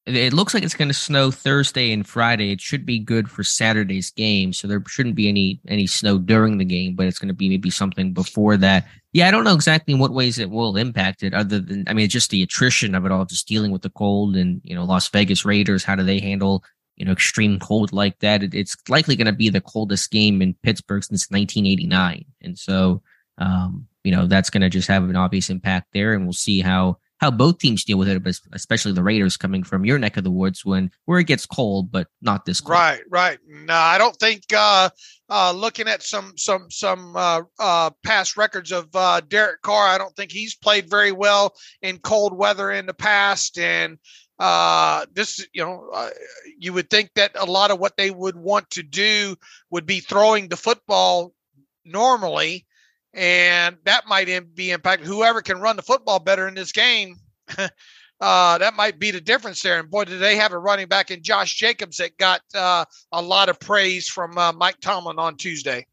It 0.08 0.32
looks 0.32 0.54
like 0.54 0.62
it's 0.62 0.74
going 0.74 0.88
to 0.88 0.94
snow 0.94 1.30
Thursday 1.30 1.92
and 1.92 2.06
Friday. 2.06 2.50
It 2.50 2.60
should 2.62 2.86
be 2.86 2.98
good 2.98 3.30
for 3.30 3.44
Saturday's 3.44 4.10
game, 4.10 4.54
so 4.54 4.66
there 4.66 4.82
shouldn't 4.86 5.16
be 5.16 5.28
any 5.28 5.60
any 5.68 5.86
snow 5.86 6.18
during 6.18 6.56
the 6.56 6.64
game, 6.64 6.94
but 6.94 7.06
it's 7.06 7.18
going 7.18 7.28
to 7.28 7.34
be 7.34 7.48
maybe 7.50 7.68
something 7.68 8.14
before 8.14 8.56
that. 8.56 8.86
Yeah, 9.12 9.28
I 9.28 9.30
don't 9.30 9.44
know 9.44 9.54
exactly 9.54 9.92
in 9.92 10.00
what 10.00 10.12
ways 10.12 10.38
it 10.38 10.48
will 10.48 10.76
impact 10.76 11.22
it, 11.22 11.34
other 11.34 11.60
than 11.60 11.84
I 11.88 11.92
mean, 11.92 12.08
just 12.08 12.30
the 12.30 12.42
attrition 12.42 12.94
of 12.94 13.04
it 13.04 13.12
all, 13.12 13.26
just 13.26 13.46
dealing 13.46 13.70
with 13.70 13.82
the 13.82 13.90
cold 13.90 14.34
and 14.34 14.62
you 14.64 14.74
know 14.74 14.84
Las 14.84 15.08
Vegas 15.08 15.44
Raiders. 15.44 15.84
How 15.84 15.94
do 15.94 16.02
they 16.02 16.20
handle 16.20 16.64
you 16.96 17.04
know 17.04 17.12
extreme 17.12 17.58
cold 17.58 17.92
like 17.92 18.18
that? 18.20 18.42
It, 18.42 18.54
it's 18.54 18.76
likely 18.88 19.14
going 19.14 19.26
to 19.26 19.32
be 19.32 19.50
the 19.50 19.60
coldest 19.60 20.10
game 20.10 20.40
in 20.40 20.54
Pittsburgh 20.62 21.04
since 21.04 21.30
1989, 21.30 22.24
and 22.42 22.58
so 22.58 23.02
um, 23.36 23.86
you 24.04 24.12
know 24.12 24.26
that's 24.26 24.48
going 24.48 24.62
to 24.62 24.70
just 24.70 24.88
have 24.88 25.04
an 25.04 25.16
obvious 25.16 25.50
impact 25.50 25.88
there, 25.92 26.14
and 26.14 26.24
we'll 26.24 26.32
see 26.32 26.60
how 26.60 26.96
how 27.18 27.30
both 27.30 27.58
teams 27.58 27.84
deal 27.84 27.98
with 27.98 28.08
it, 28.08 28.22
but 28.22 28.38
especially 28.52 28.92
the 28.92 29.02
Raiders 29.02 29.36
coming 29.36 29.64
from 29.64 29.84
your 29.84 29.98
neck 29.98 30.16
of 30.16 30.24
the 30.24 30.30
woods 30.30 30.64
when 30.64 30.90
where 31.04 31.18
it 31.18 31.26
gets 31.26 31.46
cold, 31.46 31.90
but 31.90 32.06
not 32.22 32.44
this 32.44 32.60
cold. 32.60 32.78
Right, 32.78 33.00
right. 33.10 33.38
No, 33.46 33.74
I 33.74 33.98
don't 33.98 34.16
think 34.16 34.44
uh, 34.54 34.90
uh, 35.28 35.52
looking 35.52 35.88
at 35.88 36.02
some 36.02 36.34
some 36.36 36.70
some 36.70 37.16
uh, 37.16 37.42
uh, 37.58 37.90
past 38.04 38.36
records 38.36 38.72
of 38.72 38.88
uh, 38.94 39.20
Derek 39.20 39.62
Carr, 39.62 39.88
I 39.88 39.98
don't 39.98 40.14
think 40.14 40.30
he's 40.30 40.54
played 40.54 40.88
very 40.88 41.12
well 41.12 41.54
in 41.82 41.98
cold 41.98 42.36
weather 42.36 42.70
in 42.70 42.86
the 42.86 42.94
past, 42.94 43.58
and 43.58 43.98
uh, 44.38 45.04
this 45.12 45.44
you 45.52 45.64
know 45.64 45.90
uh, 45.92 46.10
you 46.56 46.72
would 46.72 46.88
think 46.88 47.10
that 47.16 47.32
a 47.34 47.46
lot 47.46 47.72
of 47.72 47.80
what 47.80 47.96
they 47.96 48.10
would 48.10 48.36
want 48.36 48.70
to 48.70 48.82
do 48.84 49.34
would 49.70 49.86
be 49.86 50.00
throwing 50.00 50.48
the 50.48 50.56
football 50.56 51.32
normally 51.84 52.66
and 53.14 53.76
that 53.84 54.06
might 54.06 54.54
be 54.54 54.70
impacted. 54.70 55.06
Whoever 55.06 55.42
can 55.42 55.60
run 55.60 55.76
the 55.76 55.82
football 55.82 56.18
better 56.18 56.46
in 56.48 56.54
this 56.54 56.72
game, 56.72 57.16
uh, 58.20 58.58
that 58.58 58.74
might 58.74 58.98
be 58.98 59.10
the 59.10 59.20
difference 59.20 59.62
there. 59.62 59.78
And 59.78 59.90
boy, 59.90 60.04
did 60.04 60.20
they 60.20 60.36
have 60.36 60.52
a 60.52 60.58
running 60.58 60.88
back 60.88 61.10
in 61.10 61.22
Josh 61.22 61.54
Jacobs 61.54 61.98
that 61.98 62.16
got 62.18 62.42
uh, 62.54 62.84
a 63.12 63.22
lot 63.22 63.48
of 63.48 63.60
praise 63.60 64.08
from 64.08 64.36
uh, 64.36 64.52
Mike 64.52 64.80
Tomlin 64.80 65.18
on 65.18 65.36
Tuesday. 65.36 65.86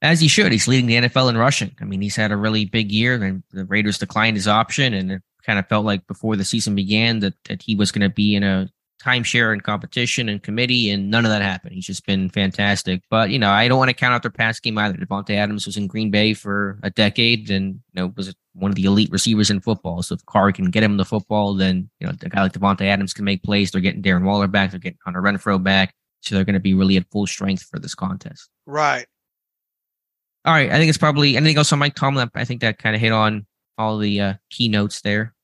As 0.00 0.20
he 0.20 0.28
should. 0.28 0.52
He's 0.52 0.68
leading 0.68 0.86
the 0.86 1.08
NFL 1.08 1.28
in 1.28 1.36
rushing. 1.36 1.74
I 1.80 1.84
mean, 1.84 2.00
he's 2.00 2.14
had 2.14 2.30
a 2.30 2.36
really 2.36 2.64
big 2.64 2.92
year, 2.92 3.20
and 3.20 3.42
the 3.50 3.64
Raiders 3.64 3.98
declined 3.98 4.36
his 4.36 4.46
option, 4.46 4.94
and 4.94 5.10
it 5.10 5.22
kind 5.44 5.58
of 5.58 5.66
felt 5.66 5.84
like 5.84 6.06
before 6.06 6.36
the 6.36 6.44
season 6.44 6.76
began 6.76 7.18
that, 7.18 7.34
that 7.48 7.62
he 7.62 7.74
was 7.74 7.90
going 7.90 8.08
to 8.08 8.14
be 8.14 8.36
in 8.36 8.44
a 8.44 8.70
timeshare 8.98 9.52
and 9.52 9.62
competition 9.62 10.28
and 10.28 10.42
committee, 10.42 10.90
and 10.90 11.10
none 11.10 11.24
of 11.24 11.30
that 11.30 11.42
happened. 11.42 11.74
He's 11.74 11.86
just 11.86 12.06
been 12.06 12.28
fantastic. 12.30 13.02
But 13.10 13.30
you 13.30 13.38
know, 13.38 13.50
I 13.50 13.68
don't 13.68 13.78
want 13.78 13.90
to 13.90 13.94
count 13.94 14.14
out 14.14 14.22
their 14.22 14.30
pass 14.30 14.60
game 14.60 14.78
either. 14.78 14.96
Davante 14.96 15.30
Adams 15.30 15.66
was 15.66 15.76
in 15.76 15.86
Green 15.86 16.10
Bay 16.10 16.34
for 16.34 16.78
a 16.82 16.90
decade, 16.90 17.50
and 17.50 17.80
you 17.92 18.02
know 18.02 18.12
was 18.16 18.34
one 18.54 18.70
of 18.70 18.74
the 18.74 18.84
elite 18.84 19.10
receivers 19.10 19.50
in 19.50 19.60
football. 19.60 20.02
So 20.02 20.14
if 20.14 20.26
Carr 20.26 20.52
can 20.52 20.70
get 20.70 20.82
him 20.82 20.96
the 20.96 21.04
football, 21.04 21.54
then 21.54 21.88
you 22.00 22.06
know 22.06 22.12
a 22.20 22.28
guy 22.28 22.42
like 22.42 22.52
Davante 22.52 22.82
Adams 22.82 23.14
can 23.14 23.24
make 23.24 23.42
plays. 23.42 23.70
They're 23.70 23.80
getting 23.80 24.02
Darren 24.02 24.24
Waller 24.24 24.48
back. 24.48 24.70
They're 24.70 24.80
getting 24.80 24.98
Hunter 25.04 25.22
Renfrow 25.22 25.62
back. 25.62 25.94
So 26.20 26.34
they're 26.34 26.44
going 26.44 26.54
to 26.54 26.60
be 26.60 26.74
really 26.74 26.96
at 26.96 27.10
full 27.10 27.26
strength 27.26 27.62
for 27.62 27.78
this 27.78 27.94
contest. 27.94 28.48
Right. 28.66 29.06
All 30.44 30.52
right. 30.52 30.70
I 30.70 30.78
think 30.78 30.88
it's 30.88 30.98
probably 30.98 31.36
anything 31.36 31.56
else 31.56 31.72
on 31.72 31.78
Mike 31.78 31.94
Tomlin. 31.94 32.30
I 32.34 32.44
think 32.44 32.60
that 32.62 32.78
kind 32.78 32.96
of 32.96 33.00
hit 33.00 33.12
on 33.12 33.46
all 33.76 33.98
the 33.98 34.20
uh, 34.20 34.34
keynotes 34.50 35.00
there. 35.02 35.34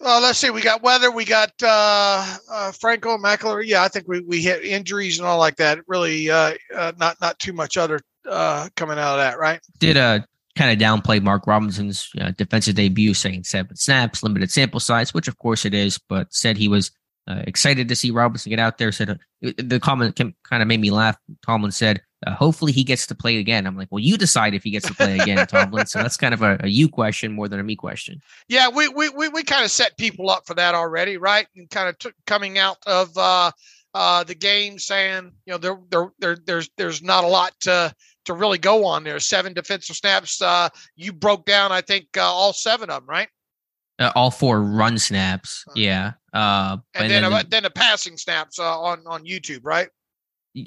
Uh, 0.00 0.20
let's 0.20 0.38
see. 0.38 0.50
We 0.50 0.60
got 0.60 0.82
weather. 0.82 1.10
We 1.10 1.24
got 1.24 1.52
uh, 1.62 2.36
uh, 2.50 2.72
Franco 2.72 3.16
McLaurin. 3.18 3.66
Yeah, 3.66 3.82
I 3.82 3.88
think 3.88 4.08
we, 4.08 4.20
we 4.20 4.42
hit 4.42 4.64
injuries 4.64 5.18
and 5.18 5.26
all 5.26 5.38
like 5.38 5.56
that. 5.56 5.80
Really, 5.86 6.30
uh, 6.30 6.54
uh, 6.74 6.92
not 6.98 7.20
not 7.20 7.38
too 7.38 7.52
much 7.52 7.76
other 7.76 8.00
uh, 8.28 8.68
coming 8.76 8.98
out 8.98 9.14
of 9.14 9.18
that, 9.18 9.38
right? 9.38 9.60
Did 9.78 9.96
uh 9.96 10.20
kind 10.56 10.70
of 10.70 10.78
downplay 10.78 11.22
Mark 11.22 11.46
Robinson's 11.46 12.10
uh, 12.20 12.30
defensive 12.36 12.76
debut, 12.76 13.14
saying 13.14 13.44
seven 13.44 13.76
snaps, 13.76 14.22
limited 14.22 14.50
sample 14.50 14.80
size, 14.80 15.12
which 15.12 15.28
of 15.28 15.38
course 15.38 15.64
it 15.64 15.74
is, 15.74 15.98
but 16.08 16.32
said 16.32 16.56
he 16.56 16.68
was 16.68 16.90
uh, 17.26 17.42
excited 17.46 17.88
to 17.88 17.96
see 17.96 18.10
Robinson 18.10 18.50
get 18.50 18.58
out 18.58 18.78
there. 18.78 18.92
Said 18.92 19.10
uh, 19.10 19.14
the 19.58 19.80
comment 19.80 20.16
kind 20.16 20.62
of 20.62 20.68
made 20.68 20.80
me 20.80 20.90
laugh. 20.90 21.16
Tomlin 21.44 21.72
said 21.72 22.00
uh, 22.26 22.34
hopefully 22.34 22.72
he 22.72 22.84
gets 22.84 23.06
to 23.06 23.14
play 23.14 23.38
again. 23.38 23.66
I'm 23.66 23.76
like, 23.76 23.88
well, 23.90 24.00
you 24.00 24.16
decide 24.16 24.54
if 24.54 24.64
he 24.64 24.70
gets 24.70 24.86
to 24.86 24.94
play 24.94 25.18
again, 25.18 25.46
Tomlin. 25.46 25.86
so 25.86 26.00
that's 26.00 26.16
kind 26.16 26.34
of 26.34 26.42
a, 26.42 26.58
a, 26.60 26.68
you 26.68 26.88
question 26.88 27.32
more 27.32 27.48
than 27.48 27.60
a 27.60 27.62
me 27.62 27.76
question. 27.76 28.20
Yeah, 28.48 28.68
we 28.68 28.88
we 28.88 29.08
we, 29.10 29.28
we 29.28 29.42
kind 29.42 29.64
of 29.64 29.70
set 29.70 29.96
people 29.96 30.30
up 30.30 30.46
for 30.46 30.54
that 30.54 30.74
already, 30.74 31.16
right? 31.16 31.46
And 31.56 31.68
kind 31.70 31.88
of 31.88 31.98
took 31.98 32.14
coming 32.26 32.58
out 32.58 32.78
of 32.86 33.16
uh, 33.16 33.50
uh, 33.94 34.24
the 34.24 34.34
game 34.34 34.78
saying, 34.78 35.32
you 35.46 35.52
know, 35.52 35.58
there, 35.58 35.78
there 35.90 36.12
there 36.18 36.36
there's 36.46 36.70
there's 36.76 37.02
not 37.02 37.24
a 37.24 37.28
lot 37.28 37.52
to 37.60 37.94
to 38.24 38.34
really 38.34 38.58
go 38.58 38.84
on 38.84 39.04
there. 39.04 39.18
Seven 39.20 39.52
defensive 39.52 39.96
snaps. 39.96 40.40
Uh, 40.40 40.68
you 40.96 41.12
broke 41.12 41.44
down, 41.44 41.72
I 41.72 41.80
think, 41.80 42.08
uh, 42.16 42.22
all 42.22 42.52
seven 42.52 42.90
of 42.90 43.02
them, 43.02 43.08
right? 43.08 43.28
Uh, 43.98 44.10
all 44.16 44.30
four 44.30 44.60
run 44.60 44.98
snaps, 44.98 45.64
yeah. 45.76 46.14
Uh, 46.32 46.78
and, 46.94 47.04
and 47.04 47.10
then 47.12 47.22
then, 47.22 47.30
the, 47.30 47.46
then 47.48 47.62
the 47.62 47.70
passing 47.70 48.16
snaps 48.16 48.58
uh, 48.58 48.80
on 48.80 49.02
on 49.06 49.24
YouTube, 49.24 49.60
right? 49.62 49.88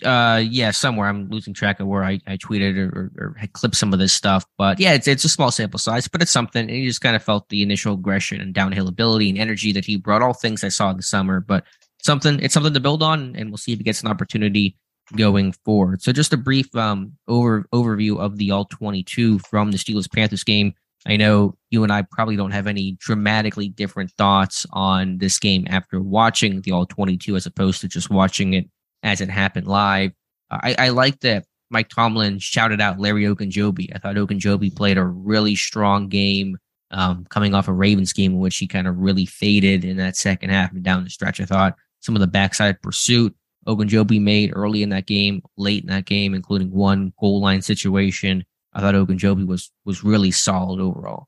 Uh, 0.03 0.43
yeah, 0.45 0.71
somewhere 0.71 1.07
I'm 1.07 1.29
losing 1.29 1.53
track 1.53 1.79
of 1.79 1.88
where 1.88 2.03
I, 2.03 2.19
I 2.27 2.35
tweeted 2.35 2.77
or, 2.77 2.88
or, 2.88 3.11
or 3.17 3.35
had 3.38 3.53
clipped 3.53 3.75
some 3.75 3.93
of 3.93 3.99
this 3.99 4.11
stuff. 4.11 4.45
But 4.57 4.81
yeah, 4.81 4.93
it's 4.93 5.07
it's 5.07 5.23
a 5.23 5.29
small 5.29 5.49
sample 5.49 5.79
size, 5.79 6.09
but 6.09 6.21
it's 6.21 6.31
something. 6.31 6.69
And 6.69 6.77
you 6.77 6.89
just 6.89 6.99
kind 6.99 7.15
of 7.15 7.23
felt 7.23 7.47
the 7.47 7.61
initial 7.61 7.93
aggression 7.93 8.41
and 8.41 8.53
downhill 8.53 8.89
ability 8.89 9.29
and 9.29 9.38
energy 9.38 9.71
that 9.71 9.85
he 9.85 9.95
brought. 9.95 10.21
All 10.21 10.33
things 10.33 10.63
I 10.63 10.69
saw 10.69 10.89
in 10.89 10.97
the 10.97 11.03
summer, 11.03 11.39
but 11.39 11.63
something 12.03 12.39
it's 12.41 12.53
something 12.53 12.73
to 12.73 12.79
build 12.81 13.01
on, 13.01 13.33
and 13.38 13.49
we'll 13.49 13.57
see 13.57 13.71
if 13.71 13.77
he 13.77 13.83
gets 13.85 14.01
an 14.01 14.09
opportunity 14.09 14.75
going 15.15 15.53
forward. 15.63 16.01
So 16.01 16.11
just 16.11 16.33
a 16.33 16.38
brief 16.38 16.75
um 16.75 17.13
over 17.29 17.65
overview 17.73 18.19
of 18.19 18.38
the 18.38 18.51
all 18.51 18.65
22 18.65 19.39
from 19.39 19.71
the 19.71 19.77
Steelers 19.77 20.11
Panthers 20.11 20.43
game. 20.43 20.73
I 21.05 21.15
know 21.15 21.55
you 21.69 21.83
and 21.83 21.93
I 21.93 22.01
probably 22.01 22.35
don't 22.35 22.51
have 22.51 22.67
any 22.67 22.97
dramatically 22.99 23.69
different 23.69 24.11
thoughts 24.11 24.65
on 24.73 25.19
this 25.19 25.39
game 25.39 25.65
after 25.69 26.01
watching 26.01 26.61
the 26.61 26.71
all 26.71 26.85
22 26.85 27.38
as 27.38 27.45
opposed 27.45 27.79
to 27.81 27.88
just 27.88 28.09
watching 28.09 28.53
it 28.53 28.69
as 29.03 29.21
it 29.21 29.29
happened 29.29 29.67
live. 29.67 30.11
I, 30.49 30.75
I 30.77 30.89
like 30.89 31.19
that 31.21 31.45
Mike 31.69 31.89
Tomlin 31.89 32.39
shouted 32.39 32.81
out 32.81 32.99
Larry 32.99 33.23
Ogunjobi. 33.23 33.89
I 33.93 33.99
thought 33.99 34.15
Ogunjobi 34.15 34.75
played 34.75 34.97
a 34.97 35.05
really 35.05 35.55
strong 35.55 36.07
game 36.07 36.57
um, 36.91 37.25
coming 37.29 37.53
off 37.53 37.67
a 37.67 37.73
Ravens 37.73 38.13
game 38.13 38.33
in 38.33 38.39
which 38.39 38.57
he 38.57 38.67
kind 38.67 38.87
of 38.87 38.97
really 38.97 39.25
faded 39.25 39.83
in 39.83 39.97
that 39.97 40.15
second 40.15 40.49
half 40.49 40.71
and 40.71 40.83
down 40.83 41.03
the 41.03 41.09
stretch. 41.09 41.41
I 41.41 41.45
thought 41.45 41.75
some 41.99 42.15
of 42.15 42.21
the 42.21 42.27
backside 42.27 42.81
pursuit 42.81 43.35
Ogunjobi 43.67 44.21
made 44.21 44.53
early 44.55 44.81
in 44.81 44.89
that 44.89 45.05
game, 45.05 45.41
late 45.57 45.83
in 45.83 45.89
that 45.89 46.05
game, 46.05 46.33
including 46.33 46.71
one 46.71 47.11
goal 47.19 47.41
line 47.41 47.61
situation. 47.61 48.45
I 48.73 48.79
thought 48.79 48.95
Ogunjobi 48.95 49.45
was 49.45 49.71
was 49.83 50.03
really 50.03 50.31
solid 50.31 50.79
overall. 50.79 51.27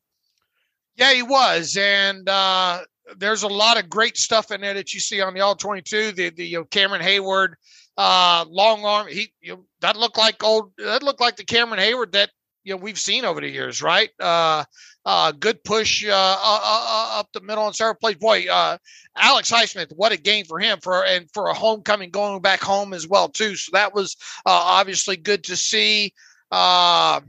Yeah, 0.95 1.13
he 1.13 1.23
was, 1.23 1.77
and 1.77 2.27
uh, 2.27 2.81
there's 3.17 3.43
a 3.43 3.47
lot 3.47 3.77
of 3.77 3.89
great 3.89 4.17
stuff 4.17 4.51
in 4.51 4.61
there 4.61 4.73
that 4.73 4.93
you 4.93 4.99
see 4.99 5.21
on 5.21 5.33
the 5.33 5.41
all 5.41 5.55
22. 5.55 6.11
The 6.11 6.29
the 6.29 6.45
you 6.45 6.57
know, 6.59 6.65
Cameron 6.65 7.01
Heyward, 7.01 7.53
uh, 7.97 8.45
long 8.49 8.85
arm. 8.85 9.07
He 9.07 9.33
you 9.41 9.53
know, 9.53 9.65
that 9.81 9.97
looked 9.97 10.17
like 10.17 10.43
old. 10.43 10.71
That 10.77 11.03
looked 11.03 11.21
like 11.21 11.35
the 11.35 11.43
Cameron 11.43 11.79
Heyward 11.79 12.11
that 12.13 12.31
you 12.63 12.73
know 12.73 12.81
we've 12.81 12.99
seen 12.99 13.25
over 13.25 13.41
the 13.41 13.49
years, 13.49 13.81
right? 13.81 14.09
Uh, 14.19 14.63
uh, 15.05 15.31
good 15.31 15.63
push 15.63 16.05
uh, 16.05 16.09
uh, 16.11 16.59
uh, 16.63 17.19
up 17.19 17.29
the 17.33 17.41
middle 17.41 17.65
and 17.65 17.75
serve 17.75 17.99
plays. 17.99 18.15
Boy, 18.15 18.45
uh, 18.49 18.77
Alex 19.17 19.51
Highsmith, 19.51 19.91
what 19.95 20.11
a 20.11 20.17
game 20.17 20.45
for 20.45 20.59
him 20.59 20.79
for 20.81 21.05
and 21.05 21.27
for 21.33 21.47
a 21.47 21.53
homecoming 21.53 22.09
going 22.09 22.41
back 22.41 22.61
home 22.61 22.93
as 22.93 23.07
well 23.07 23.29
too. 23.29 23.55
So 23.55 23.71
that 23.73 23.93
was 23.93 24.15
uh, 24.45 24.49
obviously 24.51 25.17
good 25.17 25.45
to 25.45 25.55
see. 25.55 26.13
Uh, 26.51 27.21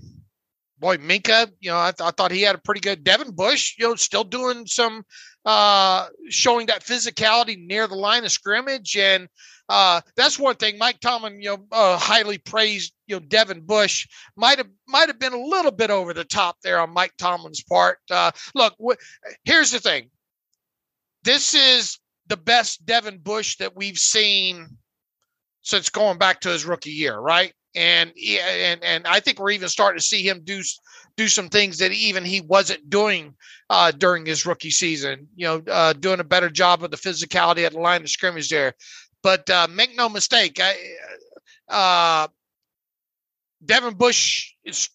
boy, 0.79 0.97
Minkah, 0.97 1.51
you 1.61 1.71
know, 1.71 1.79
I, 1.79 1.93
th- 1.93 2.07
I 2.07 2.11
thought 2.11 2.33
he 2.33 2.43
had 2.43 2.57
a 2.57 2.61
pretty 2.61 2.81
good. 2.81 3.05
Devin 3.05 3.33
Bush, 3.33 3.77
you 3.79 3.89
know, 3.89 3.95
still 3.95 4.25
doing 4.25 4.67
some 4.67 5.05
uh, 5.45 6.09
showing 6.29 6.67
that 6.67 6.85
physicality 6.85 7.59
near 7.67 7.87
the 7.87 7.95
line 7.95 8.25
of 8.25 8.33
scrimmage. 8.33 8.97
And 8.97 9.29
uh, 9.69 10.01
that's 10.17 10.39
one 10.39 10.57
thing 10.57 10.79
Mike 10.79 11.01
Tomlin, 11.01 11.41
you 11.41 11.51
know, 11.51 11.67
uh, 11.73 11.97
highly 11.97 12.39
praised, 12.39 12.93
you 13.07 13.17
know, 13.17 13.21
Devin 13.21 13.63
Bush 13.63 14.07
might 14.37 14.59
have 14.59 14.69
might 14.87 15.09
have 15.09 15.19
been 15.19 15.33
a 15.33 15.41
little 15.41 15.71
bit 15.71 15.91
over 15.91 16.13
the 16.13 16.25
top 16.25 16.57
there 16.63 16.81
on 16.81 16.93
Mike 16.93 17.13
Tomlin's 17.19 17.63
part. 17.63 17.99
Uh, 18.11 18.33
look, 18.55 18.75
wh- 18.85 18.99
here's 19.45 19.71
the 19.71 19.81
thing. 19.81 20.11
This 21.23 21.55
is 21.55 21.99
the 22.27 22.37
best 22.37 22.85
Devin 22.85 23.19
Bush 23.19 23.57
that 23.59 23.77
we've 23.77 23.99
seen 23.99 24.77
since 25.63 25.91
going 25.91 26.19
back 26.19 26.41
to 26.41 26.49
his 26.49 26.65
rookie 26.65 26.91
year, 26.91 27.19
right? 27.19 27.53
And 27.75 28.13
and 28.19 28.83
and 28.83 29.07
I 29.07 29.21
think 29.21 29.39
we're 29.39 29.51
even 29.51 29.69
starting 29.69 29.99
to 29.99 30.05
see 30.05 30.27
him 30.27 30.41
do 30.43 30.63
do 31.17 31.29
some 31.29 31.49
things 31.49 31.79
that 31.79 31.93
even 31.93 32.25
he 32.25 32.41
wasn't 32.41 32.89
doing 32.91 33.35
uh, 33.69 33.91
during 33.91 34.27
his 34.27 34.47
rookie 34.47 34.71
season. 34.71 35.29
You 35.37 35.47
know, 35.47 35.63
uh, 35.71 35.93
doing 35.93 36.21
a 36.21 36.25
better 36.25 36.51
job 36.51 36.83
of 36.83 36.91
the 36.91 36.97
physicality 36.97 37.65
at 37.65 37.73
the 37.73 37.81
line 37.81 38.03
of 38.03 38.11
scrimmage 38.11 38.49
there. 38.49 38.75
But 39.23 39.49
uh, 39.51 39.67
make 39.71 39.95
no 39.97 40.09
mistake, 40.09 40.59
I, 40.61 40.77
uh, 41.69 42.29
Devin 43.65 43.95
Bush 43.95 44.55
is 44.65 44.89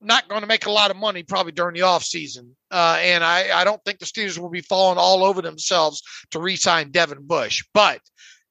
not 0.00 0.28
going 0.28 0.42
to 0.42 0.46
make 0.46 0.66
a 0.66 0.70
lot 0.70 0.90
of 0.90 0.96
money 0.96 1.22
probably 1.22 1.52
during 1.52 1.74
the 1.74 1.80
offseason. 1.80 2.50
Uh, 2.70 2.98
and 3.00 3.24
I, 3.24 3.60
I 3.60 3.64
don't 3.64 3.82
think 3.84 3.98
the 3.98 4.06
Steelers 4.06 4.38
will 4.38 4.50
be 4.50 4.60
falling 4.60 4.98
all 4.98 5.24
over 5.24 5.42
themselves 5.42 6.02
to 6.30 6.40
re-sign 6.40 6.90
Devin 6.90 7.26
Bush. 7.26 7.64
But 7.74 8.00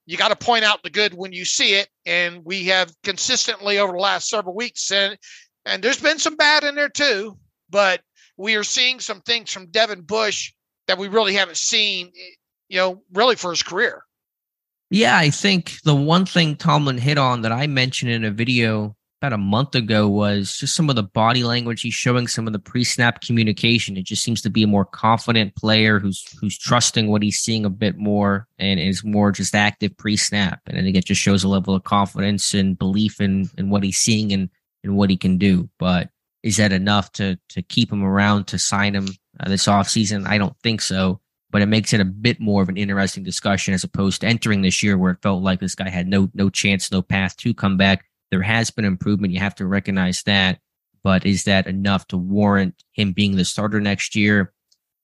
you 0.06 0.16
got 0.16 0.28
to 0.28 0.36
point 0.36 0.64
out 0.64 0.82
the 0.82 0.90
good 0.90 1.14
when 1.14 1.32
you 1.32 1.44
see 1.44 1.74
it. 1.74 1.88
And 2.04 2.44
we 2.44 2.66
have 2.66 2.92
consistently 3.02 3.78
over 3.78 3.92
the 3.92 3.98
last 3.98 4.28
several 4.28 4.54
weeks, 4.54 4.92
and 4.92 5.18
and 5.66 5.82
there's 5.82 6.00
been 6.00 6.18
some 6.18 6.36
bad 6.36 6.64
in 6.64 6.76
there 6.76 6.88
too, 6.88 7.36
but 7.68 8.00
we 8.38 8.54
are 8.54 8.64
seeing 8.64 9.00
some 9.00 9.20
things 9.20 9.52
from 9.52 9.66
Devin 9.66 10.02
Bush 10.02 10.52
that 10.86 10.98
we 10.98 11.08
really 11.08 11.34
haven't 11.34 11.56
seen, 11.56 12.06
eh, 12.08 12.34
you 12.68 12.78
know, 12.78 13.02
really 13.12 13.36
for 13.36 13.50
his 13.50 13.62
career. 13.62 14.04
Yeah, 14.90 15.18
I 15.18 15.30
think 15.30 15.80
the 15.82 15.96
one 15.96 16.24
thing 16.24 16.54
Tomlin 16.54 16.98
hit 16.98 17.18
on 17.18 17.42
that 17.42 17.52
I 17.52 17.66
mentioned 17.66 18.12
in 18.12 18.24
a 18.24 18.30
video 18.30 18.96
about 19.20 19.32
a 19.32 19.38
month 19.38 19.74
ago 19.74 20.08
was 20.08 20.56
just 20.58 20.76
some 20.76 20.88
of 20.88 20.94
the 20.94 21.02
body 21.02 21.42
language 21.42 21.80
he's 21.80 21.94
showing, 21.94 22.28
some 22.28 22.46
of 22.46 22.52
the 22.52 22.58
pre-snap 22.60 23.20
communication. 23.20 23.96
It 23.96 24.04
just 24.04 24.22
seems 24.22 24.42
to 24.42 24.50
be 24.50 24.62
a 24.62 24.68
more 24.68 24.84
confident 24.84 25.56
player 25.56 25.98
who's 25.98 26.24
who's 26.38 26.56
trusting 26.56 27.08
what 27.08 27.22
he's 27.22 27.38
seeing 27.38 27.64
a 27.64 27.70
bit 27.70 27.96
more 27.96 28.46
and 28.58 28.78
is 28.78 29.02
more 29.02 29.32
just 29.32 29.54
active 29.54 29.96
pre-snap. 29.96 30.60
And 30.66 30.78
I 30.78 30.82
think 30.82 30.96
it 30.96 31.06
just 31.06 31.20
shows 31.20 31.42
a 31.42 31.48
level 31.48 31.74
of 31.74 31.82
confidence 31.82 32.54
and 32.54 32.78
belief 32.78 33.20
in 33.20 33.50
in 33.58 33.70
what 33.70 33.82
he's 33.82 33.98
seeing 33.98 34.32
and 34.32 34.50
and 34.86 34.96
what 34.96 35.10
he 35.10 35.16
can 35.16 35.38
do. 35.38 35.68
But 35.78 36.10
is 36.42 36.56
that 36.56 36.72
enough 36.72 37.12
to 37.12 37.38
to 37.50 37.62
keep 37.62 37.92
him 37.92 38.04
around 38.04 38.46
to 38.48 38.58
sign 38.58 38.94
him 38.94 39.08
uh, 39.40 39.48
this 39.48 39.66
offseason? 39.66 40.26
I 40.26 40.38
don't 40.38 40.56
think 40.62 40.80
so. 40.80 41.20
But 41.50 41.62
it 41.62 41.66
makes 41.66 41.92
it 41.92 42.00
a 42.00 42.04
bit 42.04 42.40
more 42.40 42.62
of 42.62 42.68
an 42.68 42.76
interesting 42.76 43.22
discussion 43.22 43.72
as 43.72 43.84
opposed 43.84 44.20
to 44.20 44.26
entering 44.26 44.62
this 44.62 44.82
year 44.82 44.98
where 44.98 45.12
it 45.12 45.22
felt 45.22 45.42
like 45.42 45.60
this 45.60 45.74
guy 45.74 45.88
had 45.88 46.06
no 46.06 46.30
no 46.34 46.48
chance, 46.48 46.90
no 46.90 47.02
path 47.02 47.36
to 47.38 47.54
come 47.54 47.76
back. 47.76 48.04
There 48.30 48.42
has 48.42 48.70
been 48.70 48.84
improvement. 48.84 49.32
You 49.32 49.40
have 49.40 49.54
to 49.56 49.66
recognize 49.66 50.22
that. 50.24 50.60
But 51.02 51.24
is 51.24 51.44
that 51.44 51.68
enough 51.68 52.06
to 52.08 52.16
warrant 52.16 52.82
him 52.92 53.12
being 53.12 53.36
the 53.36 53.44
starter 53.44 53.80
next 53.80 54.16
year? 54.16 54.52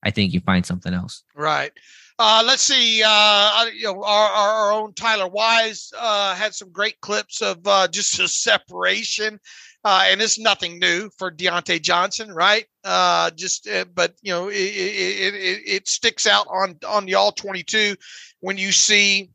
I 0.03 0.11
think 0.11 0.33
you 0.33 0.41
find 0.41 0.65
something 0.65 0.93
else. 0.93 1.23
Right. 1.33 1.71
Uh, 2.19 2.43
let's 2.45 2.61
see. 2.61 3.01
Uh, 3.05 3.65
you 3.73 3.83
know, 3.83 4.03
our, 4.03 4.29
our, 4.29 4.71
own 4.71 4.93
Tyler 4.93 5.27
Wise 5.27 5.91
uh, 5.97 6.35
had 6.35 6.53
some 6.53 6.71
great 6.71 7.01
clips 7.01 7.41
of 7.41 7.65
uh, 7.65 7.87
just 7.87 8.19
a 8.19 8.27
separation 8.27 9.39
uh, 9.83 10.05
and 10.07 10.21
it's 10.21 10.39
nothing 10.39 10.79
new 10.79 11.09
for 11.17 11.29
Diontae 11.29 11.81
Johnson, 11.81 12.31
right? 12.31 12.65
Uh, 12.83 13.31
just, 13.31 13.67
uh, 13.67 13.85
but 13.93 14.13
you 14.21 14.31
know, 14.31 14.47
it, 14.47 14.55
it, 14.55 15.33
it, 15.33 15.61
it, 15.65 15.87
sticks 15.87 16.25
out 16.25 16.47
on 16.49 16.77
on 16.87 17.05
the 17.05 17.15
all 17.15 17.31
twenty 17.31 17.63
two 17.63 17.95
when 18.39 18.57
you 18.57 18.71
see, 18.71 19.29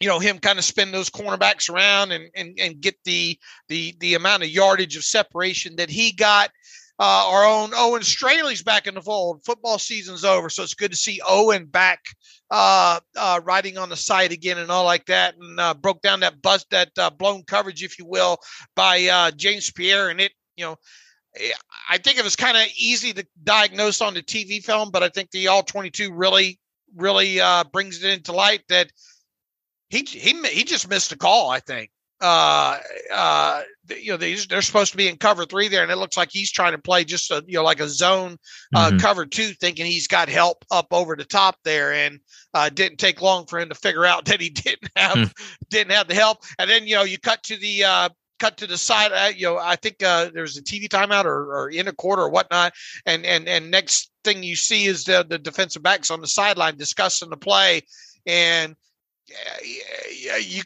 you 0.00 0.08
know, 0.08 0.18
him 0.18 0.38
kind 0.38 0.58
of 0.58 0.64
spin 0.64 0.90
those 0.90 1.10
cornerbacks 1.10 1.70
around 1.70 2.10
and 2.10 2.28
and 2.34 2.58
and 2.58 2.80
get 2.80 2.96
the 3.04 3.38
the 3.68 3.94
the 4.00 4.14
amount 4.14 4.42
of 4.42 4.48
yardage 4.48 4.96
of 4.96 5.04
separation 5.04 5.76
that 5.76 5.90
he 5.90 6.12
got. 6.12 6.50
Uh, 6.98 7.30
our 7.30 7.44
own 7.44 7.70
Owen 7.74 8.02
Straley's 8.02 8.62
back 8.62 8.86
in 8.86 8.94
the 8.94 9.02
fold. 9.02 9.44
Football 9.44 9.78
season's 9.78 10.24
over, 10.24 10.48
so 10.48 10.62
it's 10.62 10.74
good 10.74 10.90
to 10.90 10.96
see 10.96 11.20
Owen 11.26 11.64
back 11.64 12.00
uh, 12.50 13.00
uh, 13.16 13.40
riding 13.44 13.78
on 13.78 13.88
the 13.88 13.96
side 13.96 14.30
again 14.30 14.58
and 14.58 14.70
all 14.70 14.84
like 14.84 15.06
that, 15.06 15.34
and 15.40 15.58
uh, 15.58 15.74
broke 15.74 16.02
down 16.02 16.20
that 16.20 16.42
bust, 16.42 16.68
that 16.70 16.90
uh, 16.98 17.10
blown 17.10 17.42
coverage, 17.44 17.82
if 17.82 17.98
you 17.98 18.04
will, 18.04 18.38
by 18.76 19.06
uh, 19.06 19.30
James 19.30 19.70
Pierre. 19.70 20.10
And 20.10 20.20
it, 20.20 20.32
you 20.56 20.64
know, 20.66 20.76
eh, 21.36 21.52
I 21.88 21.98
think 21.98 22.18
it 22.18 22.24
was 22.24 22.36
kind 22.36 22.56
of 22.56 22.64
easy 22.76 23.14
to 23.14 23.26
diagnose 23.42 24.02
on 24.02 24.14
the 24.14 24.22
TV 24.22 24.62
film, 24.62 24.90
but 24.90 25.02
I 25.02 25.08
think 25.08 25.30
the 25.30 25.48
All 25.48 25.62
22 25.62 26.12
really, 26.12 26.60
really 26.94 27.40
uh, 27.40 27.64
brings 27.72 28.04
it 28.04 28.12
into 28.12 28.32
light 28.32 28.62
that 28.68 28.92
he 29.88 30.02
he 30.02 30.40
he 30.42 30.64
just 30.64 30.88
missed 30.88 31.12
a 31.12 31.16
call. 31.16 31.50
I 31.50 31.60
think 31.60 31.90
uh, 32.22 32.78
uh, 33.12 33.62
you 33.88 34.12
know, 34.12 34.16
they, 34.16 34.34
they're 34.34 34.62
supposed 34.62 34.92
to 34.92 34.96
be 34.96 35.08
in 35.08 35.16
cover 35.16 35.44
three 35.44 35.68
there, 35.68 35.82
and 35.82 35.90
it 35.90 35.96
looks 35.96 36.16
like 36.16 36.30
he's 36.30 36.52
trying 36.52 36.72
to 36.72 36.78
play 36.78 37.04
just 37.04 37.30
a, 37.30 37.42
you 37.46 37.54
know, 37.54 37.64
like 37.64 37.80
a 37.80 37.88
zone 37.88 38.38
uh, 38.74 38.88
mm-hmm. 38.88 38.98
cover 38.98 39.26
two, 39.26 39.48
thinking 39.54 39.86
he's 39.86 40.06
got 40.06 40.28
help 40.28 40.64
up 40.70 40.86
over 40.92 41.16
the 41.16 41.24
top 41.24 41.56
there, 41.64 41.92
and 41.92 42.20
uh, 42.54 42.68
didn't 42.68 42.98
take 42.98 43.20
long 43.20 43.46
for 43.46 43.58
him 43.58 43.68
to 43.68 43.74
figure 43.74 44.04
out 44.04 44.24
that 44.26 44.40
he 44.40 44.50
didn't 44.50 44.90
have 44.96 45.16
mm. 45.16 45.32
didn't 45.68 45.92
have 45.92 46.08
the 46.08 46.14
help. 46.14 46.38
And 46.58 46.70
then 46.70 46.86
you 46.86 46.94
know, 46.94 47.02
you 47.02 47.18
cut 47.18 47.42
to 47.44 47.56
the 47.56 47.84
uh, 47.84 48.08
cut 48.38 48.56
to 48.58 48.66
the 48.66 48.78
side. 48.78 49.12
Uh, 49.12 49.32
you 49.34 49.46
know, 49.46 49.58
I 49.58 49.76
think 49.76 50.02
uh, 50.02 50.30
there's 50.32 50.56
a 50.56 50.62
TV 50.62 50.88
timeout 50.88 51.24
or, 51.24 51.54
or 51.54 51.70
in 51.70 51.88
a 51.88 51.92
quarter 51.92 52.22
or 52.22 52.30
whatnot, 52.30 52.72
and 53.06 53.24
and 53.26 53.48
and 53.48 53.70
next 53.70 54.10
thing 54.24 54.42
you 54.42 54.56
see 54.56 54.86
is 54.86 55.04
the 55.04 55.24
the 55.28 55.38
defensive 55.38 55.82
backs 55.82 56.10
on 56.10 56.20
the 56.20 56.26
sideline 56.26 56.76
discussing 56.76 57.30
the 57.30 57.36
play, 57.36 57.82
and 58.26 58.76
yeah, 59.28 60.36
you 60.36 60.62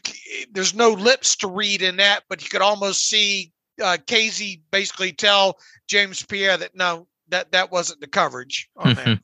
there's 0.51 0.73
no 0.73 0.91
lips 0.91 1.35
to 1.37 1.47
read 1.47 1.81
in 1.81 1.97
that, 1.97 2.23
but 2.29 2.43
you 2.43 2.49
could 2.49 2.61
almost 2.61 3.07
see 3.07 3.51
uh, 3.81 3.97
Kazee 4.05 4.61
basically 4.71 5.11
tell 5.11 5.57
James 5.87 6.23
Pierre 6.23 6.57
that 6.57 6.75
no, 6.75 7.07
that 7.29 7.51
that 7.51 7.71
wasn't 7.71 8.01
the 8.01 8.07
coverage 8.07 8.69
on 8.77 8.95
that. 8.95 9.19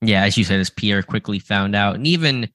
yeah, 0.00 0.24
as 0.24 0.36
you 0.36 0.44
said, 0.44 0.60
as 0.60 0.70
Pierre 0.70 1.02
quickly 1.02 1.38
found 1.38 1.74
out, 1.76 1.94
and 1.94 2.06
even 2.06 2.48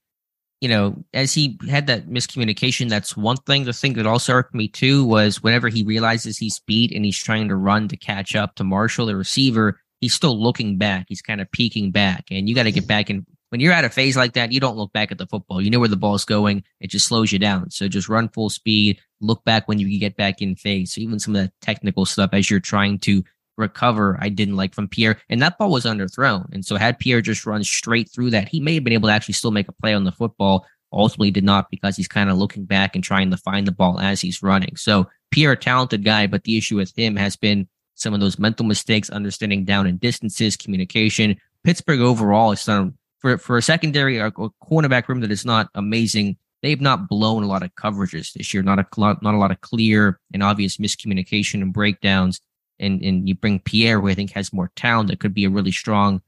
you 0.62 0.70
know, 0.70 0.96
as 1.14 1.34
he 1.34 1.60
had 1.70 1.88
that 1.88 2.08
miscommunication, 2.08 2.88
that's 2.88 3.18
one 3.18 3.36
thing. 3.36 3.66
The 3.66 3.74
thing 3.74 3.94
that 3.96 4.08
also 4.08 4.32
irked 4.32 4.56
me 4.56 4.70
too 4.70 5.04
was 5.04 5.44
whenever 5.44 5.68
he 5.68 5.84
realizes 5.84 6.38
he's 6.38 6.60
beat 6.60 6.94
and 6.94 7.04
he's 7.04 7.18
trying 7.18 7.50
to 7.50 7.58
run 7.58 7.90
to 7.90 7.98
catch 7.98 8.34
up 8.34 8.56
to 8.56 8.64
Marshall, 8.64 9.08
the 9.08 9.18
receiver, 9.18 9.82
he's 10.00 10.14
still 10.14 10.42
looking 10.42 10.78
back. 10.78 11.08
He's 11.10 11.22
kind 11.22 11.42
of 11.42 11.52
peeking 11.52 11.92
back, 11.92 12.26
and 12.32 12.48
you 12.48 12.56
got 12.56 12.64
to 12.64 12.72
get 12.72 12.88
back 12.88 13.10
in 13.10 13.26
when 13.54 13.60
you're 13.60 13.72
at 13.72 13.86
a 13.86 13.90
phase 13.90 14.18
like 14.18 14.34
that, 14.34 14.52
you 14.52 14.60
don't 14.60 14.78
look 14.78 14.92
back 14.94 15.12
at 15.12 15.20
the 15.20 15.28
football. 15.28 15.62
You 15.62 15.70
know 15.70 15.78
where 15.78 15.88
the 15.88 15.96
ball's 15.96 16.26
going. 16.26 16.64
It 16.80 16.90
just 16.90 17.06
slows 17.06 17.32
you 17.32 17.38
down. 17.38 17.70
So 17.70 17.88
just 17.88 18.10
run 18.10 18.28
full 18.30 18.50
speed. 18.50 19.00
Look 19.22 19.44
back 19.44 19.68
when 19.68 19.78
you 19.78 20.00
get 20.00 20.18
back 20.18 20.42
in 20.42 20.56
phase. 20.56 20.92
So 20.92 21.02
even 21.02 21.20
some 21.20 21.36
of 21.36 21.44
that 21.44 21.54
technical 21.62 22.08
stuff 22.08 22.32
as 22.34 22.50
you're 22.50 22.60
trying 22.60 22.98
to 23.02 23.24
recover, 23.56 24.18
I 24.20 24.30
didn't 24.30 24.56
like 24.56 24.74
from 24.74 24.88
Pierre. 24.88 25.22
And 25.30 25.40
that 25.44 25.60
ball 25.60 25.70
was 25.70 25.86
underthrown. 25.86 26.52
And 26.52 26.66
so 26.66 26.78
had 26.78 26.98
Pierre 26.98 27.22
just 27.22 27.46
run 27.46 27.64
straight 27.64 28.10
through 28.10 28.32
that, 28.32 28.48
he 28.48 28.60
may 28.60 28.74
have 28.74 28.84
been 28.84 28.94
able 28.94 29.10
to 29.10 29.14
actually 29.14 29.36
still 29.36 29.52
make 29.52 29.68
a 29.68 29.74
play 29.74 29.94
on 29.94 30.04
the 30.04 30.12
football. 30.12 30.66
Ultimately 30.92 31.30
did 31.30 31.44
not 31.44 31.70
because 31.70 31.96
he's 31.96 32.08
kind 32.08 32.32
of 32.32 32.40
looking 32.40 32.66
back 32.66 32.96
and 32.96 33.04
trying 33.04 33.30
to 33.30 33.38
find 33.38 33.68
the 33.68 33.72
ball 33.72 34.00
as 34.00 34.20
he's 34.20 34.42
running. 34.42 34.76
So 34.78 35.08
Pierre, 35.30 35.52
a 35.52 35.58
talented 35.58 36.04
guy, 36.04 36.26
but 36.26 36.44
the 36.46 36.58
issue 36.58 36.78
with 36.78 36.98
him 36.98 37.16
has 37.18 37.36
been 37.36 37.68
some 37.94 38.16
of 38.16 38.20
those 38.20 38.40
mental 38.40 38.66
mistakes, 38.66 39.12
understanding 39.12 39.64
down 39.64 39.86
and 39.86 40.00
distances, 40.00 40.58
communication. 40.58 41.38
Pittsburgh 41.64 42.00
overall 42.00 42.50
has 42.50 42.66
done 42.66 42.98
for 43.24 43.38
for 43.40 43.58
a 43.58 43.62
secondary 43.62 44.20
or 44.20 44.28
a 44.28 44.32
cornerback 44.32 45.08
room 45.08 45.22
that 45.22 45.32
is 45.32 45.46
not 45.46 45.70
amazing. 45.74 46.38
They've 46.62 46.80
not 46.80 47.08
blown 47.08 47.44
a 47.44 47.48
lot 47.48 47.64
of 47.64 47.74
coverages 47.76 48.34
this 48.34 48.54
year. 48.54 48.62
Not 48.62 48.80
a 48.80 48.86
not 49.00 49.34
a 49.34 49.38
lot 49.38 49.52
of 49.52 49.62
clear 49.62 50.20
and 50.34 50.44
obvious 50.44 50.78
miscommunication 50.78 51.62
and 51.62 51.74
breakdowns. 51.74 52.42
And 52.80 53.02
and 53.02 53.28
you 53.28 53.34
bring 53.34 53.60
Pierre, 53.60 54.00
who 54.00 54.10
I 54.10 54.14
think 54.14 54.32
has 54.32 54.54
more 54.54 54.72
talent, 54.76 55.10
that 55.10 55.20
could 55.20 55.34
be 55.34 55.46
a 55.46 55.50
really 55.50 55.72
strong 55.72 56.22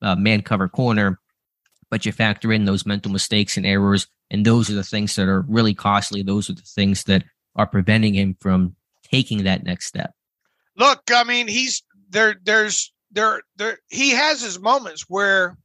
uh, 0.00 0.14
man 0.14 0.42
cover 0.42 0.68
corner. 0.68 1.18
But 1.90 2.06
you 2.06 2.12
factor 2.12 2.52
in 2.52 2.64
those 2.64 2.86
mental 2.86 3.12
mistakes 3.12 3.56
and 3.56 3.66
errors, 3.66 4.06
and 4.30 4.46
those 4.46 4.70
are 4.70 4.74
the 4.74 4.84
things 4.84 5.14
that 5.16 5.28
are 5.28 5.42
really 5.42 5.74
costly. 5.74 6.22
Those 6.22 6.48
are 6.48 6.54
the 6.54 6.62
things 6.62 7.04
that 7.04 7.24
are 7.56 7.66
preventing 7.66 8.14
him 8.14 8.36
from 8.40 8.76
taking 9.02 9.44
that 9.44 9.64
next 9.64 9.86
step. 9.86 10.12
Look, 10.76 11.02
I 11.12 11.24
mean, 11.24 11.48
he's 11.48 11.82
there. 12.10 12.36
There's 12.42 12.92
there 13.10 13.42
there. 13.56 13.78
He 13.88 14.10
has 14.10 14.42
his 14.42 14.60
moments 14.60 15.06
where 15.08 15.56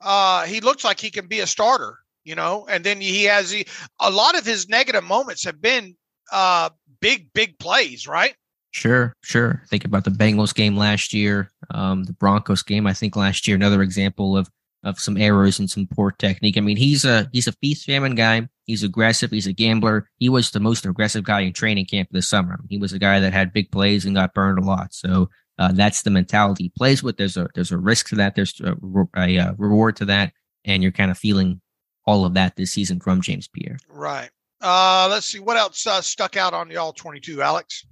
uh, 0.00 0.44
he 0.44 0.60
looks 0.60 0.84
like 0.84 1.00
he 1.00 1.10
can 1.10 1.26
be 1.26 1.40
a 1.40 1.46
starter, 1.46 1.98
you 2.24 2.34
know, 2.34 2.66
and 2.68 2.84
then 2.84 3.00
he 3.00 3.24
has 3.24 3.50
he, 3.50 3.66
a 4.00 4.10
lot 4.10 4.36
of 4.38 4.44
his 4.44 4.68
negative 4.68 5.04
moments 5.04 5.44
have 5.44 5.60
been 5.60 5.96
uh, 6.32 6.70
big, 7.00 7.32
big 7.32 7.58
plays, 7.58 8.06
right? 8.06 8.34
Sure, 8.72 9.12
sure. 9.22 9.62
Think 9.68 9.84
about 9.84 10.04
the 10.04 10.10
Bengals 10.10 10.54
game 10.54 10.76
last 10.76 11.12
year, 11.12 11.50
um, 11.70 12.04
the 12.04 12.12
Broncos 12.12 12.62
game. 12.62 12.86
I 12.86 12.92
think 12.92 13.16
last 13.16 13.48
year, 13.48 13.56
another 13.56 13.82
example 13.82 14.36
of 14.36 14.48
of 14.82 14.98
some 14.98 15.18
errors 15.18 15.58
and 15.58 15.70
some 15.70 15.86
poor 15.86 16.10
technique. 16.10 16.56
I 16.56 16.60
mean, 16.60 16.76
he's 16.76 17.04
a 17.04 17.28
he's 17.32 17.46
a 17.46 17.52
feast 17.52 17.84
famine 17.84 18.14
guy. 18.14 18.48
He's 18.64 18.82
aggressive. 18.82 19.30
He's 19.30 19.46
a 19.46 19.52
gambler. 19.52 20.08
He 20.18 20.28
was 20.28 20.50
the 20.50 20.60
most 20.60 20.86
aggressive 20.86 21.24
guy 21.24 21.40
in 21.40 21.52
training 21.52 21.86
camp 21.86 22.08
this 22.12 22.28
summer. 22.28 22.60
He 22.68 22.78
was 22.78 22.92
a 22.92 22.98
guy 22.98 23.20
that 23.20 23.32
had 23.32 23.52
big 23.52 23.70
plays 23.70 24.06
and 24.06 24.14
got 24.14 24.32
burned 24.32 24.58
a 24.58 24.64
lot. 24.64 24.94
So 24.94 25.28
uh, 25.60 25.70
that's 25.72 26.02
the 26.02 26.10
mentality 26.10 26.64
he 26.64 26.72
plays 26.76 27.02
with. 27.02 27.18
There's 27.18 27.36
a 27.36 27.46
there's 27.54 27.70
a 27.70 27.76
risk 27.76 28.08
to 28.08 28.14
that. 28.16 28.34
There's 28.34 28.58
a, 28.60 28.74
a, 29.14 29.36
a 29.36 29.54
reward 29.58 29.94
to 29.96 30.06
that, 30.06 30.32
and 30.64 30.82
you're 30.82 30.90
kind 30.90 31.10
of 31.10 31.18
feeling 31.18 31.60
all 32.06 32.24
of 32.24 32.32
that 32.34 32.56
this 32.56 32.72
season 32.72 32.98
from 32.98 33.20
James 33.20 33.46
Pierre. 33.46 33.76
Right. 33.86 34.30
Uh, 34.62 35.06
let's 35.10 35.26
see 35.26 35.38
what 35.38 35.58
else 35.58 35.86
uh, 35.86 36.00
stuck 36.00 36.38
out 36.38 36.54
on 36.54 36.68
the 36.68 36.78
all 36.78 36.94
22, 36.94 37.42
Alex. 37.42 37.86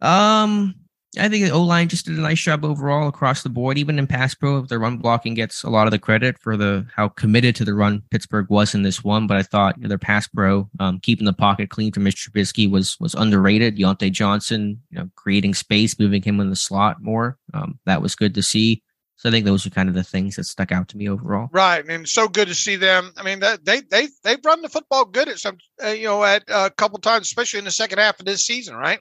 Um, 0.00 0.76
I 1.16 1.28
think 1.28 1.46
the 1.46 1.52
O 1.52 1.62
line 1.62 1.88
just 1.88 2.04
did 2.04 2.18
a 2.18 2.20
nice 2.20 2.40
job 2.40 2.64
overall 2.64 3.08
across 3.08 3.42
the 3.42 3.48
board. 3.48 3.78
Even 3.78 3.98
in 3.98 4.06
pass 4.06 4.34
pro, 4.34 4.60
the 4.60 4.78
run 4.78 4.98
blocking 4.98 5.32
gets 5.34 5.62
a 5.62 5.70
lot 5.70 5.86
of 5.86 5.90
the 5.90 5.98
credit 5.98 6.38
for 6.38 6.56
the 6.56 6.86
how 6.94 7.08
committed 7.08 7.56
to 7.56 7.64
the 7.64 7.72
run 7.72 8.02
Pittsburgh 8.10 8.50
was 8.50 8.74
in 8.74 8.82
this 8.82 9.02
one. 9.02 9.26
But 9.26 9.38
I 9.38 9.42
thought 9.42 9.76
you 9.78 9.84
know, 9.84 9.88
their 9.88 9.98
pass 9.98 10.26
pro, 10.26 10.68
um, 10.80 11.00
keeping 11.00 11.24
the 11.24 11.32
pocket 11.32 11.70
clean 11.70 11.92
for 11.92 12.00
Mr. 12.00 12.28
Trubisky 12.28 12.70
was 12.70 12.98
was 13.00 13.14
underrated. 13.14 13.78
Diontae 13.78 14.12
Johnson, 14.12 14.82
you 14.90 14.98
know, 14.98 15.10
creating 15.16 15.54
space, 15.54 15.98
moving 15.98 16.22
him 16.22 16.40
in 16.40 16.50
the 16.50 16.56
slot 16.56 17.00
more. 17.00 17.38
Um, 17.54 17.78
that 17.86 18.02
was 18.02 18.14
good 18.14 18.34
to 18.34 18.42
see. 18.42 18.82
So 19.16 19.28
I 19.28 19.32
think 19.32 19.46
those 19.46 19.66
are 19.66 19.70
kind 19.70 19.88
of 19.88 19.96
the 19.96 20.04
things 20.04 20.36
that 20.36 20.44
stuck 20.44 20.70
out 20.70 20.86
to 20.88 20.96
me 20.96 21.08
overall. 21.08 21.48
Right, 21.50 21.84
and 21.84 22.08
so 22.08 22.28
good 22.28 22.46
to 22.48 22.54
see 22.54 22.76
them. 22.76 23.12
I 23.16 23.24
mean, 23.24 23.40
they 23.40 23.80
they 23.80 24.08
they've 24.22 24.44
run 24.44 24.62
the 24.62 24.68
football 24.68 25.06
good 25.06 25.28
at 25.28 25.38
some, 25.38 25.56
uh, 25.82 25.88
you 25.88 26.04
know, 26.04 26.22
at 26.22 26.44
uh, 26.48 26.68
a 26.70 26.74
couple 26.74 26.98
times, 27.00 27.26
especially 27.26 27.58
in 27.58 27.64
the 27.64 27.72
second 27.72 27.98
half 27.98 28.20
of 28.20 28.26
this 28.26 28.44
season, 28.44 28.76
right? 28.76 29.00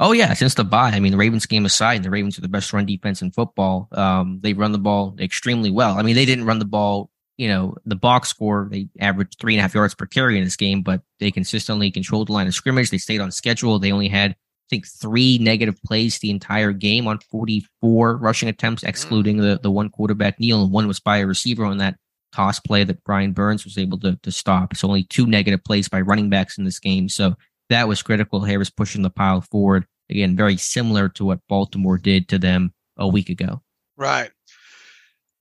Oh 0.00 0.12
yeah, 0.12 0.34
since 0.34 0.54
the 0.54 0.64
bye. 0.64 0.90
I 0.90 1.00
mean, 1.00 1.12
the 1.12 1.18
Ravens 1.18 1.46
game 1.46 1.64
aside, 1.64 2.02
the 2.02 2.10
Ravens 2.10 2.36
are 2.38 2.42
the 2.42 2.48
best 2.48 2.72
run 2.72 2.86
defense 2.86 3.22
in 3.22 3.30
football. 3.30 3.88
Um, 3.92 4.40
they 4.42 4.52
run 4.52 4.72
the 4.72 4.78
ball 4.78 5.14
extremely 5.20 5.70
well. 5.70 5.96
I 5.96 6.02
mean, 6.02 6.16
they 6.16 6.24
didn't 6.24 6.44
run 6.44 6.58
the 6.58 6.64
ball. 6.64 7.10
You 7.36 7.48
know, 7.48 7.76
the 7.86 7.96
box 7.96 8.28
score 8.28 8.68
they 8.70 8.88
averaged 9.00 9.38
three 9.40 9.54
and 9.54 9.60
a 9.60 9.62
half 9.62 9.74
yards 9.74 9.94
per 9.94 10.06
carry 10.06 10.36
in 10.38 10.44
this 10.44 10.56
game, 10.56 10.82
but 10.82 11.02
they 11.18 11.30
consistently 11.30 11.90
controlled 11.90 12.28
the 12.28 12.32
line 12.32 12.46
of 12.46 12.54
scrimmage. 12.54 12.90
They 12.90 12.98
stayed 12.98 13.20
on 13.20 13.30
schedule. 13.30 13.78
They 13.78 13.92
only 13.92 14.08
had, 14.08 14.32
I 14.32 14.36
think, 14.70 14.86
three 14.86 15.38
negative 15.38 15.80
plays 15.84 16.18
the 16.18 16.30
entire 16.30 16.72
game 16.72 17.06
on 17.06 17.18
44 17.30 18.16
rushing 18.16 18.48
attempts, 18.48 18.82
excluding 18.82 19.38
the 19.38 19.60
the 19.62 19.70
one 19.70 19.88
quarterback 19.88 20.40
kneel, 20.40 20.62
and 20.62 20.72
one 20.72 20.88
was 20.88 21.00
by 21.00 21.18
a 21.18 21.26
receiver 21.26 21.64
on 21.64 21.78
that 21.78 21.96
toss 22.32 22.58
play 22.58 22.82
that 22.82 23.04
Brian 23.04 23.32
Burns 23.32 23.64
was 23.64 23.78
able 23.78 23.98
to 24.00 24.18
to 24.22 24.32
stop. 24.32 24.74
So 24.74 24.88
only 24.88 25.04
two 25.04 25.26
negative 25.26 25.62
plays 25.64 25.88
by 25.88 26.00
running 26.00 26.28
backs 26.28 26.58
in 26.58 26.64
this 26.64 26.80
game. 26.80 27.08
So 27.08 27.36
that 27.72 27.88
was 27.88 28.02
critical. 28.02 28.40
Harris 28.40 28.70
pushing 28.70 29.02
the 29.02 29.10
pile 29.10 29.40
forward. 29.40 29.86
Again, 30.10 30.36
very 30.36 30.56
similar 30.56 31.08
to 31.10 31.24
what 31.24 31.40
Baltimore 31.48 31.98
did 31.98 32.28
to 32.28 32.38
them 32.38 32.72
a 32.96 33.08
week 33.08 33.28
ago. 33.28 33.62
Right. 33.96 34.30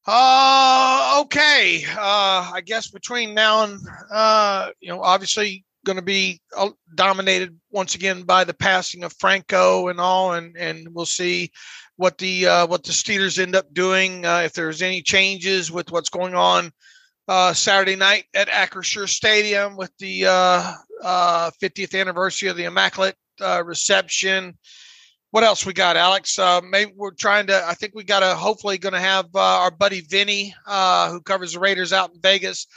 Uh, 0.07 1.21
okay. 1.21 1.83
Uh, 1.89 2.51
I 2.53 2.61
guess 2.65 2.89
between 2.89 3.33
now 3.33 3.65
and, 3.65 3.79
uh, 4.11 4.69
you 4.79 4.89
know, 4.89 5.01
obviously 5.01 5.65
going 5.85 5.97
to 5.97 6.01
be 6.03 6.39
uh, 6.55 6.69
dominated 6.95 7.57
once 7.71 7.95
again 7.95 8.23
by 8.23 8.43
the 8.43 8.53
passing 8.53 9.03
of 9.03 9.13
Franco 9.19 9.89
and 9.89 9.99
all, 9.99 10.33
and, 10.33 10.55
and 10.57 10.87
we'll 10.93 11.05
see 11.05 11.51
what 11.97 12.17
the, 12.17 12.47
uh, 12.47 12.67
what 12.67 12.83
the 12.83 12.91
Steelers 12.91 13.39
end 13.39 13.55
up 13.55 13.71
doing. 13.73 14.25
Uh, 14.25 14.41
if 14.45 14.53
there's 14.53 14.81
any 14.81 15.01
changes 15.01 15.71
with 15.71 15.91
what's 15.91 16.09
going 16.09 16.35
on, 16.35 16.71
uh, 17.27 17.53
Saturday 17.53 17.95
night 17.95 18.25
at 18.33 18.49
Acrisure 18.49 19.07
Stadium 19.07 19.75
with 19.75 19.91
the 19.97 20.25
uh, 20.25 20.73
uh, 21.03 21.51
50th 21.61 21.99
anniversary 21.99 22.49
of 22.49 22.57
the 22.57 22.65
Immaculate 22.65 23.15
uh, 23.39 23.63
reception. 23.65 24.57
What 25.31 25.43
else 25.43 25.65
we 25.65 25.73
got, 25.73 25.95
Alex? 25.95 26.37
Uh, 26.37 26.59
maybe 26.61 26.91
we're 26.95 27.11
trying 27.11 27.47
to. 27.47 27.65
I 27.65 27.73
think 27.73 27.95
we 27.95 28.03
got 28.03 28.19
to. 28.19 28.35
Hopefully, 28.35 28.77
going 28.77 28.93
to 28.93 28.99
have 28.99 29.27
uh, 29.33 29.39
our 29.39 29.71
buddy 29.71 30.01
Vinny, 30.01 30.53
who 30.65 31.21
covers 31.21 31.53
the 31.53 31.59
Raiders 31.59 31.93
out 31.93 32.13
in 32.13 32.19
Vegas, 32.19 32.67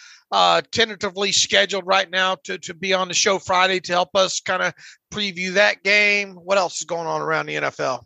tentatively 0.70 1.32
scheduled 1.32 1.84
right 1.84 2.08
now 2.08 2.36
to 2.44 2.56
to 2.58 2.72
be 2.72 2.94
on 2.94 3.08
the 3.08 3.14
show 3.14 3.40
Friday 3.40 3.80
to 3.80 3.92
help 3.92 4.10
us 4.14 4.38
kind 4.38 4.62
of 4.62 4.72
preview 5.12 5.54
that 5.54 5.82
game. 5.82 6.34
What 6.34 6.58
else 6.58 6.78
is 6.78 6.86
going 6.86 7.08
on 7.08 7.20
around 7.20 7.46
the 7.46 7.56
NFL? 7.56 8.04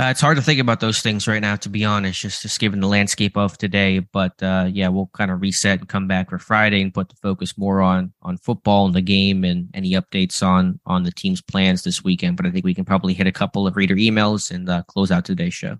Uh, 0.00 0.08
it's 0.08 0.22
hard 0.22 0.38
to 0.38 0.42
think 0.42 0.58
about 0.58 0.80
those 0.80 1.02
things 1.02 1.28
right 1.28 1.42
now, 1.42 1.54
to 1.54 1.68
be 1.68 1.84
honest, 1.84 2.22
just, 2.22 2.40
just 2.40 2.58
given 2.58 2.80
the 2.80 2.86
landscape 2.86 3.36
of 3.36 3.58
today. 3.58 3.98
But 3.98 4.42
uh, 4.42 4.66
yeah, 4.72 4.88
we'll 4.88 5.10
kind 5.12 5.30
of 5.30 5.42
reset 5.42 5.80
and 5.80 5.88
come 5.90 6.08
back 6.08 6.30
for 6.30 6.38
Friday 6.38 6.80
and 6.80 6.94
put 6.94 7.10
the 7.10 7.16
focus 7.16 7.58
more 7.58 7.82
on 7.82 8.10
on 8.22 8.38
football 8.38 8.86
and 8.86 8.94
the 8.94 9.02
game 9.02 9.44
and 9.44 9.68
any 9.74 9.92
updates 9.92 10.42
on 10.42 10.80
on 10.86 11.02
the 11.02 11.10
team's 11.10 11.42
plans 11.42 11.82
this 11.82 12.02
weekend. 12.02 12.38
But 12.38 12.46
I 12.46 12.50
think 12.50 12.64
we 12.64 12.72
can 12.72 12.86
probably 12.86 13.12
hit 13.12 13.26
a 13.26 13.32
couple 13.32 13.66
of 13.66 13.76
reader 13.76 13.94
emails 13.94 14.50
and 14.50 14.70
uh, 14.70 14.84
close 14.84 15.10
out 15.10 15.26
today's 15.26 15.52
show. 15.52 15.76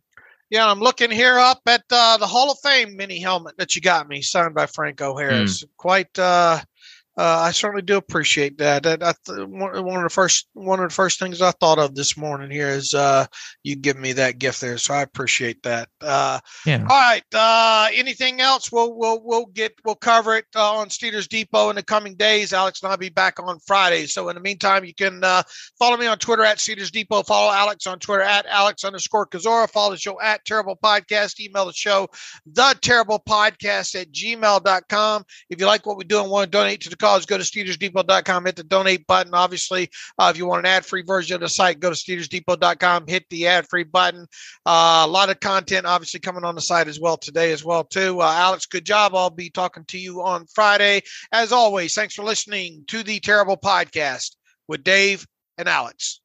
Yeah, 0.50 0.70
I'm 0.70 0.80
looking 0.80 1.10
here 1.10 1.38
up 1.38 1.62
at 1.66 1.84
uh, 1.90 2.18
the 2.18 2.26
Hall 2.26 2.50
of 2.50 2.58
Fame 2.58 2.96
mini 2.96 3.20
helmet 3.20 3.56
that 3.56 3.74
you 3.74 3.80
got 3.80 4.06
me, 4.06 4.20
signed 4.20 4.54
by 4.54 4.66
Franco 4.66 5.16
Harris. 5.16 5.64
Mm. 5.64 5.68
Quite 5.78 6.18
uh, 7.20 7.40
I 7.42 7.50
certainly 7.50 7.82
do 7.82 7.98
appreciate 7.98 8.56
that. 8.58 8.84
That, 8.84 9.00
that 9.00 9.46
one 9.46 9.76
of 9.76 10.02
the 10.02 10.08
first 10.08 10.48
one 10.54 10.80
of 10.80 10.88
the 10.88 10.94
first 10.94 11.18
things 11.18 11.42
I 11.42 11.50
thought 11.50 11.78
of 11.78 11.94
this 11.94 12.16
morning 12.16 12.50
here 12.50 12.68
is 12.68 12.94
uh, 12.94 13.26
you 13.62 13.76
give 13.76 13.98
me 13.98 14.14
that 14.14 14.38
gift 14.38 14.62
there, 14.62 14.78
so 14.78 14.94
I 14.94 15.02
appreciate 15.02 15.62
that. 15.64 15.90
Uh, 16.00 16.40
yeah. 16.64 16.80
All 16.80 16.86
right. 16.86 17.22
Uh, 17.34 17.88
anything 17.92 18.40
else? 18.40 18.72
We'll 18.72 18.96
we'll 18.96 19.20
we'll 19.22 19.44
get 19.44 19.74
we'll 19.84 19.96
cover 19.96 20.34
it 20.34 20.46
uh, 20.56 20.76
on 20.76 20.88
Steelers 20.88 21.28
Depot 21.28 21.68
in 21.68 21.76
the 21.76 21.82
coming 21.82 22.14
days. 22.14 22.54
Alex 22.54 22.82
and 22.82 22.90
I'll 22.90 22.96
be 22.96 23.10
back 23.10 23.38
on 23.38 23.58
Friday. 23.66 24.06
So 24.06 24.30
in 24.30 24.34
the 24.34 24.40
meantime, 24.40 24.86
you 24.86 24.94
can 24.94 25.22
uh, 25.22 25.42
follow 25.78 25.98
me 25.98 26.06
on 26.06 26.16
Twitter 26.16 26.44
at 26.44 26.56
Steelers 26.56 26.90
Depot. 26.90 27.22
Follow 27.22 27.52
Alex 27.52 27.86
on 27.86 27.98
Twitter 27.98 28.22
at 28.22 28.46
Alex 28.46 28.82
underscore 28.82 29.26
Kozora. 29.26 29.68
Follow 29.68 29.90
the 29.90 29.98
show 29.98 30.18
at 30.22 30.46
Terrible 30.46 30.78
Podcast. 30.82 31.38
Email 31.38 31.66
the 31.66 31.74
show 31.74 32.08
the 32.46 32.74
Terrible 32.80 33.18
Podcast 33.18 34.00
at 34.00 34.10
gmail.com. 34.10 35.24
If 35.50 35.60
you 35.60 35.66
like 35.66 35.84
what 35.84 35.98
we 35.98 36.04
do 36.04 36.22
and 36.22 36.30
want 36.30 36.50
to 36.50 36.58
donate 36.58 36.80
to 36.80 36.88
the 36.88 36.96
cause 36.96 37.09
go 37.18 37.38
to 37.38 37.44
SteelersDepot.com, 37.44 38.44
hit 38.44 38.56
the 38.56 38.64
donate 38.64 39.06
button. 39.06 39.34
Obviously, 39.34 39.90
uh, 40.18 40.30
if 40.32 40.38
you 40.38 40.46
want 40.46 40.61
an 40.61 40.72
ad 40.72 40.84
free 40.84 41.02
version 41.02 41.34
of 41.34 41.40
the 41.40 41.48
site, 41.48 41.80
go 41.80 41.90
to 41.90 41.96
SteelersDepot.com, 41.96 43.06
hit 43.06 43.24
the 43.30 43.46
ad 43.46 43.66
free 43.68 43.84
button. 43.84 44.26
Uh, 44.66 45.02
a 45.04 45.08
lot 45.08 45.30
of 45.30 45.40
content 45.40 45.86
obviously 45.86 46.20
coming 46.20 46.44
on 46.44 46.54
the 46.54 46.61
site 46.61 46.88
as 46.88 47.00
well 47.00 47.16
today 47.16 47.52
as 47.52 47.64
well 47.64 47.84
too. 47.84 48.20
Uh, 48.20 48.32
Alex, 48.32 48.66
good 48.66 48.86
job. 48.86 49.14
I'll 49.14 49.30
be 49.30 49.50
talking 49.50 49.84
to 49.86 49.98
you 49.98 50.22
on 50.22 50.46
Friday. 50.46 51.02
As 51.32 51.52
always, 51.52 51.94
thanks 51.94 52.14
for 52.14 52.24
listening 52.24 52.84
to 52.88 53.02
the 53.02 53.20
Terrible 53.20 53.56
Podcast 53.56 54.36
with 54.68 54.84
Dave 54.84 55.26
and 55.58 55.68
Alex. 55.68 56.19